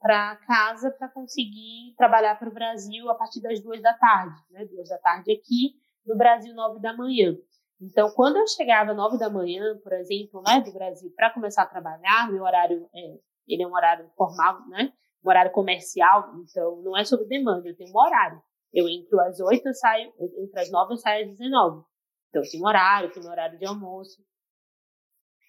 para 0.00 0.36
casa 0.44 0.90
para 0.90 1.08
conseguir 1.08 1.94
trabalhar 1.96 2.36
para 2.36 2.48
o 2.48 2.52
Brasil 2.52 3.08
a 3.08 3.14
partir 3.14 3.40
das 3.40 3.62
duas 3.62 3.80
da 3.80 3.94
tarde. 3.94 4.36
Né? 4.50 4.64
Duas 4.64 4.88
da 4.88 4.98
tarde 4.98 5.30
aqui, 5.30 5.74
no 6.04 6.16
Brasil, 6.16 6.52
nove 6.54 6.80
da 6.80 6.92
manhã. 6.92 7.36
Então, 7.80 8.10
quando 8.10 8.38
eu 8.38 8.46
chegava 8.48 8.92
nove 8.92 9.18
da 9.18 9.30
manhã, 9.30 9.78
por 9.84 9.92
exemplo, 9.92 10.42
né, 10.44 10.60
do 10.60 10.72
Brasil, 10.72 11.12
para 11.14 11.30
começar 11.30 11.62
a 11.62 11.66
trabalhar, 11.66 12.28
meu 12.28 12.42
horário 12.42 12.88
é, 12.92 13.18
ele 13.46 13.62
é 13.62 13.66
um 13.66 13.72
horário 13.72 14.10
formal, 14.16 14.66
né? 14.66 14.92
Horário 15.28 15.52
comercial, 15.52 16.32
então 16.42 16.82
não 16.82 16.96
é 16.96 17.04
sobre 17.04 17.26
demanda, 17.26 17.68
eu 17.68 17.76
tenho 17.76 17.92
um 17.92 17.98
horário. 17.98 18.40
Eu 18.72 18.88
entro 18.88 19.18
às 19.20 19.40
8, 19.40 19.66
eu 19.66 19.74
saio, 19.74 20.12
entre 20.18 20.60
as 20.60 20.70
9 20.70 20.92
eu 20.92 20.96
saio 20.96 21.24
às 21.24 21.36
19. 21.36 21.84
Então 22.28 22.42
tenho 22.42 22.62
um 22.62 22.66
horário, 22.66 23.10
tenho 23.12 23.26
um 23.26 23.30
horário 23.30 23.58
de 23.58 23.66
almoço. 23.66 24.22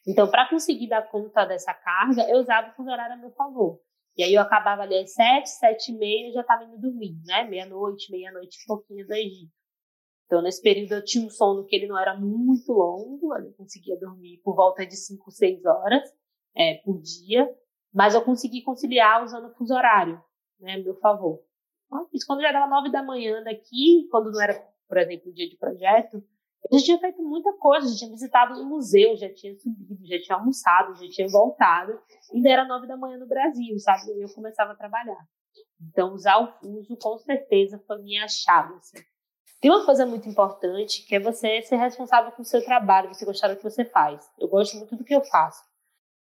Então, 0.07 0.29
para 0.29 0.49
conseguir 0.49 0.87
dar 0.87 1.03
conta 1.09 1.45
dessa 1.45 1.73
carga, 1.73 2.27
eu 2.29 2.39
usava 2.39 2.73
o 2.77 2.83
horário 2.83 3.13
a 3.13 3.17
meu 3.17 3.31
favor. 3.31 3.79
E 4.17 4.23
aí 4.23 4.33
eu 4.33 4.41
acabava 4.41 4.81
ali 4.81 4.97
às 4.97 5.13
7, 5.13 5.47
7 5.47 5.91
e 5.91 5.97
meia, 5.97 6.31
já 6.31 6.41
estava 6.41 6.63
indo 6.63 6.79
dormir, 6.79 7.15
né? 7.25 7.43
Meia-noite, 7.43 8.11
meia-noite, 8.11 8.57
pouquinho 8.65 9.05
do 9.05 9.13
Egito. 9.13 9.53
Então, 10.25 10.41
nesse 10.41 10.61
período 10.61 10.93
eu 10.93 11.03
tinha 11.03 11.25
um 11.25 11.29
sono 11.29 11.65
que 11.65 11.75
ele 11.75 11.87
não 11.87 11.97
era 11.97 12.15
muito 12.19 12.71
longo, 12.71 13.35
eu 13.35 13.53
conseguia 13.53 13.97
dormir 13.99 14.39
por 14.43 14.55
volta 14.55 14.85
de 14.85 14.95
5, 14.95 15.31
6 15.31 15.65
horas 15.65 16.03
é, 16.55 16.75
por 16.83 17.01
dia. 17.01 17.49
Mas 17.93 18.13
eu 18.13 18.21
consegui 18.21 18.61
conciliar 18.61 19.23
usando 19.23 19.47
o 19.47 19.53
fuso 19.55 19.73
horário, 19.73 20.21
né, 20.59 20.77
meu 20.77 20.95
favor. 20.95 21.41
Isso 22.13 22.25
quando 22.27 22.41
já 22.41 22.51
dava 22.51 22.67
nove 22.67 22.91
da 22.91 23.01
manhã 23.01 23.43
daqui, 23.43 24.07
quando 24.11 24.31
não 24.31 24.41
era, 24.41 24.53
por 24.87 24.97
exemplo, 24.97 25.31
o 25.31 25.33
dia 25.33 25.49
de 25.49 25.57
projeto, 25.57 26.23
eu 26.71 26.77
já 26.77 26.85
tinha 26.85 26.99
feito 26.99 27.23
muita 27.23 27.51
coisa, 27.53 27.87
já 27.87 27.97
tinha 27.97 28.11
visitado 28.11 28.61
um 28.61 28.65
museu, 28.65 29.15
já 29.15 29.33
tinha 29.33 29.55
subido, 29.55 30.05
já 30.05 30.19
tinha 30.21 30.37
almoçado, 30.37 30.95
já 30.95 31.09
tinha 31.09 31.27
voltado, 31.27 31.99
ainda 32.33 32.49
era 32.49 32.65
nove 32.65 32.85
da 32.85 32.97
manhã 32.97 33.17
no 33.17 33.27
Brasil, 33.27 33.77
sabe? 33.79 34.11
E 34.11 34.21
eu 34.21 34.29
começava 34.33 34.73
a 34.73 34.75
trabalhar. 34.75 35.25
Então, 35.81 36.13
usar 36.13 36.37
o 36.37 36.51
fuso, 36.59 36.95
com 36.97 37.17
certeza, 37.17 37.81
foi 37.87 38.01
minha 38.01 38.27
chave. 38.27 38.75
Assim. 38.75 38.97
Tem 39.61 39.71
uma 39.71 39.85
coisa 39.85 40.05
muito 40.05 40.27
importante, 40.27 41.05
que 41.07 41.15
é 41.15 41.19
você 41.19 41.61
ser 41.61 41.77
responsável 41.77 42.31
com 42.33 42.41
o 42.41 42.45
seu 42.45 42.63
trabalho, 42.63 43.07
você 43.09 43.25
gostar 43.25 43.47
do 43.47 43.55
que 43.55 43.63
você 43.63 43.85
faz. 43.85 44.29
Eu 44.37 44.49
gosto 44.49 44.77
muito 44.77 44.95
do 44.95 45.03
que 45.03 45.15
eu 45.15 45.23
faço 45.23 45.69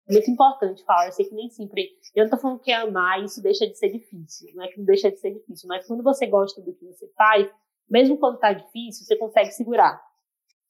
muito 0.07 0.29
importante 0.29 0.83
falar. 0.83 1.07
Eu 1.07 1.11
sei 1.11 1.25
que 1.25 1.35
nem 1.35 1.49
sempre. 1.49 1.89
Eu 2.13 2.25
não 2.25 2.31
tô 2.31 2.37
falando 2.37 2.59
que 2.59 2.71
é 2.71 2.75
amar 2.75 3.23
isso 3.23 3.41
deixa 3.41 3.67
de 3.67 3.77
ser 3.77 3.89
difícil. 3.89 4.49
Não 4.53 4.63
é 4.63 4.67
que 4.67 4.77
não 4.77 4.85
deixa 4.85 5.11
de 5.11 5.17
ser 5.19 5.33
difícil. 5.33 5.67
Mas 5.67 5.87
quando 5.87 6.03
você 6.03 6.27
gosta 6.27 6.61
do 6.61 6.73
que 6.73 6.85
você 6.85 7.07
faz, 7.15 7.49
mesmo 7.89 8.17
quando 8.17 8.39
tá 8.39 8.53
difícil, 8.53 9.05
você 9.05 9.15
consegue 9.15 9.51
segurar. 9.51 10.01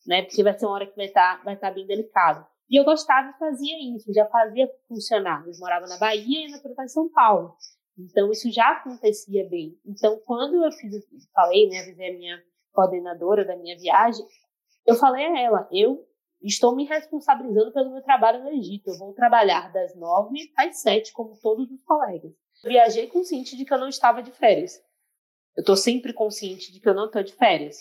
Né? 0.05 0.23
Porque 0.23 0.43
vai 0.43 0.57
ser 0.57 0.65
uma 0.65 0.75
hora 0.75 0.87
que 0.87 0.95
vai 0.95 1.05
estar 1.07 1.37
tá, 1.37 1.43
vai 1.43 1.57
tá 1.57 1.71
bem 1.71 1.85
delicado. 1.85 2.45
E 2.69 2.79
eu 2.79 2.83
gostava 2.83 3.29
e 3.29 3.37
fazia 3.37 3.95
isso, 3.95 4.11
já 4.13 4.25
fazia 4.25 4.69
funcionar. 4.87 5.43
Eu 5.45 5.53
morava 5.59 5.85
na 5.87 5.97
Bahia 5.97 6.47
e 6.47 6.51
na 6.51 6.83
em 6.83 6.87
São 6.87 7.09
Paulo. 7.09 7.55
Então, 7.97 8.31
isso 8.31 8.51
já 8.51 8.71
acontecia 8.71 9.47
bem. 9.47 9.77
Então, 9.85 10.19
quando 10.25 10.63
eu 10.63 10.71
fiz, 10.71 10.95
falei, 11.33 11.69
né, 11.69 11.79
a 11.79 12.17
minha 12.17 12.43
coordenadora 12.73 13.45
da 13.45 13.55
minha 13.55 13.77
viagem, 13.77 14.25
eu 14.85 14.95
falei 14.95 15.25
a 15.25 15.39
ela, 15.39 15.67
eu 15.71 16.05
Estou 16.41 16.75
me 16.75 16.85
responsabilizando 16.85 17.71
pelo 17.71 17.91
meu 17.91 18.01
trabalho 18.01 18.43
no 18.43 18.51
Egito. 18.51 18.89
Eu 18.89 18.97
vou 18.97 19.13
trabalhar 19.13 19.71
das 19.71 19.95
nove 19.95 20.51
às 20.57 20.81
sete, 20.81 21.11
como 21.11 21.39
todos 21.41 21.69
os 21.71 21.83
colegas. 21.83 22.31
Eu 22.63 22.69
viajei 22.69 23.07
consciente 23.07 23.57
de 23.57 23.65
que 23.65 23.73
eu 23.73 23.79
não 23.79 23.89
estava 23.89 24.21
de 24.21 24.31
férias. 24.31 24.81
Eu 25.55 25.61
estou 25.61 25.75
sempre 25.75 26.13
consciente 26.13 26.71
de 26.71 26.79
que 26.79 26.87
eu 26.87 26.93
não 26.93 27.05
estou 27.05 27.23
de 27.23 27.33
férias. 27.33 27.77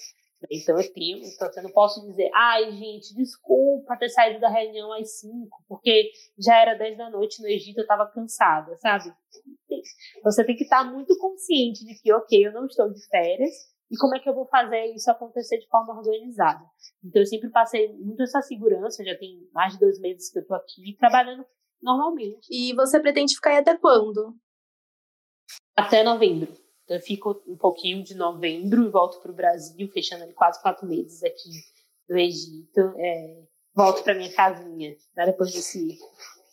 Então 0.51 0.79
eu 0.79 0.93
tenho, 0.93 1.25
então 1.25 1.51
eu 1.57 1.63
não 1.63 1.71
posso 1.71 2.03
dizer, 2.07 2.31
ai 2.35 2.71
gente, 2.73 3.15
desculpa 3.15 3.97
ter 3.97 4.09
saído 4.11 4.41
da 4.41 4.49
reunião 4.49 4.93
às 4.93 5.21
5, 5.21 5.49
porque 5.67 6.11
já 6.39 6.61
era 6.61 6.75
10 6.75 6.99
da 6.99 7.11
noite 7.11 7.41
no 7.41 7.49
Egito, 7.49 7.79
eu 7.79 7.83
estava 7.83 8.07
cansada, 8.07 8.77
sabe? 8.77 9.13
Você 10.23 10.45
tem 10.45 10.57
que 10.57 10.65
estar 10.65 10.85
muito 10.85 11.17
consciente 11.19 11.85
de 11.85 11.95
que, 12.01 12.13
ok, 12.13 12.47
eu 12.47 12.53
não 12.53 12.67
estou 12.67 12.93
de 12.93 13.07
férias, 13.07 13.55
e 13.95 13.97
como 13.97 14.17
é 14.17 14.19
que 14.19 14.29
eu 14.29 14.35
vou 14.35 14.47
fazer 14.47 14.87
isso 14.87 15.09
acontecer 15.09 15.57
de 15.59 15.69
forma 15.69 15.97
organizada? 15.97 16.65
Então 17.05 17.23
eu 17.23 17.27
sempre 17.27 17.49
passei 17.49 17.93
muito 17.93 18.25
essa 18.25 18.43
segurança, 18.43 19.05
já 19.05 19.17
tem 19.17 19.49
mais 19.53 19.75
de 19.75 19.79
dois 19.79 20.01
meses 20.01 20.33
que 20.33 20.39
eu 20.39 20.43
estou 20.43 20.57
aqui 20.57 20.97
trabalhando 20.99 21.47
normalmente. 21.81 22.49
E 22.51 22.75
você 22.75 22.99
pretende 22.99 23.37
ficar 23.37 23.51
aí 23.51 23.59
até 23.59 23.77
quando? 23.77 24.35
Até 25.77 26.03
novembro. 26.03 26.53
Então, 26.83 26.97
eu 26.97 27.01
fico 27.01 27.41
um 27.47 27.57
pouquinho 27.57 28.03
de 28.03 28.17
novembro 28.17 28.85
e 28.85 28.91
volto 28.91 29.21
para 29.23 29.31
o 29.31 29.35
Brasil, 29.35 29.89
fechando 29.93 30.27
quase 30.35 30.61
quatro 30.61 30.89
meses 30.89 31.23
aqui 31.23 31.51
no 32.09 32.19
Egito. 32.19 32.81
É, 32.99 33.43
volto 33.75 34.03
para 34.03 34.15
minha 34.15 34.35
casinha, 34.35 34.97
né, 35.17 35.27
depois 35.27 35.53
desse 35.53 35.97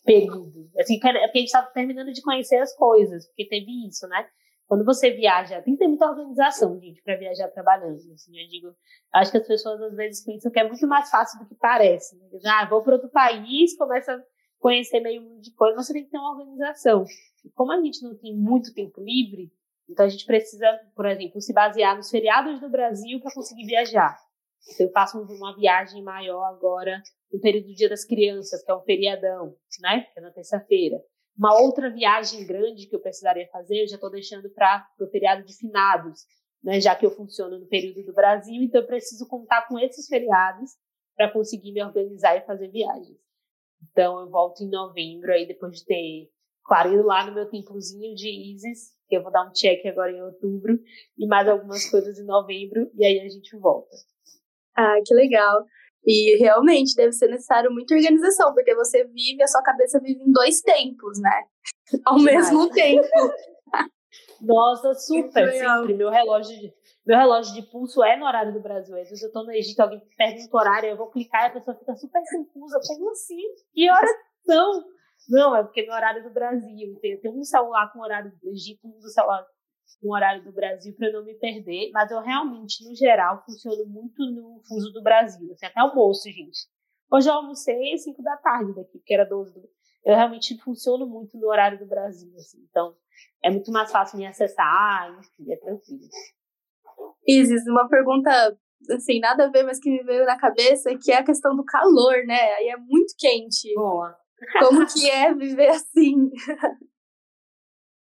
período. 0.04 0.70
Assim, 0.78 0.94
é 0.94 0.98
porque 0.98 1.10
a 1.10 1.40
gente 1.40 1.46
estava 1.46 1.66
terminando 1.72 2.12
de 2.12 2.22
conhecer 2.22 2.58
as 2.58 2.72
coisas, 2.76 3.26
porque 3.26 3.48
teve 3.48 3.88
isso, 3.88 4.06
né? 4.06 4.28
Quando 4.66 4.84
você 4.84 5.10
viaja, 5.10 5.60
tem 5.60 5.74
que 5.74 5.80
ter 5.80 5.88
muita 5.88 6.08
organização, 6.08 6.78
gente, 6.80 7.02
para 7.02 7.16
viajar 7.16 7.48
trabalhando. 7.48 7.96
Assim, 7.96 8.38
eu 8.40 8.48
digo, 8.48 8.74
acho 9.12 9.30
que 9.30 9.38
as 9.38 9.46
pessoas 9.46 9.80
às 9.80 9.94
vezes 9.94 10.24
pensam 10.24 10.50
que 10.50 10.58
é 10.58 10.66
muito 10.66 10.86
mais 10.86 11.10
fácil 11.10 11.38
do 11.40 11.46
que 11.46 11.54
parece. 11.54 12.16
Né? 12.16 12.28
Ah, 12.46 12.66
vou 12.68 12.82
para 12.82 12.94
outro 12.94 13.10
país, 13.10 13.76
começa 13.76 14.14
a 14.14 14.22
conhecer 14.58 15.00
meio 15.00 15.22
mundo 15.22 15.40
de 15.40 15.52
coisa, 15.54 15.76
você 15.76 15.92
tem 15.92 16.04
que 16.04 16.10
ter 16.10 16.18
uma 16.18 16.32
organização. 16.32 17.04
E 17.44 17.50
como 17.50 17.72
a 17.72 17.80
gente 17.82 18.02
não 18.02 18.16
tem 18.16 18.34
muito 18.34 18.72
tempo 18.72 19.02
livre, 19.02 19.52
então 19.88 20.06
a 20.06 20.08
gente 20.08 20.24
precisa, 20.24 20.66
por 20.94 21.06
exemplo, 21.06 21.40
se 21.40 21.52
basear 21.52 21.96
nos 21.96 22.08
feriados 22.08 22.60
do 22.60 22.70
Brasil 22.70 23.20
para 23.20 23.34
conseguir 23.34 23.66
viajar. 23.66 24.16
Então 24.70 24.86
eu 24.86 24.92
faço 24.92 25.20
uma 25.20 25.54
viagem 25.56 26.02
maior 26.02 26.44
agora 26.44 27.02
no 27.32 27.40
período 27.40 27.66
do 27.66 27.74
Dia 27.74 27.88
das 27.88 28.04
Crianças, 28.04 28.62
que 28.62 28.70
é 28.70 28.74
um 28.74 28.82
feriadão, 28.82 29.56
né? 29.80 30.06
Que 30.12 30.20
é 30.20 30.22
na 30.22 30.30
terça-feira. 30.30 30.98
Uma 31.36 31.58
outra 31.60 31.90
viagem 31.90 32.46
grande 32.46 32.86
que 32.86 32.94
eu 32.94 33.00
precisaria 33.00 33.48
fazer, 33.48 33.82
eu 33.82 33.88
já 33.88 33.94
estou 33.94 34.10
deixando 34.10 34.50
para 34.50 34.86
o 35.00 35.06
feriado 35.06 35.44
de 35.44 35.56
finados, 35.56 36.20
né? 36.62 36.80
Já 36.80 36.94
que 36.94 37.04
eu 37.04 37.10
funciono 37.10 37.58
no 37.58 37.66
período 37.66 38.04
do 38.04 38.12
Brasil, 38.12 38.62
então 38.62 38.80
eu 38.80 38.86
preciso 38.86 39.26
contar 39.26 39.66
com 39.66 39.78
esses 39.78 40.06
feriados 40.06 40.70
para 41.16 41.30
conseguir 41.30 41.72
me 41.72 41.82
organizar 41.82 42.36
e 42.36 42.46
fazer 42.46 42.68
viagens. 42.68 43.18
Então 43.90 44.20
eu 44.20 44.30
volto 44.30 44.62
em 44.62 44.70
novembro, 44.70 45.32
aí 45.32 45.46
depois 45.46 45.78
de 45.78 45.84
ter, 45.84 46.30
claro, 46.64 46.92
ido 46.92 47.02
lá 47.04 47.26
no 47.26 47.34
meu 47.34 47.48
templozinho 47.48 48.14
de 48.14 48.28
Isis, 48.28 48.92
que 49.08 49.16
eu 49.16 49.22
vou 49.22 49.32
dar 49.32 49.48
um 49.48 49.52
check 49.52 49.84
agora 49.86 50.12
em 50.12 50.22
outubro, 50.22 50.78
e 51.18 51.26
mais 51.26 51.48
algumas 51.48 51.90
coisas 51.90 52.18
em 52.18 52.24
novembro, 52.24 52.90
e 52.94 53.04
aí 53.04 53.20
a 53.20 53.28
gente 53.28 53.56
volta. 53.56 53.96
Ah, 54.76 54.96
que 55.04 55.14
legal. 55.14 55.64
E 56.04 56.36
realmente 56.38 56.94
deve 56.96 57.12
ser 57.12 57.28
necessário 57.28 57.72
muita 57.72 57.94
organização, 57.94 58.52
porque 58.52 58.74
você 58.74 59.04
vive, 59.04 59.42
a 59.42 59.46
sua 59.46 59.62
cabeça 59.62 60.00
vive 60.00 60.20
em 60.20 60.32
dois 60.32 60.60
tempos, 60.60 61.20
né? 61.20 61.44
Ao 62.04 62.18
mesmo 62.18 62.68
tempo. 62.70 63.06
Nossa, 64.40 64.94
super, 64.94 65.52
sempre. 65.52 65.94
Meu 65.94 66.10
relógio, 66.10 66.58
de, 66.58 66.74
meu 67.06 67.16
relógio 67.16 67.54
de 67.54 67.62
pulso 67.62 68.02
é 68.02 68.16
no 68.16 68.26
horário 68.26 68.52
do 68.52 68.60
Brasil. 68.60 68.96
Às 68.96 69.08
vezes 69.08 69.22
eu 69.22 69.32
tô 69.32 69.44
no 69.44 69.52
Egito, 69.52 69.80
alguém 69.80 70.02
pergunta 70.16 70.56
o 70.56 70.60
horário, 70.60 70.88
eu 70.90 70.96
vou 70.96 71.10
clicar 71.10 71.44
e 71.44 71.46
a 71.46 71.50
pessoa 71.50 71.76
fica 71.76 71.94
super 71.94 72.22
confusa. 72.30 72.80
Como 72.86 73.10
assim? 73.12 73.40
Que 73.72 73.88
horas 73.88 74.10
são? 74.44 74.84
Não, 75.28 75.56
é 75.56 75.62
porque 75.62 75.86
no 75.86 75.92
horário 75.92 76.22
do 76.24 76.30
Brasil. 76.30 76.98
Tem, 77.00 77.16
tem 77.20 77.30
um 77.30 77.44
celular 77.44 77.92
com 77.92 78.00
horário 78.00 78.32
do 78.42 78.50
Egito, 78.50 78.80
um 78.88 79.00
celular 79.02 79.46
com 80.00 80.12
horário 80.12 80.44
do 80.44 80.52
Brasil 80.52 80.94
para 80.96 81.08
eu 81.08 81.12
não 81.12 81.24
me 81.24 81.34
perder. 81.34 81.90
Mas 81.92 82.10
eu 82.10 82.20
realmente, 82.20 82.84
no 82.84 82.94
geral, 82.94 83.42
funciono 83.44 83.86
muito 83.86 84.24
no 84.30 84.60
fuso 84.66 84.92
do 84.92 85.02
Brasil. 85.02 85.50
Assim, 85.52 85.66
até 85.66 85.80
almoço, 85.80 86.30
gente. 86.30 86.66
Hoje 87.10 87.28
eu 87.28 87.34
almocei 87.34 87.92
às 87.92 88.04
5 88.04 88.22
da 88.22 88.36
tarde 88.36 88.74
daqui, 88.74 88.98
porque 88.98 89.14
era 89.14 89.24
12 89.24 89.52
do... 89.54 89.68
Eu 90.04 90.16
realmente 90.16 90.58
funciono 90.58 91.06
muito 91.06 91.38
no 91.38 91.48
horário 91.48 91.78
do 91.78 91.86
Brasil, 91.86 92.32
assim. 92.36 92.58
Então, 92.68 92.94
é 93.42 93.50
muito 93.50 93.70
mais 93.70 93.90
fácil 93.92 94.18
me 94.18 94.26
acessar, 94.26 95.16
enfim, 95.18 95.52
é 95.52 95.56
tranquilo. 95.56 96.08
Isis, 97.26 97.66
uma 97.66 97.88
pergunta, 97.88 98.30
assim, 98.90 99.20
nada 99.20 99.46
a 99.46 99.50
ver, 99.50 99.62
mas 99.62 99.78
que 99.78 99.90
me 99.90 100.02
veio 100.02 100.24
na 100.24 100.38
cabeça, 100.38 100.96
que 101.00 101.12
é 101.12 101.18
a 101.18 101.24
questão 101.24 101.54
do 101.54 101.64
calor, 101.64 102.24
né? 102.26 102.54
Aí 102.54 102.68
é 102.68 102.76
muito 102.76 103.14
quente. 103.18 103.72
Boa. 103.74 104.16
Como 104.58 104.84
que 104.86 105.08
é 105.08 105.32
viver 105.34 105.68
assim? 105.68 106.30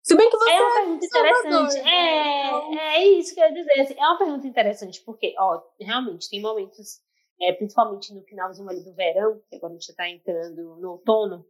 Se 0.09 0.17
bem 0.17 0.31
que 0.31 0.37
você 0.39 0.51
é 0.51 0.63
uma 0.63 0.75
pergunta 0.75 1.05
interessante. 1.05 1.79
É, 1.87 2.47
então... 2.47 2.81
é 2.81 3.05
isso 3.05 3.35
que 3.35 3.41
eu 3.41 3.45
ia 3.45 3.53
dizer. 3.53 3.81
Assim, 3.81 3.95
é 3.95 4.07
uma 4.07 4.19
pergunta 4.19 4.47
interessante, 4.47 5.03
porque, 5.05 5.35
ó, 5.39 5.63
realmente, 5.79 6.31
tem 6.31 6.41
momentos, 6.41 7.01
é, 7.41 7.53
principalmente 7.53 8.15
no 8.15 8.23
finalzinho 8.23 8.69
ali 8.69 8.83
do 8.83 8.95
verão, 8.95 9.41
que 9.49 9.57
agora 9.57 9.73
a 9.73 9.77
gente 9.77 9.87
já 9.87 9.95
tá 9.95 10.09
entrando 10.09 10.77
no 10.77 10.93
outono, 10.93 11.45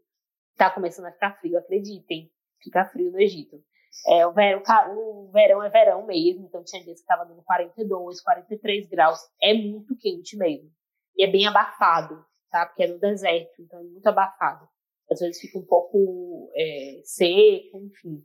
tá 0.57 0.71
começando 0.71 1.07
a 1.07 1.13
ficar 1.13 1.39
frio, 1.39 1.59
acreditem. 1.59 2.31
Fica 2.61 2.85
frio 2.87 3.13
no 3.13 3.21
Egito. 3.21 3.63
É, 4.09 4.27
o, 4.27 4.33
verão, 4.33 4.63
o 4.97 5.31
verão 5.33 5.63
é 5.63 5.69
verão 5.71 6.05
mesmo, 6.05 6.47
então 6.47 6.65
tinha 6.65 6.83
dias 6.83 7.01
que 7.01 7.07
tava 7.07 7.25
dando 7.25 7.43
42, 7.45 8.21
43 8.21 8.89
graus. 8.89 9.19
É 9.41 9.55
muito 9.55 9.97
quente 9.97 10.37
mesmo. 10.37 10.69
E 11.17 11.25
é 11.25 11.31
bem 11.31 11.47
abafado 11.47 12.27
tá? 12.51 12.67
Porque 12.67 12.83
é 12.83 12.89
no 12.89 12.99
deserto, 12.99 13.63
então 13.63 13.79
é 13.79 13.83
muito 13.83 14.07
abafado. 14.07 14.69
Às 15.11 15.21
vezes 15.21 15.41
fica 15.41 15.59
um 15.59 15.65
pouco 15.65 16.51
é, 16.55 17.01
seco, 17.05 17.79
enfim. 17.79 18.23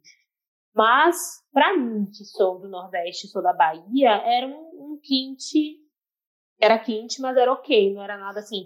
Mas, 0.73 1.43
para 1.51 1.77
mim, 1.77 2.05
que 2.05 2.25
sou 2.25 2.59
do 2.59 2.67
Nordeste, 2.67 3.27
sou 3.27 3.43
da 3.43 3.53
Bahia, 3.53 4.09
era 4.09 4.47
um, 4.47 4.93
um 4.93 4.99
quente. 5.01 5.79
Era 6.59 6.79
quente, 6.79 7.21
mas 7.21 7.37
era 7.37 7.51
ok, 7.51 7.93
não 7.93 8.01
era 8.01 8.17
nada 8.17 8.39
assim, 8.39 8.65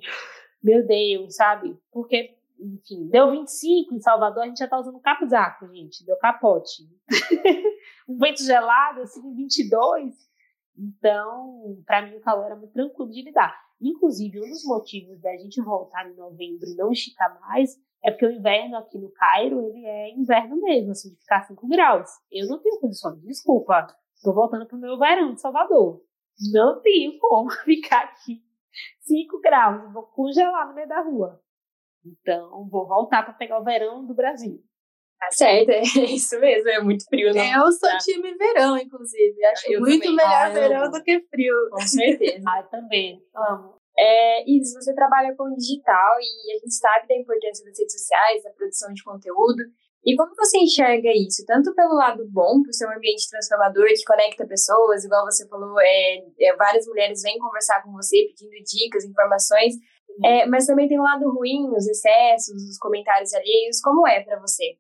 meu 0.64 0.86
Deus, 0.86 1.36
sabe? 1.36 1.78
Porque, 1.92 2.38
enfim, 2.60 3.08
deu 3.10 3.32
25 3.32 3.96
em 3.96 4.00
Salvador, 4.00 4.44
a 4.44 4.48
gente 4.48 4.60
já 4.60 4.68
tá 4.68 4.80
usando 4.80 5.00
casaco, 5.00 5.68
gente, 5.74 6.06
deu 6.06 6.18
capote. 6.18 6.84
um 8.08 8.18
vento 8.18 8.44
gelado, 8.44 9.02
assim, 9.02 9.36
22. 9.36 10.14
Então, 10.78 11.82
para 11.86 12.04
mim, 12.04 12.16
o 12.16 12.22
calor 12.22 12.46
era 12.46 12.56
muito 12.56 12.74
tranquilo 12.74 13.10
de 13.10 13.24
lidar. 13.24 13.60
Inclusive, 13.82 14.40
um 14.40 14.50
dos 14.50 14.64
motivos 14.64 15.20
da 15.20 15.36
gente 15.38 15.62
voltar 15.62 16.10
em 16.10 16.16
novembro 16.16 16.68
e 16.68 16.76
não 16.76 16.92
esticar 16.92 17.40
mais 17.42 17.76
é 18.08 18.12
porque 18.12 18.26
o 18.26 18.32
inverno 18.32 18.78
aqui 18.78 18.98
no 18.98 19.12
Cairo, 19.12 19.62
ele 19.68 19.86
é 19.86 20.16
inverno 20.16 20.56
mesmo, 20.62 20.92
assim, 20.92 21.10
de 21.10 21.20
ficar 21.20 21.44
5 21.44 21.68
graus. 21.68 22.10
Eu 22.32 22.48
não 22.48 22.58
tenho 22.58 22.80
condições, 22.80 23.22
desculpa. 23.22 23.86
Tô 24.24 24.34
voltando 24.34 24.66
pro 24.66 24.78
meu 24.78 24.98
verão 24.98 25.34
de 25.34 25.42
Salvador. 25.42 26.02
Não 26.54 26.82
tenho 26.82 27.20
como 27.20 27.50
ficar 27.66 28.06
aqui 28.06 28.42
5 29.02 29.42
graus. 29.42 29.92
Vou 29.92 30.04
congelar 30.04 30.70
no 30.70 30.74
meio 30.74 30.88
da 30.88 31.02
rua. 31.02 31.42
Então, 32.06 32.66
vou 32.70 32.88
voltar 32.88 33.24
para 33.24 33.34
pegar 33.34 33.60
o 33.60 33.64
verão 33.66 34.06
do 34.06 34.14
Brasil. 34.14 34.64
Tá 35.20 35.28
certo, 35.32 35.70
é 35.76 35.82
isso 35.82 36.40
mesmo, 36.40 36.70
é 36.70 36.80
muito 36.80 37.04
frio. 37.10 37.34
Não 37.34 37.44
eu 37.44 37.72
sou 37.74 37.90
tá. 37.90 37.98
time 37.98 38.34
verão, 38.36 38.78
inclusive. 38.78 39.44
Acho 39.48 39.74
eu 39.74 39.82
muito 39.82 40.04
também. 40.04 40.16
melhor 40.16 40.46
ah, 40.46 40.50
verão 40.50 40.92
do 40.92 41.04
que 41.04 41.20
frio. 41.30 41.56
Com 41.72 41.82
certeza. 41.82 42.44
ah, 42.48 42.64
também, 42.64 43.22
amo. 43.36 43.77
É, 43.98 44.50
Isis, 44.50 44.74
você 44.74 44.94
trabalha 44.94 45.36
com 45.36 45.56
digital 45.56 46.20
e 46.20 46.54
a 46.54 46.60
gente 46.60 46.76
sabe 46.76 47.08
da 47.08 47.16
importância 47.16 47.66
das 47.66 47.80
redes 47.80 47.94
sociais, 47.94 48.44
da 48.44 48.52
produção 48.52 48.94
de 48.94 49.04
conteúdo. 49.04 49.64
E 50.06 50.16
como 50.16 50.36
você 50.36 50.60
enxerga 50.60 51.10
isso? 51.10 51.44
Tanto 51.46 51.74
pelo 51.74 51.96
lado 51.96 52.24
bom, 52.30 52.62
por 52.64 52.72
ser 52.72 52.88
um 52.88 52.96
ambiente 52.96 53.30
transformador 53.30 53.88
que 53.88 54.06
conecta 54.06 54.48
pessoas, 54.48 55.04
igual 55.04 55.26
você 55.26 55.48
falou, 55.50 55.80
é, 55.82 56.24
é 56.40 56.56
várias 56.56 56.86
mulheres 56.88 57.22
vêm 57.24 57.40
conversar 57.40 57.84
com 57.84 57.92
você 57.92 58.28
pedindo 58.30 58.64
dicas, 58.64 59.04
informações, 59.04 59.74
é, 60.24 60.46
mas 60.46 60.66
também 60.66 60.88
tem 60.88 60.98
o 60.98 61.02
um 61.02 61.04
lado 61.04 61.30
ruim, 61.32 61.68
os 61.76 61.88
excessos, 61.88 62.56
os 62.70 62.78
comentários 62.78 63.34
alheios. 63.34 63.82
Como 63.82 64.08
é 64.08 64.24
para 64.24 64.40
você? 64.40 64.78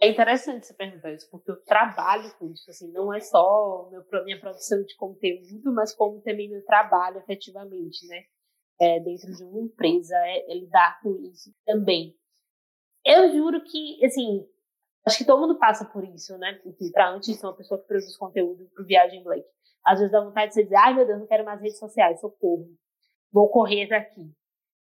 É 0.00 0.08
interessante 0.08 0.66
você 0.66 0.74
perguntar 0.74 1.12
isso, 1.12 1.28
porque 1.30 1.50
eu 1.50 1.62
trabalho 1.64 2.32
com 2.38 2.50
isso, 2.50 2.68
assim, 2.68 2.90
não 2.90 3.14
é 3.14 3.20
só 3.20 3.88
meu, 3.90 4.02
minha 4.24 4.40
produção 4.40 4.82
de 4.82 4.96
conteúdo, 4.96 5.72
mas 5.72 5.94
como 5.94 6.20
também 6.22 6.50
meu 6.50 6.64
trabalho 6.64 7.18
efetivamente, 7.18 8.06
né? 8.08 8.22
É, 8.80 8.98
dentro 9.00 9.32
de 9.32 9.44
uma 9.44 9.60
empresa, 9.60 10.16
é, 10.16 10.50
é 10.50 10.54
lidar 10.54 11.00
com 11.02 11.16
isso 11.16 11.54
também. 11.64 12.16
Eu 13.04 13.32
juro 13.32 13.62
que, 13.62 14.04
assim, 14.04 14.46
acho 15.06 15.18
que 15.18 15.24
todo 15.24 15.40
mundo 15.40 15.58
passa 15.58 15.84
por 15.84 16.04
isso, 16.04 16.36
né? 16.38 16.58
Pra 16.92 17.10
antes 17.10 17.38
ser 17.38 17.46
uma 17.46 17.56
pessoa 17.56 17.80
que 17.80 17.86
produz 17.86 18.16
conteúdo 18.16 18.68
pro 18.74 18.84
Viagem 18.84 19.22
Black. 19.22 19.44
Às 19.84 19.98
vezes 19.98 20.12
dá 20.12 20.20
vontade 20.20 20.48
de 20.48 20.54
você 20.54 20.62
dizer, 20.64 20.76
ai 20.76 20.94
meu 20.94 21.06
Deus, 21.06 21.20
não 21.20 21.26
quero 21.26 21.44
mais 21.44 21.60
redes 21.60 21.78
sociais, 21.78 22.20
socorro. 22.20 22.68
Vou 23.32 23.48
correr 23.48 23.88
daqui. 23.88 24.32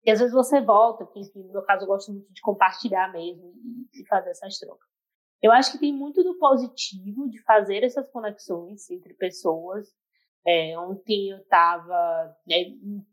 E 0.06 0.12
às 0.12 0.20
vezes 0.20 0.34
você 0.34 0.62
volta, 0.62 1.06
porque, 1.06 1.20
enfim, 1.20 1.44
no 1.44 1.54
meu 1.54 1.62
caso 1.64 1.84
eu 1.84 1.88
gosto 1.88 2.12
muito 2.12 2.32
de 2.32 2.42
compartilhar 2.42 3.12
mesmo 3.12 3.54
e 3.94 4.06
fazer 4.08 4.32
essas 4.32 4.58
trocas. 4.58 4.88
Eu 5.42 5.52
acho 5.52 5.72
que 5.72 5.80
tem 5.80 5.94
muito 5.94 6.22
do 6.24 6.38
positivo 6.38 7.30
de 7.30 7.42
fazer 7.44 7.84
essas 7.84 8.10
conexões 8.12 8.90
entre 8.90 9.14
pessoas. 9.14 9.88
É, 10.48 10.78
ontem 10.80 11.30
eu 11.32 11.38
estava, 11.38 12.36
né, 12.48 12.56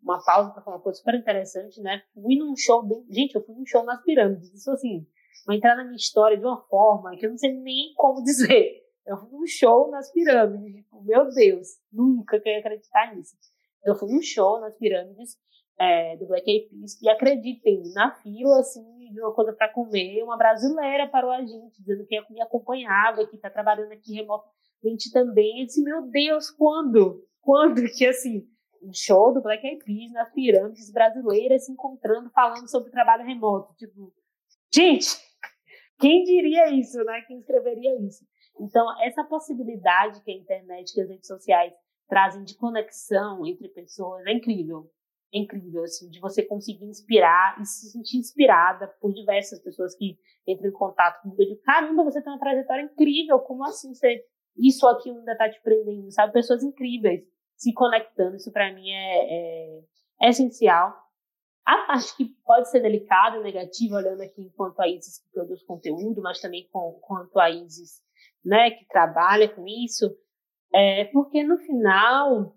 uma 0.02 0.24
pausa 0.24 0.52
para 0.52 0.62
falar 0.62 0.76
uma 0.76 0.82
coisa 0.82 0.98
super 0.98 1.14
interessante, 1.14 1.80
né? 1.80 2.02
Fui 2.14 2.36
num 2.36 2.56
show, 2.56 2.82
bem, 2.82 3.04
gente, 3.10 3.34
eu 3.34 3.44
fui 3.44 3.54
num 3.54 3.66
show 3.66 3.84
nas 3.84 4.02
pirâmides. 4.02 4.54
Isso 4.54 4.70
assim, 4.70 5.06
vai 5.46 5.56
entrar 5.56 5.76
na 5.76 5.84
minha 5.84 5.96
história 5.96 6.38
de 6.38 6.44
uma 6.44 6.60
forma 6.68 7.16
que 7.16 7.26
eu 7.26 7.30
não 7.30 7.38
sei 7.38 7.52
nem 7.52 7.92
como 7.96 8.22
dizer. 8.22 8.82
Eu 9.06 9.16
fui 9.18 9.30
num 9.30 9.46
show 9.46 9.90
nas 9.90 10.10
pirâmides, 10.12 10.74
tipo, 10.74 11.02
meu 11.02 11.28
Deus, 11.28 11.68
nunca 11.92 12.40
que 12.40 12.48
eu 12.48 12.52
ia 12.52 12.58
acreditar 12.60 13.14
nisso. 13.14 13.36
Eu 13.84 13.94
fui 13.94 14.10
num 14.10 14.22
show 14.22 14.60
nas 14.60 14.76
pirâmides 14.76 15.36
é, 15.78 16.16
do 16.16 16.26
Black 16.26 16.50
Eyed 16.50 16.68
Peas 16.68 17.00
e 17.00 17.08
acreditem, 17.08 17.82
na 17.94 18.14
fila, 18.16 18.58
assim, 18.60 18.82
de 19.12 19.20
uma 19.20 19.32
coisa 19.32 19.52
para 19.52 19.72
comer, 19.72 20.22
uma 20.22 20.36
brasileira 20.36 21.08
parou 21.08 21.30
a 21.30 21.40
gente, 21.40 21.80
dizendo 21.80 22.06
que 22.06 22.20
me 22.30 22.40
acompanhava, 22.40 23.26
que 23.26 23.36
está 23.36 23.50
trabalhando 23.50 23.92
aqui 23.92 24.18
remotamente 24.82 25.10
também. 25.12 25.60
Eu 25.60 25.66
disse, 25.66 25.82
meu 25.82 26.02
Deus, 26.08 26.50
quando? 26.50 27.24
Quando 27.40 27.82
que, 27.96 28.06
assim, 28.06 28.46
um 28.82 28.92
show 28.92 29.32
do 29.32 29.42
Black 29.42 29.66
Eyed 29.66 29.84
Peas 29.84 30.12
nas 30.12 30.32
pirâmides 30.32 30.90
brasileiras 30.92 31.64
se 31.64 31.72
encontrando, 31.72 32.30
falando 32.30 32.68
sobre 32.68 32.90
trabalho 32.90 33.24
remoto. 33.24 33.74
Tipo, 33.76 34.12
gente, 34.72 35.08
quem 35.98 36.24
diria 36.24 36.70
isso, 36.70 37.02
né? 37.04 37.22
Quem 37.26 37.38
escreveria 37.38 38.00
isso? 38.00 38.24
Então, 38.60 38.86
essa 39.02 39.24
possibilidade 39.24 40.22
que 40.22 40.30
a 40.30 40.34
internet, 40.34 40.92
que 40.92 41.00
as 41.00 41.08
redes 41.08 41.26
sociais 41.26 41.72
trazem 42.08 42.44
de 42.44 42.56
conexão 42.56 43.44
entre 43.46 43.68
pessoas 43.68 44.24
é 44.26 44.32
incrível. 44.32 44.90
É 45.34 45.38
incrível, 45.38 45.82
assim, 45.82 46.08
de 46.08 46.20
você 46.20 46.42
conseguir 46.42 46.84
inspirar 46.84 47.60
e 47.60 47.66
se 47.66 47.90
sentir 47.90 48.16
inspirada 48.16 48.86
por 49.00 49.12
diversas 49.12 49.60
pessoas 49.60 49.94
que 49.96 50.16
entram 50.46 50.68
em 50.68 50.72
contato 50.72 51.20
com 51.22 51.30
você. 51.30 51.56
Caramba, 51.64 52.04
você 52.04 52.22
tem 52.22 52.32
uma 52.32 52.38
trajetória 52.38 52.82
incrível, 52.82 53.40
como 53.40 53.64
assim 53.64 53.92
você, 53.92 54.24
isso 54.58 54.86
aqui 54.86 55.10
ainda 55.10 55.36
tá 55.36 55.48
te 55.50 55.60
prendendo, 55.62 56.10
sabe? 56.10 56.32
Pessoas 56.32 56.62
incríveis 56.62 57.22
se 57.56 57.72
conectando, 57.72 58.36
isso 58.36 58.52
para 58.52 58.72
mim 58.72 58.90
é, 58.90 59.18
é, 59.28 59.80
é 60.22 60.28
essencial. 60.28 60.94
A 61.64 61.86
parte 61.86 62.16
que 62.16 62.24
pode 62.44 62.70
ser 62.70 62.80
delicada 62.80 63.40
negativa, 63.40 63.96
olhando 63.96 64.20
aqui 64.22 64.40
enquanto 64.42 64.78
a 64.80 64.88
Isis 64.88 65.18
que 65.18 65.30
produz 65.32 65.62
conteúdo, 65.64 66.22
mas 66.22 66.40
também 66.40 66.68
com, 66.70 66.92
quanto 67.02 67.38
a 67.40 67.50
Isis 67.50 68.00
né, 68.44 68.70
que 68.70 68.86
trabalha 68.86 69.48
com 69.48 69.66
isso, 69.66 70.16
é 70.72 71.06
porque 71.06 71.42
no 71.42 71.58
final 71.58 72.56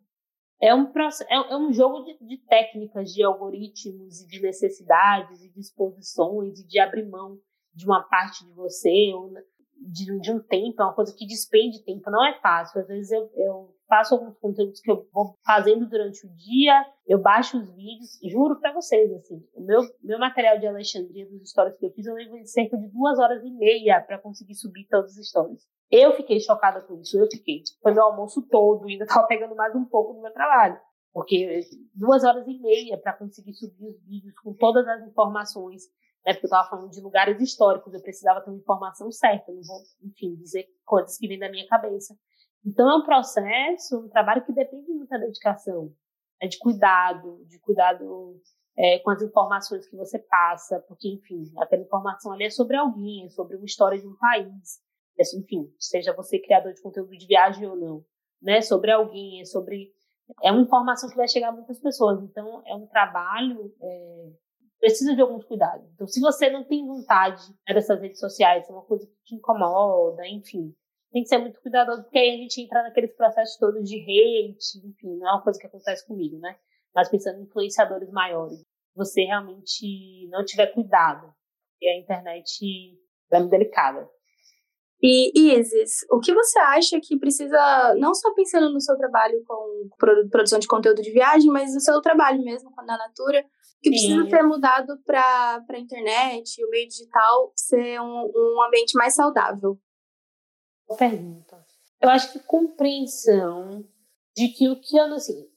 é 0.62 0.76
um, 0.76 0.84
é, 0.84 1.54
é 1.54 1.58
um 1.58 1.74
jogo 1.74 2.04
de, 2.04 2.18
de 2.24 2.38
técnicas, 2.46 3.12
de 3.12 3.24
algoritmos 3.24 4.22
e 4.22 4.28
de 4.28 4.42
necessidades 4.42 5.42
e 5.42 5.50
disposições 5.50 6.60
e 6.60 6.68
de 6.68 6.80
abrir 6.80 7.06
mão 7.08 7.40
de 7.74 7.86
uma 7.86 8.04
parte 8.04 8.46
de 8.46 8.54
você 8.54 9.12
ou 9.14 9.32
de, 9.80 10.20
de 10.20 10.32
um 10.32 10.40
tempo, 10.40 10.82
é 10.82 10.86
uma 10.86 10.94
coisa 10.94 11.16
que 11.16 11.26
despende 11.26 11.84
tempo, 11.84 12.12
não 12.12 12.26
é 12.26 12.40
fácil. 12.40 12.82
Às 12.82 12.88
vezes 12.88 13.12
eu, 13.12 13.30
eu 13.36 13.76
faço 13.88 14.14
alguns 14.14 14.38
conteúdos 14.38 14.80
que 14.80 14.92
eu 14.92 15.08
vou 15.12 15.38
fazendo 15.46 15.88
durante 15.88 16.26
o 16.26 16.30
dia, 16.36 16.86
eu 17.08 17.20
baixo 17.20 17.58
os 17.58 17.74
vídeos, 17.74 18.20
juro 18.32 18.60
para 18.60 18.74
vocês, 18.74 19.12
assim, 19.14 19.44
o 19.56 19.64
meu, 19.64 19.82
meu 20.04 20.20
material 20.20 20.60
de 20.60 20.68
Alexandria, 20.68 21.28
dos 21.28 21.50
stories 21.50 21.78
que 21.78 21.86
eu 21.86 21.92
fiz, 21.92 22.06
eu 22.06 22.14
levei 22.14 22.46
cerca 22.46 22.78
de 22.78 22.88
duas 22.90 23.18
horas 23.18 23.44
e 23.44 23.52
meia 23.52 24.02
para 24.02 24.20
conseguir 24.20 24.56
subir 24.56 24.88
todos 24.88 25.18
os 25.18 25.28
stories. 25.28 25.64
Eu 25.92 26.14
fiquei 26.14 26.40
chocada 26.40 26.82
com 26.82 27.00
isso, 27.00 27.18
eu 27.18 27.28
fiquei. 27.32 27.64
Foi 27.82 27.94
meu 27.94 28.04
almoço 28.04 28.46
todo, 28.48 28.88
ainda 28.88 29.08
tava 29.08 29.26
pegando 29.26 29.56
mais 29.56 29.74
um 29.76 29.86
pouco 29.86 30.14
do 30.14 30.22
meu 30.22 30.32
trabalho. 30.32 30.80
Porque 31.12 31.62
duas 31.96 32.24
horas 32.24 32.48
e 32.48 32.60
meia 32.60 32.96
para 33.00 33.14
conseguir 33.14 33.56
subir 33.56 33.88
os 33.88 34.00
vídeos 34.06 34.36
com 34.44 34.54
todas 34.54 34.88
as 34.88 35.08
informações, 35.08 35.82
né? 36.26 36.34
Porque 36.34 36.46
eu 36.46 36.50
estava 36.50 36.70
falando 36.70 36.92
de 36.92 37.02
lugares 37.02 37.42
históricos, 37.42 37.94
eu 37.94 38.02
precisava 38.02 38.42
ter 38.42 38.50
uma 38.50 38.60
informação 38.60 39.12
certa, 39.12 39.52
não 39.52 39.62
vou, 39.64 39.82
enfim, 40.04 40.36
dizer 40.36 40.68
coisas 40.86 41.18
que 41.18 41.28
vêm 41.28 41.40
da 41.40 41.50
minha 41.50 41.68
cabeça. 41.68 42.16
Então 42.66 42.90
é 42.90 42.96
um 42.96 43.06
processo, 43.06 44.00
um 44.00 44.10
trabalho 44.10 44.46
que 44.46 44.54
depende 44.54 44.86
de 44.86 44.94
muita 44.94 45.18
dedicação, 45.18 45.94
é 46.42 46.48
de 46.48 46.58
cuidado, 46.60 47.44
de 47.46 47.60
cuidado 47.60 48.40
é, 48.78 49.00
com 49.00 49.12
as 49.12 49.22
informações 49.22 49.88
que 49.88 49.96
você 49.96 50.20
passa, 50.20 50.80
porque, 50.88 51.10
enfim, 51.10 51.52
aquela 51.58 51.82
informação 51.82 52.32
ali 52.32 52.46
é 52.46 52.50
sobre 52.50 52.76
alguém, 52.76 53.26
é 53.26 53.30
sobre 53.30 53.56
uma 53.56 53.66
história 53.66 54.00
de 54.00 54.08
um 54.08 54.16
país, 54.16 54.80
é, 55.18 55.24
enfim, 55.38 55.74
seja 55.78 56.14
você 56.14 56.40
criador 56.40 56.74
de 56.74 56.82
conteúdo 56.82 57.12
de 57.18 57.28
viagem 57.28 57.68
ou 57.68 57.76
não, 57.76 58.06
né? 58.42 58.62
Sobre 58.62 58.92
alguém, 58.92 59.42
é 59.42 59.46
sobre 59.46 59.94
é 60.44 60.52
uma 60.52 60.62
informação 60.62 61.10
que 61.10 61.16
vai 61.16 61.28
chegar 61.28 61.50
a 61.50 61.52
muitas 61.52 61.80
pessoas. 61.80 62.22
Então, 62.24 62.62
é 62.66 62.76
um 62.76 62.86
trabalho 62.88 63.74
é, 63.82 64.30
precisa 64.80 65.16
de 65.16 65.22
alguns 65.22 65.46
cuidados. 65.46 65.88
Então, 65.94 66.08
se 66.08 66.20
você 66.20 66.50
não 66.50 66.64
tem 66.64 66.86
vontade 66.86 67.44
dessas 67.68 68.00
redes 68.00 68.20
sociais, 68.20 68.68
é 68.68 68.72
uma 68.72 68.84
coisa 68.84 69.06
que 69.06 69.14
te 69.26 69.36
incomoda, 69.36 70.26
enfim, 70.28 70.74
tem 71.12 71.24
que 71.24 71.30
ser 71.30 71.38
muito 71.38 71.60
cuidadoso, 71.62 72.04
porque 72.04 72.18
aí 72.18 72.30
a 72.30 72.38
gente 72.38 72.62
entra 72.62 72.84
naqueles 72.84 73.16
processos 73.16 73.58
todos 73.58 73.84
de 73.84 73.98
hate, 73.98 74.88
enfim, 74.88 75.18
não 75.18 75.28
é 75.28 75.32
uma 75.34 75.44
coisa 75.44 75.60
que 75.60 75.68
acontece 75.68 76.06
comigo, 76.08 76.40
né? 76.40 76.56
Mas 76.96 77.10
pensando 77.10 77.40
em 77.40 77.44
influenciadores 77.44 78.10
maiores, 78.12 78.62
você 78.96 79.24
realmente 79.24 80.28
não 80.30 80.44
tiver 80.46 80.68
cuidado, 80.68 81.34
e 81.82 81.88
a 81.88 81.98
internet 81.98 82.98
é 83.32 83.40
muito 83.40 83.52
delicada. 83.52 84.10
E 85.02 85.58
Isis, 85.58 86.06
o 86.12 86.20
que 86.20 86.34
você 86.34 86.60
acha 86.60 87.00
que 87.02 87.18
precisa, 87.18 87.96
não 87.98 88.14
só 88.14 88.34
pensando 88.34 88.70
no 88.70 88.82
seu 88.82 88.98
trabalho 88.98 89.42
com 89.48 89.90
produção 90.30 90.60
de 90.60 90.68
conteúdo 90.68 91.02
de 91.02 91.12
viagem, 91.12 91.50
mas 91.50 91.74
no 91.74 91.80
seu 91.80 92.02
trabalho 92.02 92.44
mesmo 92.44 92.70
com 92.72 92.82
a 92.82 92.86
Natura, 92.86 93.46
que 93.82 93.90
precisa 93.90 94.24
Sim. 94.24 94.30
ser 94.30 94.44
mudado 94.44 95.02
para 95.06 95.64
a 95.70 95.80
internet, 95.80 96.64
o 96.64 96.70
meio 96.70 96.88
digital 96.88 97.54
ser 97.56 98.00
um, 98.02 98.32
um 98.34 98.64
ambiente 98.64 98.94
mais 98.96 99.16
saudável? 99.16 99.80
Pergunta. 100.98 101.66
Eu 102.02 102.10
acho 102.10 102.32
que 102.34 102.40
compreensão 102.40 103.86
de 104.36 104.50
que 104.50 104.70
o 104.70 104.80
que 104.80 104.98
eu, 104.98 105.14
assim, 105.14 105.48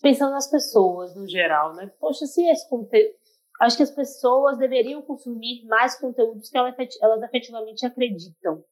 pensando 0.00 0.32
nas 0.32 0.50
pessoas 0.50 1.14
no 1.14 1.28
geral, 1.28 1.74
né? 1.74 1.92
Poxa, 1.98 2.26
se 2.26 2.44
esse 2.48 2.68
conteúdo. 2.68 3.14
Acho 3.60 3.76
que 3.76 3.84
as 3.84 3.90
pessoas 3.90 4.58
deveriam 4.58 5.00
consumir 5.00 5.64
mais 5.66 5.98
conteúdos 5.98 6.50
que 6.50 6.58
elas, 6.58 6.74
elas 7.00 7.22
efetivamente 7.22 7.86
acreditam. 7.86 8.64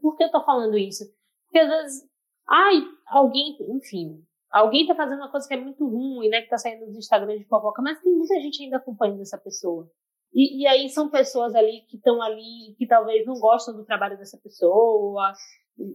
Por 0.00 0.16
que 0.16 0.24
eu 0.24 0.30
tô 0.30 0.44
falando 0.44 0.76
isso? 0.76 1.04
Porque 1.44 1.60
às 1.60 1.68
vezes, 1.68 2.10
ai, 2.48 2.82
alguém, 3.06 3.56
enfim, 3.60 4.26
alguém 4.52 4.86
tá 4.86 4.94
fazendo 4.94 5.18
uma 5.18 5.30
coisa 5.30 5.48
que 5.48 5.54
é 5.54 5.60
muito 5.60 5.84
ruim, 5.86 6.28
né, 6.28 6.42
que 6.42 6.48
tá 6.48 6.58
saindo 6.58 6.86
nos 6.86 6.96
Instagram 6.96 7.38
de 7.38 7.44
fofoca, 7.44 7.80
mas 7.82 8.00
tem 8.00 8.14
muita 8.14 8.34
gente 8.40 8.62
ainda 8.62 8.76
acompanhando 8.76 9.22
essa 9.22 9.38
pessoa. 9.38 9.90
E, 10.34 10.62
e 10.62 10.66
aí 10.66 10.88
são 10.88 11.10
pessoas 11.10 11.54
ali 11.54 11.82
que 11.88 11.96
estão 11.96 12.22
ali, 12.22 12.74
que 12.78 12.86
talvez 12.86 13.26
não 13.26 13.34
gostam 13.34 13.74
do 13.74 13.84
trabalho 13.84 14.16
dessa 14.16 14.38
pessoa, 14.38 15.32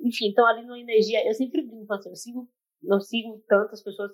enfim, 0.04 0.30
estão 0.30 0.46
ali 0.46 0.64
numa 0.64 0.80
energia. 0.80 1.26
Eu 1.26 1.34
sempre 1.34 1.62
brinco 1.62 1.94
assim, 1.94 2.10
eu 2.10 2.16
sigo, 2.16 2.50
não 2.82 3.00
sigo 3.00 3.44
tantas 3.48 3.84
pessoas, 3.84 4.12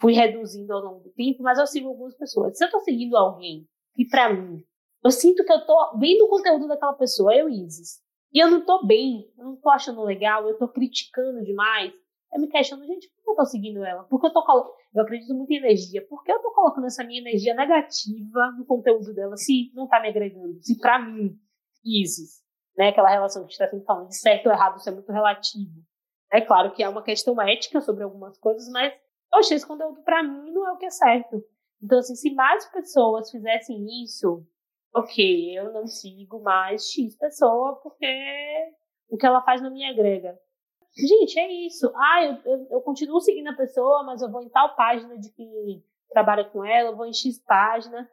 fui 0.00 0.12
reduzindo 0.12 0.72
ao 0.72 0.80
longo 0.80 1.00
do 1.00 1.10
tempo, 1.10 1.42
mas 1.42 1.58
eu 1.58 1.66
sigo 1.66 1.88
algumas 1.88 2.16
pessoas. 2.16 2.56
Se 2.56 2.64
eu 2.64 2.70
tô 2.70 2.80
seguindo 2.80 3.16
alguém 3.16 3.66
que 3.94 4.06
para 4.06 4.32
mim, 4.32 4.62
eu 5.04 5.10
sinto 5.10 5.44
que 5.44 5.52
eu 5.52 5.64
tô 5.64 5.98
vendo 5.98 6.24
o 6.24 6.28
conteúdo 6.28 6.66
daquela 6.66 6.94
pessoa, 6.94 7.34
eu, 7.34 7.48
Isis, 7.48 8.02
e 8.32 8.42
eu 8.42 8.50
não 8.50 8.64
tô 8.64 8.84
bem, 8.84 9.30
eu 9.38 9.44
não 9.44 9.56
tô 9.56 9.70
achando 9.70 10.02
legal, 10.02 10.48
eu 10.48 10.58
tô 10.58 10.66
criticando 10.66 11.44
demais. 11.44 11.92
Eu 12.34 12.40
me 12.40 12.48
questiono, 12.48 12.84
gente, 12.84 13.08
por 13.10 13.22
que 13.22 13.30
eu 13.30 13.36
tô 13.36 13.44
seguindo 13.46 13.84
ela? 13.84 14.02
Por 14.04 14.20
que 14.20 14.26
eu 14.26 14.32
tô 14.32 14.44
colocando. 14.44 14.74
Eu 14.92 15.02
acredito 15.02 15.32
muito 15.32 15.52
em 15.52 15.56
energia. 15.56 16.04
Por 16.06 16.24
que 16.24 16.32
eu 16.32 16.42
tô 16.42 16.50
colocando 16.50 16.86
essa 16.86 17.04
minha 17.04 17.20
energia 17.20 17.54
negativa 17.54 18.52
no 18.58 18.66
conteúdo 18.66 19.14
dela 19.14 19.36
se 19.36 19.70
não 19.72 19.86
tá 19.86 20.00
me 20.00 20.08
agregando? 20.08 20.58
Se 20.60 20.76
pra 20.78 20.98
mim, 20.98 21.38
Isis, 21.84 22.42
né, 22.76 22.88
aquela 22.88 23.08
relação 23.08 23.42
que 23.42 23.46
a 23.46 23.50
gente 23.50 23.58
tá 23.58 23.68
sempre 23.68 23.86
falando 23.86 24.08
de 24.08 24.18
certo 24.18 24.46
ou 24.46 24.52
errado, 24.52 24.78
isso 24.78 24.88
é 24.88 24.92
muito 24.92 25.12
relativo. 25.12 25.70
É 26.32 26.40
claro 26.40 26.72
que 26.72 26.82
há 26.82 26.90
uma 26.90 27.04
questão 27.04 27.40
ética 27.40 27.80
sobre 27.80 28.02
algumas 28.02 28.36
coisas, 28.38 28.68
mas, 28.70 28.92
poxa, 29.30 29.54
esse 29.54 29.66
conteúdo 29.66 30.02
pra 30.02 30.22
mim 30.24 30.50
não 30.50 30.68
é 30.68 30.72
o 30.72 30.76
que 30.76 30.86
é 30.86 30.90
certo. 30.90 31.40
Então, 31.80 31.98
assim, 31.98 32.16
se 32.16 32.34
mais 32.34 32.66
pessoas 32.72 33.30
fizessem 33.30 34.02
isso, 34.02 34.44
ok, 34.92 35.56
eu 35.56 35.72
não 35.72 35.86
sigo 35.86 36.42
mais 36.42 36.88
X 36.90 37.16
pessoa 37.16 37.76
porque 37.80 38.06
o 39.08 39.16
que 39.16 39.26
ela 39.26 39.42
faz 39.42 39.62
não 39.62 39.70
me 39.70 39.84
agrega. 39.84 40.36
Gente, 40.96 41.38
é 41.38 41.66
isso. 41.66 41.90
Ah, 41.96 42.24
eu, 42.24 42.52
eu, 42.52 42.66
eu, 42.70 42.80
continuo 42.82 43.20
seguindo 43.20 43.48
a 43.48 43.56
pessoa, 43.56 44.04
mas 44.04 44.22
eu 44.22 44.30
vou 44.30 44.42
em 44.42 44.48
tal 44.48 44.76
página 44.76 45.18
de 45.18 45.30
que 45.32 45.82
trabalha 46.10 46.44
com 46.44 46.64
ela, 46.64 46.90
eu 46.90 46.96
vou 46.96 47.06
em 47.06 47.12
X 47.12 47.42
página. 47.44 48.08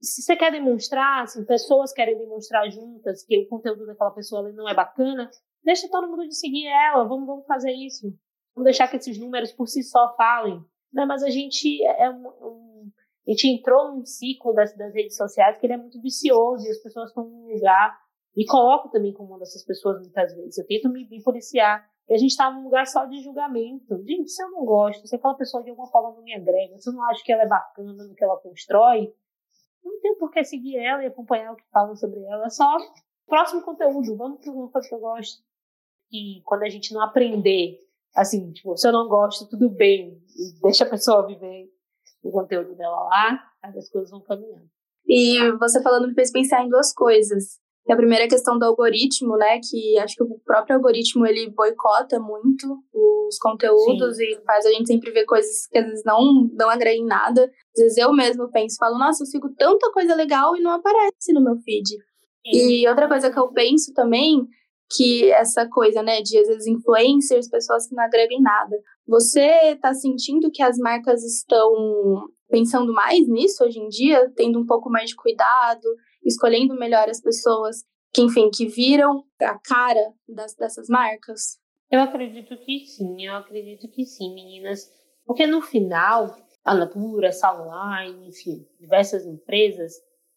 Se 0.00 0.22
você 0.22 0.36
quer 0.36 0.52
demonstrar, 0.52 1.24
assim, 1.24 1.44
pessoas 1.44 1.92
querem 1.92 2.16
demonstrar 2.16 2.70
juntas 2.70 3.24
que 3.24 3.38
o 3.38 3.48
conteúdo 3.48 3.86
daquela 3.86 4.12
pessoa 4.12 4.52
não 4.52 4.68
é 4.68 4.74
bacana, 4.74 5.30
deixa 5.64 5.88
todo 5.90 6.08
mundo 6.08 6.28
de 6.28 6.36
seguir 6.36 6.66
ela, 6.66 7.04
vamos, 7.04 7.26
vamos 7.26 7.46
fazer 7.46 7.72
isso. 7.72 8.06
Vamos 8.54 8.66
deixar 8.66 8.86
que 8.86 8.96
esses 8.96 9.18
números 9.18 9.52
por 9.52 9.66
si 9.66 9.82
só 9.82 10.14
falem. 10.16 10.64
Né? 10.92 11.04
Mas 11.04 11.22
a 11.24 11.30
gente 11.30 11.82
é 11.84 12.08
um, 12.08 12.28
um 12.28 12.92
a 13.26 13.30
gente 13.30 13.48
entrou 13.48 13.90
num 13.90 14.04
ciclo 14.04 14.52
das, 14.52 14.76
das 14.76 14.92
redes 14.94 15.16
sociais 15.16 15.56
que 15.58 15.66
ele 15.66 15.72
é 15.72 15.78
muito 15.78 16.00
vicioso 16.00 16.66
e 16.66 16.70
as 16.70 16.78
pessoas 16.78 17.08
estão 17.08 17.24
num 17.24 17.52
lugar. 17.52 17.98
Me 18.36 18.44
coloco 18.46 18.90
também 18.90 19.14
como 19.14 19.30
uma 19.30 19.38
dessas 19.38 19.64
pessoas 19.64 19.98
muitas 20.00 20.34
vezes. 20.34 20.58
Eu 20.58 20.66
tento 20.66 20.90
me, 20.90 21.08
me 21.08 21.22
policiar. 21.22 21.88
E 22.08 22.14
a 22.14 22.18
gente 22.18 22.30
está 22.30 22.50
num 22.50 22.64
lugar 22.64 22.86
só 22.86 23.04
de 23.06 23.22
julgamento. 23.22 24.02
Gente, 24.04 24.30
se 24.30 24.42
eu 24.42 24.50
não 24.50 24.64
gosto, 24.64 25.06
se 25.06 25.16
aquela 25.16 25.34
pessoa 25.34 25.62
de 25.62 25.70
alguma 25.70 25.88
forma 25.88 26.14
não 26.14 26.22
me 26.22 26.34
agrega, 26.34 26.78
se 26.78 26.88
eu 26.88 26.92
não 26.92 27.02
acho 27.10 27.24
que 27.24 27.32
ela 27.32 27.42
é 27.42 27.48
bacana 27.48 28.04
no 28.04 28.14
que 28.14 28.22
ela 28.22 28.36
constrói, 28.38 29.14
não 29.82 30.00
tem 30.00 30.16
por 30.16 30.30
que 30.30 30.44
seguir 30.44 30.76
ela 30.76 31.02
e 31.02 31.06
acompanhar 31.06 31.52
o 31.52 31.56
que 31.56 31.64
falam 31.70 31.96
sobre 31.96 32.22
ela. 32.24 32.46
É 32.46 32.50
só 32.50 32.76
próximo 33.26 33.62
conteúdo. 33.62 34.16
Vamos 34.16 34.40
para 34.40 34.52
uma 34.52 34.68
coisa 34.68 34.88
que 34.88 34.94
eu 34.94 35.00
gosto. 35.00 35.42
E 36.12 36.42
quando 36.44 36.62
a 36.62 36.68
gente 36.68 36.92
não 36.92 37.02
aprender, 37.02 37.80
assim, 38.14 38.52
tipo, 38.52 38.76
se 38.76 38.86
eu 38.86 38.92
não 38.92 39.08
gosto, 39.08 39.48
tudo 39.48 39.68
bem. 39.68 40.20
deixa 40.62 40.84
a 40.84 40.90
pessoa 40.90 41.26
viver 41.26 41.70
o 42.22 42.30
conteúdo 42.30 42.74
dela 42.74 43.04
lá, 43.04 43.52
as 43.62 43.88
coisas 43.90 44.10
vão 44.10 44.20
caminhando. 44.20 44.68
E 45.06 45.52
você 45.58 45.82
falando 45.82 46.08
me 46.08 46.14
fez 46.14 46.32
pensar 46.32 46.64
em 46.64 46.68
duas 46.68 46.92
coisas. 46.92 47.60
A 47.88 47.96
primeira 47.96 48.26
questão 48.26 48.58
do 48.58 48.64
algoritmo, 48.64 49.36
né, 49.36 49.60
que 49.62 49.98
acho 49.98 50.14
que 50.16 50.22
o 50.22 50.40
próprio 50.44 50.76
algoritmo 50.76 51.26
ele 51.26 51.50
boicota 51.50 52.18
muito 52.18 52.66
os 52.92 53.36
conteúdos 53.38 54.16
Sim. 54.16 54.24
e 54.24 54.40
faz 54.44 54.64
a 54.64 54.70
gente 54.70 54.86
sempre 54.86 55.10
ver 55.10 55.26
coisas 55.26 55.66
que 55.66 55.78
às 55.78 55.84
vezes 55.84 56.02
não, 56.04 56.48
não 56.54 56.70
agregam 56.70 57.06
nada. 57.06 57.42
Às 57.44 57.82
vezes 57.82 57.98
eu 57.98 58.12
mesmo 58.12 58.50
penso, 58.50 58.76
falo, 58.78 58.98
nossa, 58.98 59.22
eu 59.22 59.26
sigo 59.26 59.50
tanta 59.58 59.92
coisa 59.92 60.14
legal 60.14 60.56
e 60.56 60.62
não 60.62 60.70
aparece 60.70 61.32
no 61.34 61.44
meu 61.44 61.56
feed. 61.58 61.88
Sim. 61.88 62.80
E 62.80 62.88
outra 62.88 63.06
coisa 63.06 63.30
que 63.30 63.38
eu 63.38 63.52
penso 63.52 63.92
também, 63.92 64.46
que 64.96 65.30
essa 65.32 65.68
coisa, 65.68 66.02
né, 66.02 66.22
de 66.22 66.38
às 66.38 66.46
vezes 66.46 66.66
influencers, 66.66 67.48
pessoas 67.48 67.86
que 67.86 67.94
não 67.94 68.04
agregam 68.04 68.40
nada. 68.40 68.76
Você 69.06 69.76
tá 69.76 69.92
sentindo 69.92 70.50
que 70.50 70.62
as 70.62 70.78
marcas 70.78 71.22
estão 71.22 71.70
pensando 72.48 72.92
mais 72.92 73.26
nisso 73.28 73.64
hoje 73.64 73.78
em 73.78 73.88
dia, 73.88 74.30
tendo 74.36 74.58
um 74.58 74.66
pouco 74.66 74.90
mais 74.90 75.10
de 75.10 75.16
cuidado, 75.16 75.86
escolhendo 76.24 76.74
melhor 76.74 77.08
as 77.08 77.20
pessoas 77.20 77.84
que, 78.12 78.22
enfim, 78.22 78.50
que 78.50 78.66
viram 78.66 79.24
a 79.40 79.58
cara 79.58 80.12
das, 80.28 80.54
dessas 80.54 80.88
marcas? 80.88 81.58
Eu 81.90 82.00
acredito 82.00 82.56
que 82.58 82.86
sim, 82.86 83.26
eu 83.26 83.34
acredito 83.34 83.88
que 83.88 84.04
sim, 84.04 84.34
meninas. 84.34 84.90
Porque 85.26 85.46
no 85.46 85.60
final, 85.60 86.36
a 86.64 86.74
Natura, 86.74 87.32
Salonline, 87.32 88.28
enfim, 88.28 88.66
diversas 88.78 89.26
empresas 89.26 89.94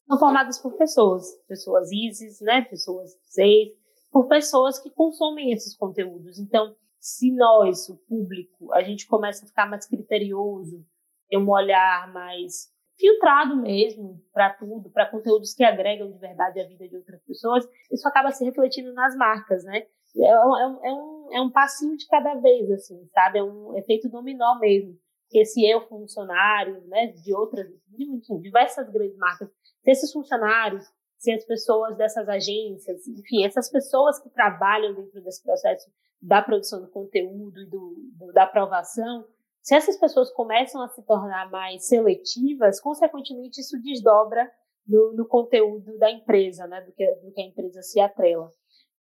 são 0.08 0.18
formadas 0.18 0.60
por 0.60 0.76
pessoas, 0.78 1.26
pessoas 1.48 1.92
ISIS, 1.92 2.40
né, 2.42 2.62
pessoas 2.62 3.12
safe, 3.26 3.76
por 4.12 4.28
pessoas 4.28 4.80
que 4.80 4.90
consomem 4.90 5.52
esses 5.52 5.76
conteúdos. 5.76 6.40
Então, 6.40 6.76
se 7.00 7.32
nós, 7.32 7.90
o 7.90 7.98
público, 7.98 8.74
a 8.74 8.82
gente 8.82 9.06
começa 9.06 9.46
a 9.46 9.48
ficar 9.48 9.70
mais 9.70 9.86
criterioso, 9.86 10.86
ter 11.30 11.38
um 11.38 11.50
olhar 11.50 12.12
mais 12.12 12.70
filtrado 12.98 13.56
mesmo 13.56 14.20
para 14.34 14.54
tudo, 14.54 14.90
para 14.90 15.10
conteúdos 15.10 15.54
que 15.54 15.64
agregam 15.64 16.12
de 16.12 16.18
verdade 16.18 16.60
a 16.60 16.68
vida 16.68 16.88
de 16.88 16.96
outras 16.96 17.22
pessoas, 17.24 17.68
isso 17.92 18.08
acaba 18.08 18.32
se 18.32 18.44
refletindo 18.44 18.94
nas 18.94 19.16
marcas, 19.16 19.64
né? 19.64 19.86
É, 20.16 20.28
é, 20.28 20.46
um, 20.46 20.86
é, 20.86 20.94
um, 20.94 21.30
é 21.34 21.42
um 21.42 21.52
passinho 21.52 21.96
de 21.96 22.08
cada 22.08 22.36
vez, 22.36 22.70
assim, 22.72 23.08
sabe? 23.14 23.40
É 23.40 23.44
um 23.44 23.78
efeito 23.78 24.10
dominó 24.10 24.58
mesmo. 24.60 24.98
Que 25.30 25.44
se 25.46 25.70
eu, 25.70 25.82
funcionário, 25.88 26.82
né, 26.88 27.08
de 27.08 27.36
outras, 27.36 27.68
enfim, 28.00 28.40
diversas 28.40 28.90
grandes 28.90 29.18
marcas, 29.18 29.50
se 29.84 29.92
esses 29.92 30.12
funcionários, 30.12 30.86
se 31.18 31.32
as 31.32 31.44
pessoas 31.46 31.98
dessas 31.98 32.28
agências, 32.30 33.06
enfim, 33.08 33.46
essas 33.46 33.70
pessoas 33.70 34.20
que 34.22 34.30
trabalham 34.30 34.96
dentro 34.96 35.22
desse 35.22 35.44
processo 35.44 35.92
da 36.22 36.42
produção 36.42 36.82
do 36.82 36.90
conteúdo 36.90 37.60
e 37.60 37.66
do, 37.66 37.96
do 38.18 38.34
da 38.34 38.44
aprovação, 38.44 39.26
se 39.68 39.76
essas 39.76 39.98
pessoas 39.98 40.32
começam 40.32 40.82
a 40.82 40.88
se 40.88 41.04
tornar 41.04 41.52
mais 41.52 41.88
seletivas, 41.88 42.80
consequentemente 42.80 43.60
isso 43.60 43.78
desdobra 43.82 44.50
no, 44.88 45.12
no 45.12 45.28
conteúdo 45.28 45.98
da 45.98 46.10
empresa, 46.10 46.66
né, 46.68 46.80
do 46.80 46.94
que, 46.94 47.06
do 47.16 47.34
que 47.34 47.42
a 47.42 47.46
empresa 47.46 47.82
se 47.82 48.00
atrela. 48.00 48.50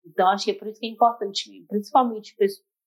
Então, 0.04 0.26
acho 0.26 0.44
que 0.44 0.50
é 0.50 0.54
por 0.54 0.66
isso 0.66 0.80
que 0.80 0.86
é 0.88 0.90
importante, 0.90 1.64
principalmente 1.68 2.34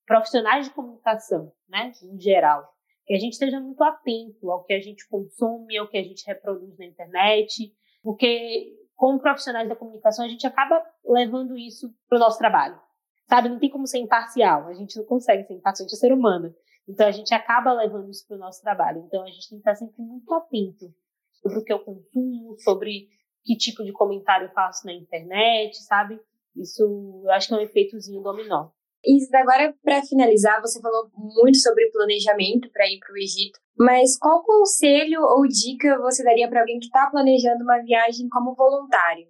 profissionais 0.06 0.68
de 0.68 0.74
comunicação, 0.74 1.50
né, 1.70 1.90
em 2.02 2.20
geral, 2.20 2.68
que 3.06 3.14
a 3.14 3.18
gente 3.18 3.32
esteja 3.32 3.58
muito 3.58 3.82
atento 3.82 4.50
ao 4.50 4.62
que 4.62 4.74
a 4.74 4.80
gente 4.80 5.08
consome, 5.08 5.78
ao 5.78 5.88
que 5.88 5.96
a 5.96 6.02
gente 6.02 6.22
reproduz 6.26 6.76
na 6.76 6.84
internet, 6.84 7.74
porque 8.02 8.76
como 8.94 9.18
profissionais 9.20 9.70
da 9.70 9.74
comunicação 9.74 10.26
a 10.26 10.28
gente 10.28 10.46
acaba 10.46 10.84
levando 11.02 11.56
isso 11.56 11.90
para 12.10 12.16
o 12.16 12.20
nosso 12.20 12.36
trabalho. 12.36 12.78
Sabe, 13.26 13.48
não 13.48 13.58
tem 13.58 13.70
como 13.70 13.86
ser 13.86 14.00
imparcial, 14.00 14.68
a 14.68 14.74
gente 14.74 14.98
não 14.98 15.06
consegue 15.06 15.44
ser 15.44 15.54
imparcial, 15.54 15.86
a 15.86 15.88
gente 15.88 15.96
é 15.96 15.98
ser 15.98 16.12
humano. 16.12 16.54
Então 16.90 17.06
a 17.06 17.12
gente 17.12 17.32
acaba 17.32 17.72
levando 17.72 18.10
isso 18.10 18.26
para 18.26 18.36
o 18.36 18.40
nosso 18.40 18.60
trabalho. 18.60 19.04
Então 19.06 19.22
a 19.22 19.26
gente 19.26 19.48
tem 19.48 19.58
que 19.58 19.62
estar 19.62 19.76
sempre 19.76 20.02
muito 20.02 20.32
atento 20.34 20.92
sobre 21.40 21.58
o 21.58 21.64
que 21.64 21.72
eu 21.72 21.78
consumo, 21.78 22.58
sobre 22.58 23.08
que 23.44 23.56
tipo 23.56 23.84
de 23.84 23.92
comentário 23.92 24.48
eu 24.48 24.52
faço 24.52 24.84
na 24.84 24.92
internet, 24.92 25.76
sabe? 25.84 26.20
Isso 26.56 26.82
eu 26.82 27.30
acho 27.30 27.46
que 27.46 27.54
é 27.54 27.58
um 27.58 27.60
efeitozinho 27.60 28.22
dominó. 28.22 28.70
E 29.04 29.18
agora, 29.34 29.74
para 29.82 30.02
finalizar, 30.02 30.60
você 30.60 30.80
falou 30.80 31.10
muito 31.14 31.56
sobre 31.58 31.90
planejamento 31.90 32.70
para 32.70 32.86
ir 32.86 32.98
para 32.98 33.14
o 33.14 33.16
Egito, 33.16 33.58
mas 33.78 34.18
qual 34.18 34.42
conselho 34.42 35.22
ou 35.22 35.46
dica 35.46 35.98
você 36.00 36.22
daria 36.22 36.48
para 36.48 36.60
alguém 36.60 36.78
que 36.78 36.86
está 36.86 37.08
planejando 37.08 37.62
uma 37.62 37.78
viagem 37.78 38.28
como 38.28 38.54
voluntário? 38.54 39.26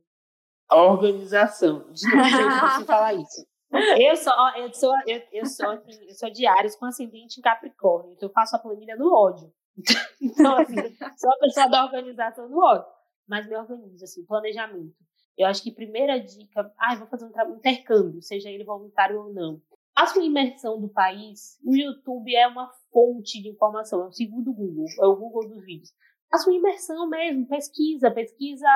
A 0.68 0.82
organização. 0.82 1.80
Novo, 1.80 1.94
você 1.94 2.84
falar 2.84 3.14
isso. 3.14 3.46
Eu 3.72 4.16
sou, 4.16 4.32
eu 4.56 4.74
sou, 4.74 4.94
eu, 5.06 5.22
eu 5.32 5.46
sou, 5.46 5.70
assim, 5.70 5.92
eu 6.08 6.14
sou 6.14 6.28
Ares 6.58 6.76
com 6.76 6.86
ascendente 6.86 7.38
em 7.38 7.42
Capricórnio, 7.42 8.12
então 8.12 8.28
eu 8.28 8.32
faço 8.32 8.56
a 8.56 8.58
planilha 8.58 8.96
no 8.96 9.12
ódio. 9.12 9.52
Então, 10.20 10.58
assim, 10.58 10.74
sou 11.16 11.30
a 11.30 11.38
pessoa 11.38 11.68
da 11.68 11.84
organização 11.84 12.48
no 12.48 12.58
ódio. 12.58 12.86
Mas 13.26 13.48
me 13.48 13.56
organizo, 13.56 14.04
assim, 14.04 14.26
planejamento. 14.26 14.94
Eu 15.38 15.46
acho 15.46 15.62
que 15.62 15.70
primeira 15.72 16.18
dica, 16.18 16.70
ah, 16.76 16.96
vou 16.96 17.06
fazer 17.06 17.24
um 17.24 17.56
intercâmbio, 17.56 18.20
seja 18.20 18.50
ele 18.50 18.64
voluntário 18.64 19.18
ou 19.18 19.32
não. 19.32 19.62
Faça 19.96 20.18
uma 20.18 20.26
imersão 20.26 20.78
do 20.80 20.88
país. 20.88 21.58
O 21.64 21.74
YouTube 21.74 22.34
é 22.34 22.46
uma 22.46 22.70
fonte 22.92 23.40
de 23.40 23.48
informação, 23.48 24.02
é 24.02 24.08
o 24.08 24.12
segundo 24.12 24.52
Google, 24.52 24.86
é 25.00 25.06
o 25.06 25.16
Google 25.16 25.48
dos 25.48 25.64
vídeos. 25.64 25.90
Faça 26.30 26.50
uma 26.50 26.56
imersão 26.58 27.08
mesmo, 27.08 27.46
pesquisa, 27.46 28.10
pesquisa 28.10 28.68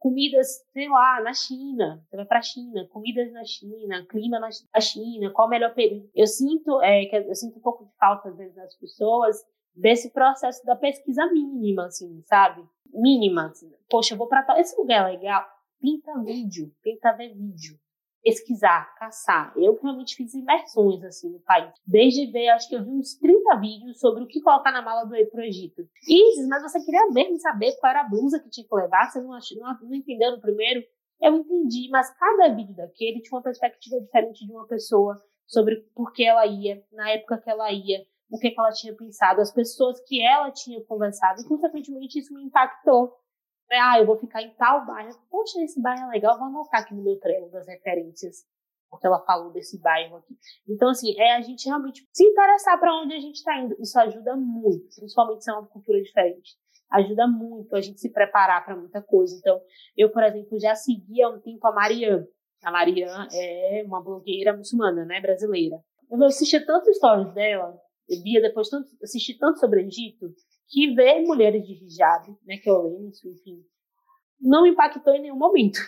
comidas, 0.00 0.64
sei 0.72 0.88
lá, 0.88 1.20
na 1.22 1.32
China. 1.32 2.02
Você 2.08 2.16
vai 2.16 2.24
para 2.24 2.38
a 2.38 2.42
China, 2.42 2.88
comidas 2.88 3.30
na 3.32 3.44
China, 3.44 4.04
clima 4.08 4.40
na 4.40 4.80
China, 4.80 5.30
qual 5.30 5.46
o 5.46 5.50
melhor 5.50 5.72
período. 5.74 6.10
Eu 6.14 6.26
sinto, 6.26 6.80
é, 6.82 7.04
eu 7.28 7.34
sinto 7.34 7.58
um 7.58 7.62
pouco 7.62 7.84
de 7.84 7.92
falta, 7.96 8.30
às 8.30 8.36
vezes, 8.36 8.56
das 8.56 8.74
pessoas 8.76 9.36
desse 9.74 10.10
processo 10.10 10.64
da 10.64 10.74
pesquisa 10.74 11.24
mínima, 11.26 11.86
assim, 11.86 12.20
sabe? 12.24 12.66
Mínima. 12.92 13.46
Assim. 13.46 13.70
Poxa, 13.88 14.14
eu 14.14 14.18
vou 14.18 14.26
para 14.26 14.58
esse 14.58 14.76
lugar 14.76 15.06
é 15.06 15.12
legal. 15.12 15.46
Tenta 15.80 16.18
vídeo, 16.24 16.74
tenta 16.82 17.12
ver 17.12 17.34
vídeo 17.34 17.78
pesquisar, 18.22 18.94
caçar. 18.96 19.52
Eu 19.56 19.78
realmente 19.80 20.16
fiz 20.16 20.34
imersões 20.34 21.02
assim 21.04 21.30
no 21.30 21.40
país. 21.40 21.72
Desde 21.86 22.30
ver, 22.30 22.48
acho 22.50 22.68
que 22.68 22.74
eu 22.74 22.84
vi 22.84 22.90
uns 22.90 23.14
30 23.18 23.56
vídeos 23.56 23.98
sobre 23.98 24.22
o 24.22 24.26
que 24.26 24.40
colocar 24.40 24.72
na 24.72 24.82
mala 24.82 25.04
do 25.04 25.30
pro 25.30 25.42
Egito. 25.42 25.82
Isis, 26.08 26.46
mas 26.48 26.62
você 26.62 26.84
queria 26.84 27.06
mesmo 27.10 27.38
saber 27.38 27.76
qual 27.78 27.90
era 27.90 28.02
a 28.02 28.08
blusa 28.08 28.40
que 28.40 28.50
tinha 28.50 28.66
que 28.66 28.74
levar? 28.74 29.10
Você 29.10 29.20
não, 29.20 29.30
não, 29.30 29.88
não 29.88 29.94
entendeu 29.94 30.32
no 30.32 30.40
primeiro? 30.40 30.82
Eu 31.20 31.36
entendi, 31.36 31.88
mas 31.90 32.10
cada 32.16 32.54
vídeo 32.54 32.74
daquele 32.74 33.20
tinha 33.20 33.36
uma 33.36 33.42
perspectiva 33.42 34.00
diferente 34.00 34.46
de 34.46 34.52
uma 34.52 34.66
pessoa 34.66 35.16
sobre 35.46 35.76
por 35.94 36.12
que 36.12 36.24
ela 36.24 36.46
ia, 36.46 36.82
na 36.92 37.10
época 37.10 37.38
que 37.38 37.50
ela 37.50 37.70
ia, 37.70 38.06
o 38.30 38.38
que, 38.38 38.50
que 38.50 38.60
ela 38.60 38.70
tinha 38.70 38.94
pensado, 38.94 39.40
as 39.40 39.52
pessoas 39.52 40.00
que 40.06 40.22
ela 40.22 40.50
tinha 40.52 40.82
conversado, 40.84 41.40
e 41.40 41.44
consequentemente 41.44 42.20
isso 42.20 42.32
me 42.32 42.44
impactou? 42.44 43.19
Ah, 43.72 43.98
eu 43.98 44.06
vou 44.06 44.18
ficar 44.18 44.42
em 44.42 44.50
tal 44.54 44.84
bairro. 44.84 45.10
Poxa, 45.30 45.62
esse 45.62 45.80
bairro 45.80 46.08
é 46.08 46.10
legal, 46.10 46.38
vou 46.38 46.48
anotar 46.48 46.82
aqui 46.82 46.94
no 46.94 47.02
meu 47.02 47.18
treino 47.18 47.50
das 47.50 47.66
referências. 47.66 48.44
Porque 48.90 49.06
ela 49.06 49.24
falou 49.24 49.52
desse 49.52 49.80
bairro 49.80 50.16
aqui. 50.16 50.36
Então, 50.68 50.88
assim, 50.88 51.14
é 51.16 51.36
a 51.36 51.40
gente 51.40 51.66
realmente 51.66 52.04
se 52.12 52.24
interessar 52.24 52.78
para 52.80 52.92
onde 53.00 53.14
a 53.14 53.20
gente 53.20 53.36
está 53.36 53.56
indo. 53.56 53.76
Isso 53.78 53.98
ajuda 54.00 54.34
muito, 54.36 54.88
principalmente 54.96 55.44
se 55.44 55.50
é 55.50 55.54
uma 55.54 55.66
cultura 55.66 56.02
diferente. 56.02 56.56
Ajuda 56.90 57.28
muito 57.28 57.76
a 57.76 57.80
gente 57.80 58.00
se 58.00 58.10
preparar 58.10 58.64
para 58.64 58.74
muita 58.74 59.00
coisa. 59.00 59.36
Então, 59.38 59.60
eu, 59.96 60.10
por 60.10 60.24
exemplo, 60.24 60.58
já 60.58 60.74
segui 60.74 61.22
há 61.22 61.28
um 61.28 61.38
tempo 61.38 61.64
a 61.68 61.72
Marianne. 61.72 62.26
A 62.64 62.72
Marianne 62.72 63.28
é 63.32 63.84
uma 63.86 64.02
blogueira 64.02 64.56
muçulmana, 64.56 65.04
né, 65.04 65.20
brasileira. 65.20 65.76
Eu 66.10 66.22
assisti 66.24 66.58
tantas 66.66 66.88
histórias 66.88 67.32
dela, 67.32 67.80
eu 68.08 68.20
via 68.22 68.42
depois 68.42 68.68
tanto, 68.68 68.88
assisti 69.00 69.38
tanto 69.38 69.60
sobre 69.60 69.82
Egito, 69.82 70.34
que 70.70 70.94
ver 70.94 71.22
mulheres 71.26 71.66
de 71.66 71.74
hijab, 71.84 72.34
né, 72.46 72.56
que 72.56 72.68
é 72.68 72.72
o 72.72 72.82
lenço, 72.82 73.28
enfim, 73.28 73.62
não 74.40 74.66
impactou 74.66 75.12
em 75.14 75.22
nenhum 75.22 75.36
momento. 75.36 75.78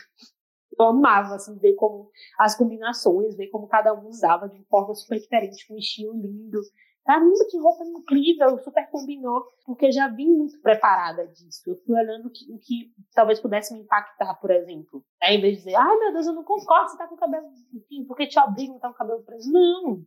Eu 0.78 0.86
amava, 0.86 1.34
assim, 1.34 1.56
ver 1.58 1.74
como 1.74 2.10
as 2.38 2.56
combinações, 2.56 3.36
ver 3.36 3.48
como 3.48 3.68
cada 3.68 3.94
um 3.94 4.08
usava 4.08 4.48
de 4.48 4.62
forma 4.64 4.94
super 4.94 5.18
diferente, 5.18 5.66
com 5.66 5.74
um 5.74 5.78
estilo 5.78 6.14
lindo. 6.14 6.60
Caramba, 7.04 7.34
que 7.50 7.58
roupa 7.58 7.84
incrível, 7.84 8.58
super 8.58 8.88
combinou, 8.88 9.44
porque 9.66 9.86
eu 9.86 9.92
já 9.92 10.08
vim 10.08 10.28
muito 10.28 10.60
preparada 10.60 11.26
disso. 11.26 11.62
Eu 11.66 11.76
fui 11.84 11.94
olhando 11.94 12.26
o 12.26 12.30
que, 12.30 12.46
que, 12.58 12.92
talvez 13.12 13.40
pudesse 13.40 13.74
me 13.74 13.80
impactar, 13.80 14.34
por 14.34 14.50
exemplo. 14.50 15.04
Aí, 15.20 15.36
em 15.36 15.40
vez 15.40 15.54
de 15.54 15.64
dizer, 15.64 15.74
ai 15.74 15.98
meu 15.98 16.12
Deus, 16.12 16.26
eu 16.26 16.32
não 16.32 16.44
concordo, 16.44 16.90
você 16.90 16.96
tá 16.96 17.08
com 17.08 17.16
o 17.16 17.18
cabelo, 17.18 17.46
enfim, 17.74 18.04
porque 18.06 18.26
te 18.26 18.38
obriga 18.38 18.72
a 18.72 18.76
estar 18.76 18.88
com 18.88 18.94
o 18.94 18.98
cabelo 18.98 19.22
preso. 19.24 19.52
Não! 19.52 20.04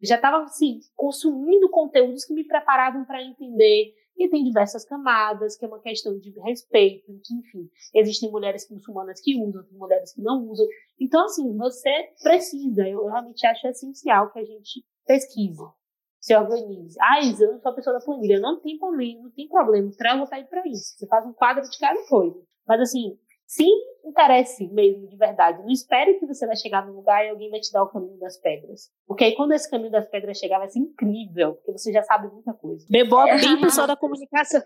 Eu 0.00 0.08
já 0.08 0.16
estava, 0.16 0.42
assim, 0.42 0.80
consumindo 0.96 1.68
conteúdos 1.68 2.24
que 2.24 2.32
me 2.32 2.44
preparavam 2.44 3.04
para 3.04 3.22
entender 3.22 3.92
e 4.18 4.28
tem 4.28 4.44
diversas 4.44 4.84
camadas, 4.84 5.56
que 5.56 5.64
é 5.64 5.68
uma 5.68 5.80
questão 5.80 6.18
de 6.18 6.30
respeito, 6.40 7.06
que, 7.24 7.34
enfim, 7.34 7.70
existem 7.94 8.30
mulheres 8.30 8.68
muçulmanas 8.70 9.20
que 9.20 9.40
usam, 9.40 9.64
mulheres 9.72 10.12
que 10.12 10.20
não 10.20 10.44
usam. 10.48 10.66
Então, 11.00 11.24
assim, 11.24 11.56
você 11.56 11.90
precisa, 12.22 12.86
eu 12.88 13.06
realmente 13.06 13.46
acho 13.46 13.66
essencial 13.68 14.32
que 14.32 14.40
a 14.40 14.44
gente 14.44 14.84
pesquise, 15.06 15.62
se 16.20 16.36
organize. 16.36 16.96
Ah, 17.00 17.20
Isa, 17.20 17.44
eu 17.44 17.52
não 17.52 17.60
sou 17.60 17.72
a 17.72 17.74
pessoa 17.74 17.98
da 17.98 18.04
planilha. 18.04 18.40
Não 18.40 18.60
tem 18.60 18.76
problema, 18.76 19.22
não 19.22 19.30
tem 19.30 19.48
problema. 19.48 19.88
O 19.88 19.96
Trello 19.96 20.26
tá 20.26 20.36
aí 20.36 20.44
para 20.44 20.66
isso. 20.66 20.96
Você 20.96 21.06
faz 21.06 21.24
um 21.24 21.32
quadro 21.32 21.62
de 21.62 21.78
cada 21.78 22.06
coisa. 22.08 22.36
Mas, 22.66 22.80
assim, 22.80 23.18
se 23.48 23.64
interesse 24.04 24.68
mesmo 24.68 25.08
de 25.08 25.16
verdade. 25.16 25.62
Não 25.62 25.70
espere 25.70 26.18
que 26.18 26.26
você 26.26 26.46
vai 26.46 26.54
chegar 26.54 26.86
num 26.86 26.92
lugar 26.92 27.24
e 27.24 27.30
alguém 27.30 27.50
vai 27.50 27.60
te 27.60 27.72
dar 27.72 27.82
o 27.82 27.88
caminho 27.88 28.18
das 28.18 28.36
pedras. 28.36 28.90
Porque 29.06 29.24
aí 29.24 29.34
quando 29.34 29.52
esse 29.52 29.68
caminho 29.68 29.90
das 29.90 30.06
pedras 30.06 30.38
chegar 30.38 30.58
vai 30.58 30.68
ser 30.68 30.80
incrível, 30.80 31.54
porque 31.54 31.72
você 31.72 31.90
já 31.90 32.02
sabe 32.02 32.28
muita 32.28 32.52
coisa. 32.52 32.86
Beboa 32.90 33.24
bem 33.24 33.58
pessoal 33.58 33.86
da 33.86 33.96
comunicação. 33.96 34.62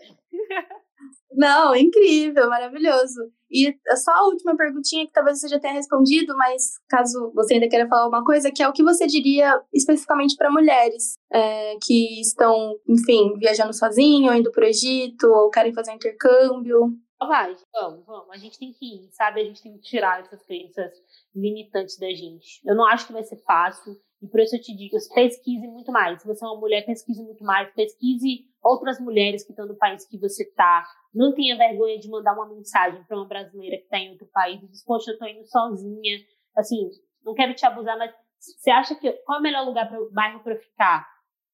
Não, 1.34 1.74
incrível, 1.74 2.48
maravilhoso. 2.48 3.32
E 3.50 3.74
só 3.96 4.12
a 4.12 4.26
última 4.26 4.56
perguntinha 4.56 5.06
que 5.06 5.12
talvez 5.12 5.40
você 5.40 5.48
já 5.48 5.58
tenha 5.58 5.74
respondido, 5.74 6.36
mas 6.36 6.78
caso 6.88 7.32
você 7.34 7.54
ainda 7.54 7.68
queira 7.68 7.88
falar 7.88 8.02
alguma 8.02 8.24
coisa, 8.24 8.50
que 8.50 8.62
é 8.62 8.68
o 8.68 8.72
que 8.72 8.82
você 8.82 9.06
diria 9.06 9.60
especificamente 9.72 10.36
para 10.36 10.50
mulheres 10.50 11.14
é, 11.32 11.76
que 11.82 12.20
estão, 12.20 12.74
enfim, 12.86 13.34
viajando 13.38 13.72
sozinho, 13.72 14.34
indo 14.34 14.50
para 14.50 14.64
o 14.64 14.68
Egito, 14.68 15.26
ou 15.26 15.50
querem 15.50 15.72
fazer 15.72 15.92
intercâmbio? 15.92 16.94
Vai, 17.26 17.56
vamos, 17.72 18.04
vamos. 18.06 18.30
A 18.30 18.36
gente 18.36 18.58
tem 18.58 18.72
que 18.72 18.84
ir, 18.84 19.08
sabe? 19.12 19.40
A 19.40 19.44
gente 19.44 19.62
tem 19.62 19.72
que 19.74 19.82
tirar 19.82 20.20
essas 20.20 20.44
crenças 20.44 20.92
limitantes 21.34 21.98
da 21.98 22.08
gente. 22.08 22.60
Eu 22.64 22.74
não 22.74 22.86
acho 22.86 23.06
que 23.06 23.12
vai 23.12 23.22
ser 23.22 23.36
fácil. 23.44 23.96
E 24.20 24.28
por 24.28 24.40
isso 24.40 24.54
eu 24.54 24.60
te 24.60 24.74
digo, 24.76 24.96
pesquise 25.14 25.66
muito 25.66 25.90
mais. 25.90 26.22
Se 26.22 26.26
você 26.26 26.44
é 26.44 26.48
uma 26.48 26.60
mulher, 26.60 26.86
pesquise 26.86 27.22
muito 27.22 27.42
mais. 27.42 27.72
Pesquise 27.74 28.46
outras 28.62 29.00
mulheres 29.00 29.44
que 29.44 29.50
estão 29.50 29.66
no 29.66 29.76
país 29.76 30.06
que 30.06 30.16
você 30.18 30.44
está. 30.44 30.86
Não 31.12 31.34
tenha 31.34 31.56
vergonha 31.56 31.98
de 31.98 32.08
mandar 32.08 32.34
uma 32.34 32.48
mensagem 32.48 33.02
para 33.04 33.16
uma 33.16 33.26
brasileira 33.26 33.76
que 33.78 33.84
está 33.84 33.98
em 33.98 34.12
outro 34.12 34.28
país 34.32 34.62
e 34.62 34.68
diz, 34.68 34.84
poxa, 34.84 35.10
eu 35.10 35.14
estou 35.14 35.28
indo 35.28 35.44
sozinha. 35.46 36.18
Assim, 36.56 36.88
não 37.24 37.34
quero 37.34 37.54
te 37.54 37.66
abusar, 37.66 37.98
mas 37.98 38.14
você 38.38 38.70
acha 38.70 38.94
que 38.94 39.10
qual 39.24 39.38
é 39.38 39.40
o 39.40 39.42
melhor 39.42 39.66
lugar 39.66 39.88
para 39.88 40.00
o 40.00 40.10
bairro 40.10 40.40
para 40.42 40.56
ficar? 40.56 41.08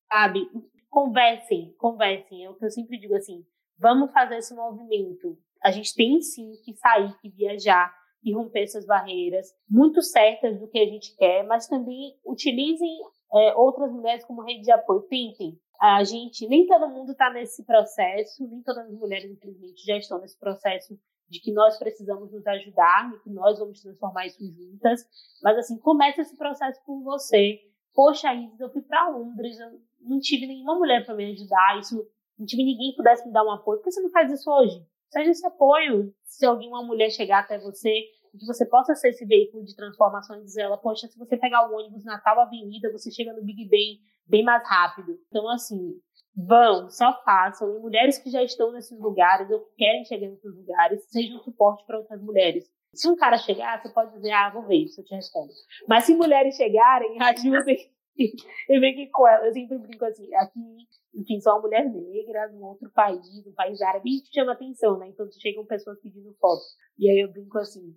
Sabe? 0.06 0.48
Conversem, 0.90 1.74
conversem. 1.78 2.44
É 2.44 2.50
o 2.50 2.54
que 2.54 2.64
eu 2.64 2.70
sempre 2.70 2.98
digo 2.98 3.14
assim. 3.14 3.44
Vamos 3.78 4.12
fazer 4.12 4.38
esse 4.38 4.54
movimento. 4.54 5.38
A 5.62 5.70
gente 5.70 5.94
tem 5.94 6.20
sim 6.20 6.52
que 6.64 6.74
sair, 6.74 7.12
que 7.20 7.28
viajar 7.30 7.92
e 8.22 8.34
romper 8.34 8.62
essas 8.62 8.84
barreiras, 8.84 9.46
muito 9.68 10.02
certas 10.02 10.58
do 10.58 10.68
que 10.68 10.78
a 10.78 10.86
gente 10.86 11.16
quer, 11.16 11.44
mas 11.44 11.68
também 11.68 12.16
utilizem 12.26 12.90
é, 13.32 13.54
outras 13.54 13.92
mulheres 13.92 14.24
como 14.24 14.42
rede 14.42 14.62
de 14.62 14.72
apoio. 14.72 15.02
Tentem. 15.02 15.58
A 15.80 16.02
gente, 16.02 16.46
nem 16.48 16.66
todo 16.66 16.88
mundo 16.88 17.12
está 17.12 17.30
nesse 17.32 17.64
processo, 17.64 18.48
nem 18.48 18.62
todas 18.62 18.86
as 18.86 18.98
mulheres, 18.98 19.30
infelizmente, 19.30 19.84
já 19.84 19.96
estão 19.96 20.20
nesse 20.20 20.38
processo 20.38 20.98
de 21.28 21.40
que 21.40 21.52
nós 21.52 21.78
precisamos 21.78 22.32
nos 22.32 22.44
ajudar 22.46 23.12
e 23.14 23.20
que 23.20 23.30
nós 23.30 23.58
vamos 23.58 23.80
transformar 23.80 24.26
isso 24.26 24.44
juntas. 24.44 25.04
Mas, 25.42 25.58
assim, 25.58 25.78
comece 25.78 26.20
esse 26.20 26.36
processo 26.36 26.80
por 26.84 27.00
você. 27.02 27.60
Poxa, 27.94 28.34
Isis, 28.34 28.58
eu 28.58 28.70
fui 28.70 28.82
para 28.82 29.08
Londres, 29.08 29.58
eu 29.60 29.80
não 30.00 30.18
tive 30.18 30.46
nenhuma 30.46 30.76
mulher 30.76 31.04
para 31.04 31.14
me 31.14 31.32
ajudar, 31.32 31.78
isso, 31.78 32.04
não 32.38 32.46
tive 32.46 32.64
ninguém 32.64 32.90
que 32.90 32.96
pudesse 32.96 33.26
me 33.26 33.32
dar 33.32 33.44
um 33.44 33.50
apoio. 33.50 33.78
Por 33.78 33.84
que 33.84 33.92
você 33.92 34.00
não 34.00 34.10
faz 34.10 34.32
isso 34.32 34.50
hoje? 34.50 34.84
Seja 35.10 35.30
esse 35.30 35.46
apoio. 35.46 36.12
Se 36.24 36.44
alguém, 36.46 36.68
uma 36.68 36.84
mulher 36.84 37.10
chegar 37.10 37.40
até 37.40 37.58
você, 37.58 37.90
que 38.38 38.46
você 38.46 38.66
possa 38.66 38.94
ser 38.94 39.10
esse 39.10 39.24
veículo 39.24 39.64
de 39.64 39.74
transformação 39.74 40.38
e 40.38 40.44
dizer 40.44 40.62
ela, 40.62 40.78
poxa, 40.78 41.08
se 41.08 41.18
você 41.18 41.36
pegar 41.36 41.68
o 41.68 41.74
ônibus 41.74 42.04
na 42.04 42.20
tal 42.20 42.40
avenida, 42.40 42.92
você 42.92 43.10
chega 43.10 43.32
no 43.32 43.42
Big 43.42 43.68
Ben 43.68 43.98
bem 44.26 44.44
mais 44.44 44.62
rápido. 44.68 45.18
Então, 45.28 45.48
assim, 45.48 45.94
vão, 46.36 46.88
só 46.90 47.12
façam. 47.24 47.76
E 47.76 47.80
mulheres 47.80 48.18
que 48.18 48.30
já 48.30 48.42
estão 48.42 48.72
nesses 48.72 48.98
lugares 49.00 49.50
ou 49.50 49.60
que 49.60 49.74
querem 49.76 50.04
chegar 50.04 50.28
nesses 50.28 50.54
lugares, 50.54 51.04
sejam 51.08 51.38
um 51.38 51.42
suporte 51.42 51.84
para 51.86 51.98
outras 51.98 52.22
mulheres. 52.22 52.64
Se 52.94 53.08
um 53.08 53.16
cara 53.16 53.36
chegar, 53.38 53.80
você 53.80 53.88
pode 53.90 54.12
dizer, 54.12 54.30
ah, 54.32 54.50
vou 54.50 54.66
ver, 54.66 54.84
isso 54.84 55.00
eu 55.00 55.04
te 55.04 55.14
respondo. 55.14 55.52
Mas 55.86 56.04
se 56.04 56.14
mulheres 56.14 56.56
chegarem, 56.56 57.16
ajudem 57.20 57.76
vem 58.68 58.92
aqui 58.92 59.10
com 59.10 59.26
ela. 59.26 59.46
Eu 59.46 59.52
sempre 59.52 59.78
brinco 59.78 60.04
assim, 60.04 60.32
aqui, 60.34 60.60
enfim, 61.14 61.40
sou 61.40 61.52
uma 61.54 61.62
mulher 61.62 61.90
negra, 61.90 62.48
num 62.48 62.64
outro 62.64 62.90
país, 62.92 63.46
um 63.46 63.52
país 63.54 63.80
árabe, 63.80 64.10
e 64.10 64.34
chama 64.34 64.52
atenção, 64.52 64.98
né? 64.98 65.08
Então 65.08 65.26
chegam 65.40 65.64
pessoas 65.66 66.00
pedindo 66.00 66.34
foto. 66.40 66.62
E 66.98 67.08
aí 67.10 67.20
eu 67.20 67.32
brinco 67.32 67.58
assim, 67.58 67.94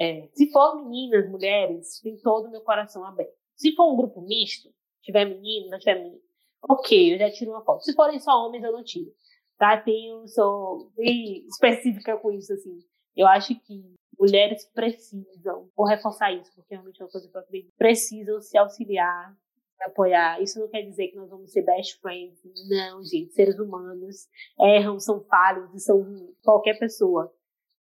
é, 0.00 0.28
se 0.34 0.50
for 0.50 0.76
meninas, 0.76 1.30
mulheres, 1.30 2.00
tem 2.00 2.16
todo 2.18 2.46
o 2.46 2.50
meu 2.50 2.60
coração 2.62 3.04
aberto. 3.04 3.34
Se 3.56 3.74
for 3.74 3.92
um 3.92 3.96
grupo 3.96 4.20
misto, 4.20 4.68
tiver 5.02 5.24
menino, 5.24 5.70
não 5.70 5.78
tiver 5.78 6.02
menino, 6.02 6.20
ok, 6.62 7.14
eu 7.14 7.18
já 7.18 7.30
tiro 7.30 7.52
uma 7.52 7.64
foto. 7.64 7.82
Se 7.82 7.94
forem 7.94 8.18
só 8.20 8.32
homens, 8.32 8.62
eu 8.62 8.72
não 8.72 8.84
tiro. 8.84 9.10
Tá? 9.56 9.80
Tenho, 9.80 10.26
sou 10.28 10.90
bem 10.96 11.46
específica 11.46 12.18
com 12.18 12.30
isso, 12.32 12.52
assim. 12.52 12.78
Eu 13.16 13.26
acho 13.26 13.58
que 13.60 13.96
mulheres 14.18 14.66
precisam, 14.72 15.70
vou 15.74 15.86
reforçar 15.86 16.32
isso, 16.32 16.50
porque 16.54 16.74
realmente 16.74 17.00
é 17.00 17.04
uma 17.04 17.10
coisa 17.10 17.28
que 17.28 17.36
eu 17.36 17.40
acredito, 17.40 17.72
precisam 17.76 18.40
se 18.40 18.56
auxiliar, 18.58 19.34
apoiar. 19.82 20.40
Isso 20.40 20.58
não 20.58 20.68
quer 20.68 20.82
dizer 20.82 21.08
que 21.08 21.16
nós 21.16 21.30
vamos 21.30 21.50
ser 21.52 21.62
best 21.62 22.00
friends. 22.00 22.38
Não, 22.68 23.02
gente. 23.02 23.32
Seres 23.32 23.58
humanos 23.58 24.28
erram, 24.60 24.98
são 24.98 25.24
falhos 25.24 25.72
e 25.74 25.80
são 25.80 26.04
qualquer 26.42 26.78
pessoa. 26.78 27.32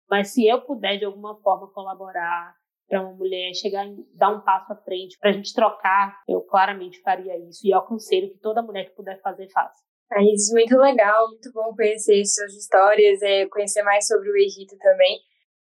Mas 0.09 0.33
se 0.33 0.47
eu 0.47 0.61
puder, 0.61 0.97
de 0.97 1.05
alguma 1.05 1.35
forma, 1.41 1.71
colaborar 1.71 2.55
para 2.87 3.01
uma 3.01 3.13
mulher 3.13 3.53
chegar 3.55 3.85
dar 4.13 4.29
um 4.29 4.41
passo 4.41 4.71
à 4.73 4.75
frente, 4.75 5.17
para 5.17 5.31
a 5.31 5.33
gente 5.33 5.53
trocar, 5.53 6.21
eu 6.27 6.41
claramente 6.41 7.01
faria 7.01 7.37
isso. 7.49 7.65
E 7.65 7.71
eu 7.71 7.79
aconselho 7.79 8.31
que 8.31 8.39
toda 8.39 8.61
mulher 8.61 8.89
que 8.89 8.95
puder 8.95 9.19
fazer, 9.21 9.49
faça. 9.51 9.81
É 10.11 10.21
isso, 10.21 10.53
muito 10.53 10.77
legal, 10.77 11.27
muito 11.29 11.51
bom 11.51 11.73
conhecer 11.75 12.23
suas 12.25 12.53
histórias, 12.53 13.21
é, 13.23 13.47
conhecer 13.47 13.81
mais 13.81 14.05
sobre 14.05 14.29
o 14.29 14.37
Egito 14.37 14.77
também. 14.77 15.19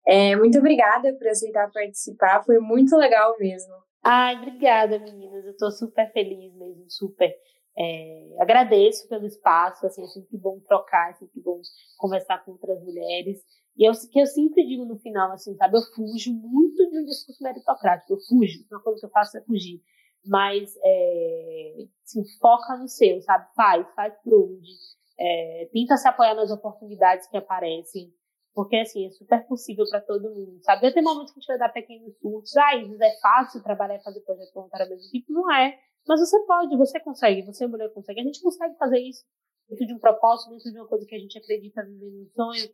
É, 0.07 0.35
muito 0.35 0.59
obrigada 0.59 1.13
por 1.17 1.29
aceitar 1.29 1.71
participar, 1.71 2.43
foi 2.45 2.59
muito 2.59 2.97
legal 2.97 3.37
mesmo. 3.39 3.75
Ai, 4.03 4.37
obrigada, 4.37 4.99
meninas. 4.99 5.45
Eu 5.45 5.53
estou 5.53 5.71
super 5.71 6.11
feliz 6.13 6.55
mesmo, 6.55 6.85
super. 6.89 7.33
É, 7.79 8.37
agradeço 8.41 9.09
pelo 9.09 9.27
espaço, 9.27 9.87
assim, 9.87 10.03
é 10.03 10.07
sempre 10.07 10.37
bom 10.39 10.59
trocar, 10.61 11.11
é 11.11 11.15
sempre 11.15 11.41
bom 11.41 11.61
conversar 11.99 12.45
com 12.45 12.53
outras 12.53 12.83
mulheres. 12.83 13.39
E 13.77 13.89
eu, 13.89 13.93
que 14.11 14.21
eu 14.21 14.27
sempre 14.27 14.67
digo 14.67 14.85
no 14.85 14.99
final, 14.99 15.31
assim, 15.33 15.55
sabe, 15.57 15.77
eu 15.77 15.83
fujo 15.95 16.33
muito 16.35 16.91
de 16.91 16.99
um 16.99 17.05
discurso 17.05 17.43
meritocrático, 17.43 18.13
eu 18.13 18.19
fujo, 18.29 18.65
uma 18.71 18.83
coisa 18.83 19.01
que 19.01 19.07
eu 19.07 19.11
faço 19.11 19.39
é 19.39 19.43
fugir. 19.43 19.81
Mas, 20.27 20.75
é, 20.85 21.75
assim, 22.05 22.23
foca 22.41 22.77
no 22.77 22.89
seu, 22.89 23.21
sabe, 23.23 23.47
faz, 23.55 23.87
faz 23.95 24.15
por 24.23 24.35
onde. 24.35 24.71
É, 25.19 25.69
tenta 25.73 25.97
se 25.97 26.09
apoiar 26.09 26.35
nas 26.35 26.51
oportunidades 26.51 27.27
que 27.29 27.37
aparecem, 27.37 28.13
porque, 28.55 28.77
assim, 28.77 29.07
é 29.07 29.11
super 29.11 29.47
possível 29.47 29.85
para 29.89 30.01
todo 30.01 30.31
mundo, 30.31 30.59
sabe? 30.63 30.83
Vai 30.83 30.93
ter 30.93 31.03
momentos 31.03 31.33
que 31.33 31.39
a 31.39 31.41
gente 31.41 31.49
vai 31.49 31.59
dar 31.59 31.69
pequenos 31.69 32.17
surtos, 32.19 32.57
ah, 32.57 32.77
isso 32.77 33.03
é 33.03 33.17
fácil 33.21 33.63
trabalhar 33.63 33.97
e 33.97 34.03
fazer 34.03 34.21
projeto 34.21 34.53
voluntário 34.53 34.87
ao 34.87 34.91
mesmo 34.91 35.11
tempo, 35.11 35.33
não 35.33 35.53
é. 35.53 35.79
Mas 36.09 36.21
você 36.21 36.39
pode, 36.47 36.77
você 36.77 36.99
consegue, 37.01 37.43
você 37.43 37.67
mulher 37.67 37.93
consegue, 37.93 38.21
a 38.21 38.25
gente 38.25 38.43
consegue 38.43 38.75
fazer 38.77 38.99
isso 38.99 39.25
dentro 39.69 39.87
de 39.87 39.95
um 39.95 39.99
propósito, 39.99 40.51
dentro 40.51 40.73
de 40.73 40.79
uma 40.79 40.89
coisa 40.89 41.07
que 41.07 41.15
a 41.15 41.19
gente 41.19 41.39
acredita 41.39 41.85
viver 41.85 42.11
no 42.11 42.27
sonho, 42.35 42.71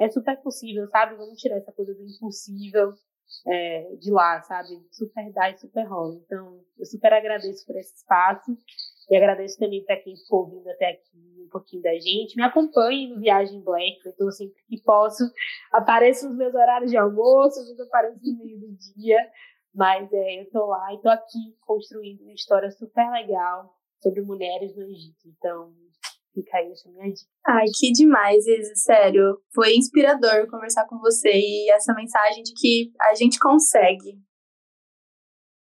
é 0.00 0.10
super 0.10 0.36
possível, 0.42 0.88
sabe? 0.88 1.14
Vamos 1.14 1.38
tirar 1.38 1.56
essa 1.56 1.72
coisa 1.72 1.94
do 1.94 2.02
impossível 2.02 2.92
é, 3.46 3.94
de 3.96 4.10
lá, 4.10 4.42
sabe? 4.42 4.84
Super 4.90 5.32
dá 5.32 5.50
e 5.50 5.58
super 5.58 5.84
rola. 5.84 6.16
Então, 6.16 6.60
eu 6.78 6.86
super 6.86 7.12
agradeço 7.12 7.64
por 7.64 7.76
esse 7.76 7.94
espaço 7.94 8.56
e 9.10 9.16
agradeço 9.16 9.58
também 9.58 9.84
para 9.84 9.96
quem 9.96 10.16
ficou 10.16 10.44
ouvindo 10.44 10.68
até 10.70 10.90
aqui 10.90 11.18
um 11.44 11.48
pouquinho 11.50 11.82
da 11.82 11.92
gente. 11.94 12.36
Me 12.36 12.44
acompanhe 12.44 13.08
no 13.08 13.20
Viagem 13.20 13.60
Black, 13.60 13.98
eu 14.04 14.12
estou 14.12 14.30
sempre 14.30 14.62
que 14.68 14.80
posso. 14.82 15.24
Apareço 15.72 16.28
nos 16.28 16.36
meus 16.36 16.54
horários 16.54 16.90
de 16.90 16.96
almoço, 16.96 17.58
eu 17.60 17.84
apareço 17.86 18.20
no 18.22 18.44
meio 18.44 18.60
do 18.60 18.76
dia. 18.96 19.18
Mas 19.74 20.12
é, 20.12 20.38
eu 20.38 20.44
estou 20.44 20.66
lá 20.66 20.92
e 20.92 20.96
estou 20.96 21.10
aqui 21.10 21.56
construindo 21.60 22.22
uma 22.22 22.32
história 22.32 22.70
super 22.70 23.10
legal 23.10 23.72
sobre 24.00 24.22
mulheres 24.22 24.76
no 24.76 24.82
Egito. 24.84 25.26
Então, 25.26 25.72
fica 26.32 26.58
aí 26.58 26.70
essa 26.70 26.88
minha 26.90 27.12
dica. 27.12 27.30
Ai, 27.46 27.66
que 27.78 27.92
demais, 27.92 28.46
Isis, 28.46 28.82
sério. 28.82 29.40
Foi 29.52 29.74
inspirador 29.74 30.48
conversar 30.48 30.86
com 30.86 30.98
você 30.98 31.30
e 31.32 31.70
essa 31.70 31.94
mensagem 31.94 32.42
de 32.42 32.52
que 32.54 32.92
a 33.00 33.14
gente 33.14 33.38
consegue. 33.38 34.18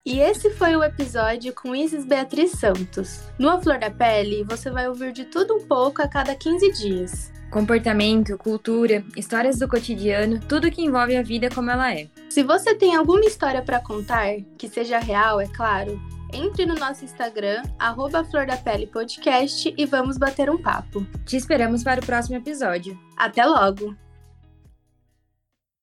E 0.05 0.19
esse 0.19 0.49
foi 0.49 0.75
o 0.75 0.83
episódio 0.83 1.53
com 1.53 1.73
Isis 1.73 2.03
Beatriz 2.03 2.51
Santos. 2.51 3.21
No 3.39 3.49
A 3.49 3.61
Flor 3.61 3.79
da 3.79 3.89
Pele, 3.89 4.43
você 4.43 4.69
vai 4.69 4.85
ouvir 4.89 5.13
de 5.13 5.23
tudo 5.23 5.55
um 5.55 5.65
pouco 5.65 6.01
a 6.01 6.07
cada 6.09 6.35
15 6.35 6.73
dias. 6.73 7.31
Comportamento, 7.49 8.37
cultura, 8.37 9.01
histórias 9.15 9.59
do 9.59 9.67
cotidiano, 9.67 10.41
tudo 10.41 10.69
que 10.69 10.83
envolve 10.83 11.15
a 11.15 11.23
vida 11.23 11.49
como 11.49 11.71
ela 11.71 11.93
é. 11.93 12.09
Se 12.29 12.43
você 12.43 12.75
tem 12.75 12.93
alguma 12.93 13.23
história 13.23 13.61
para 13.61 13.79
contar, 13.79 14.41
que 14.57 14.67
seja 14.67 14.99
real, 14.99 15.39
é 15.39 15.47
claro, 15.47 15.97
entre 16.33 16.65
no 16.65 16.75
nosso 16.75 17.05
Instagram, 17.05 17.63
arroba 17.79 18.25
Flor 18.25 18.45
da 18.45 18.57
Pele 18.57 18.87
Podcast 18.87 19.73
e 19.77 19.85
vamos 19.85 20.17
bater 20.17 20.49
um 20.49 20.61
papo. 20.61 21.07
Te 21.25 21.37
esperamos 21.37 21.81
para 21.81 22.01
o 22.01 22.05
próximo 22.05 22.35
episódio. 22.35 22.99
Até 23.15 23.45
logo! 23.45 23.95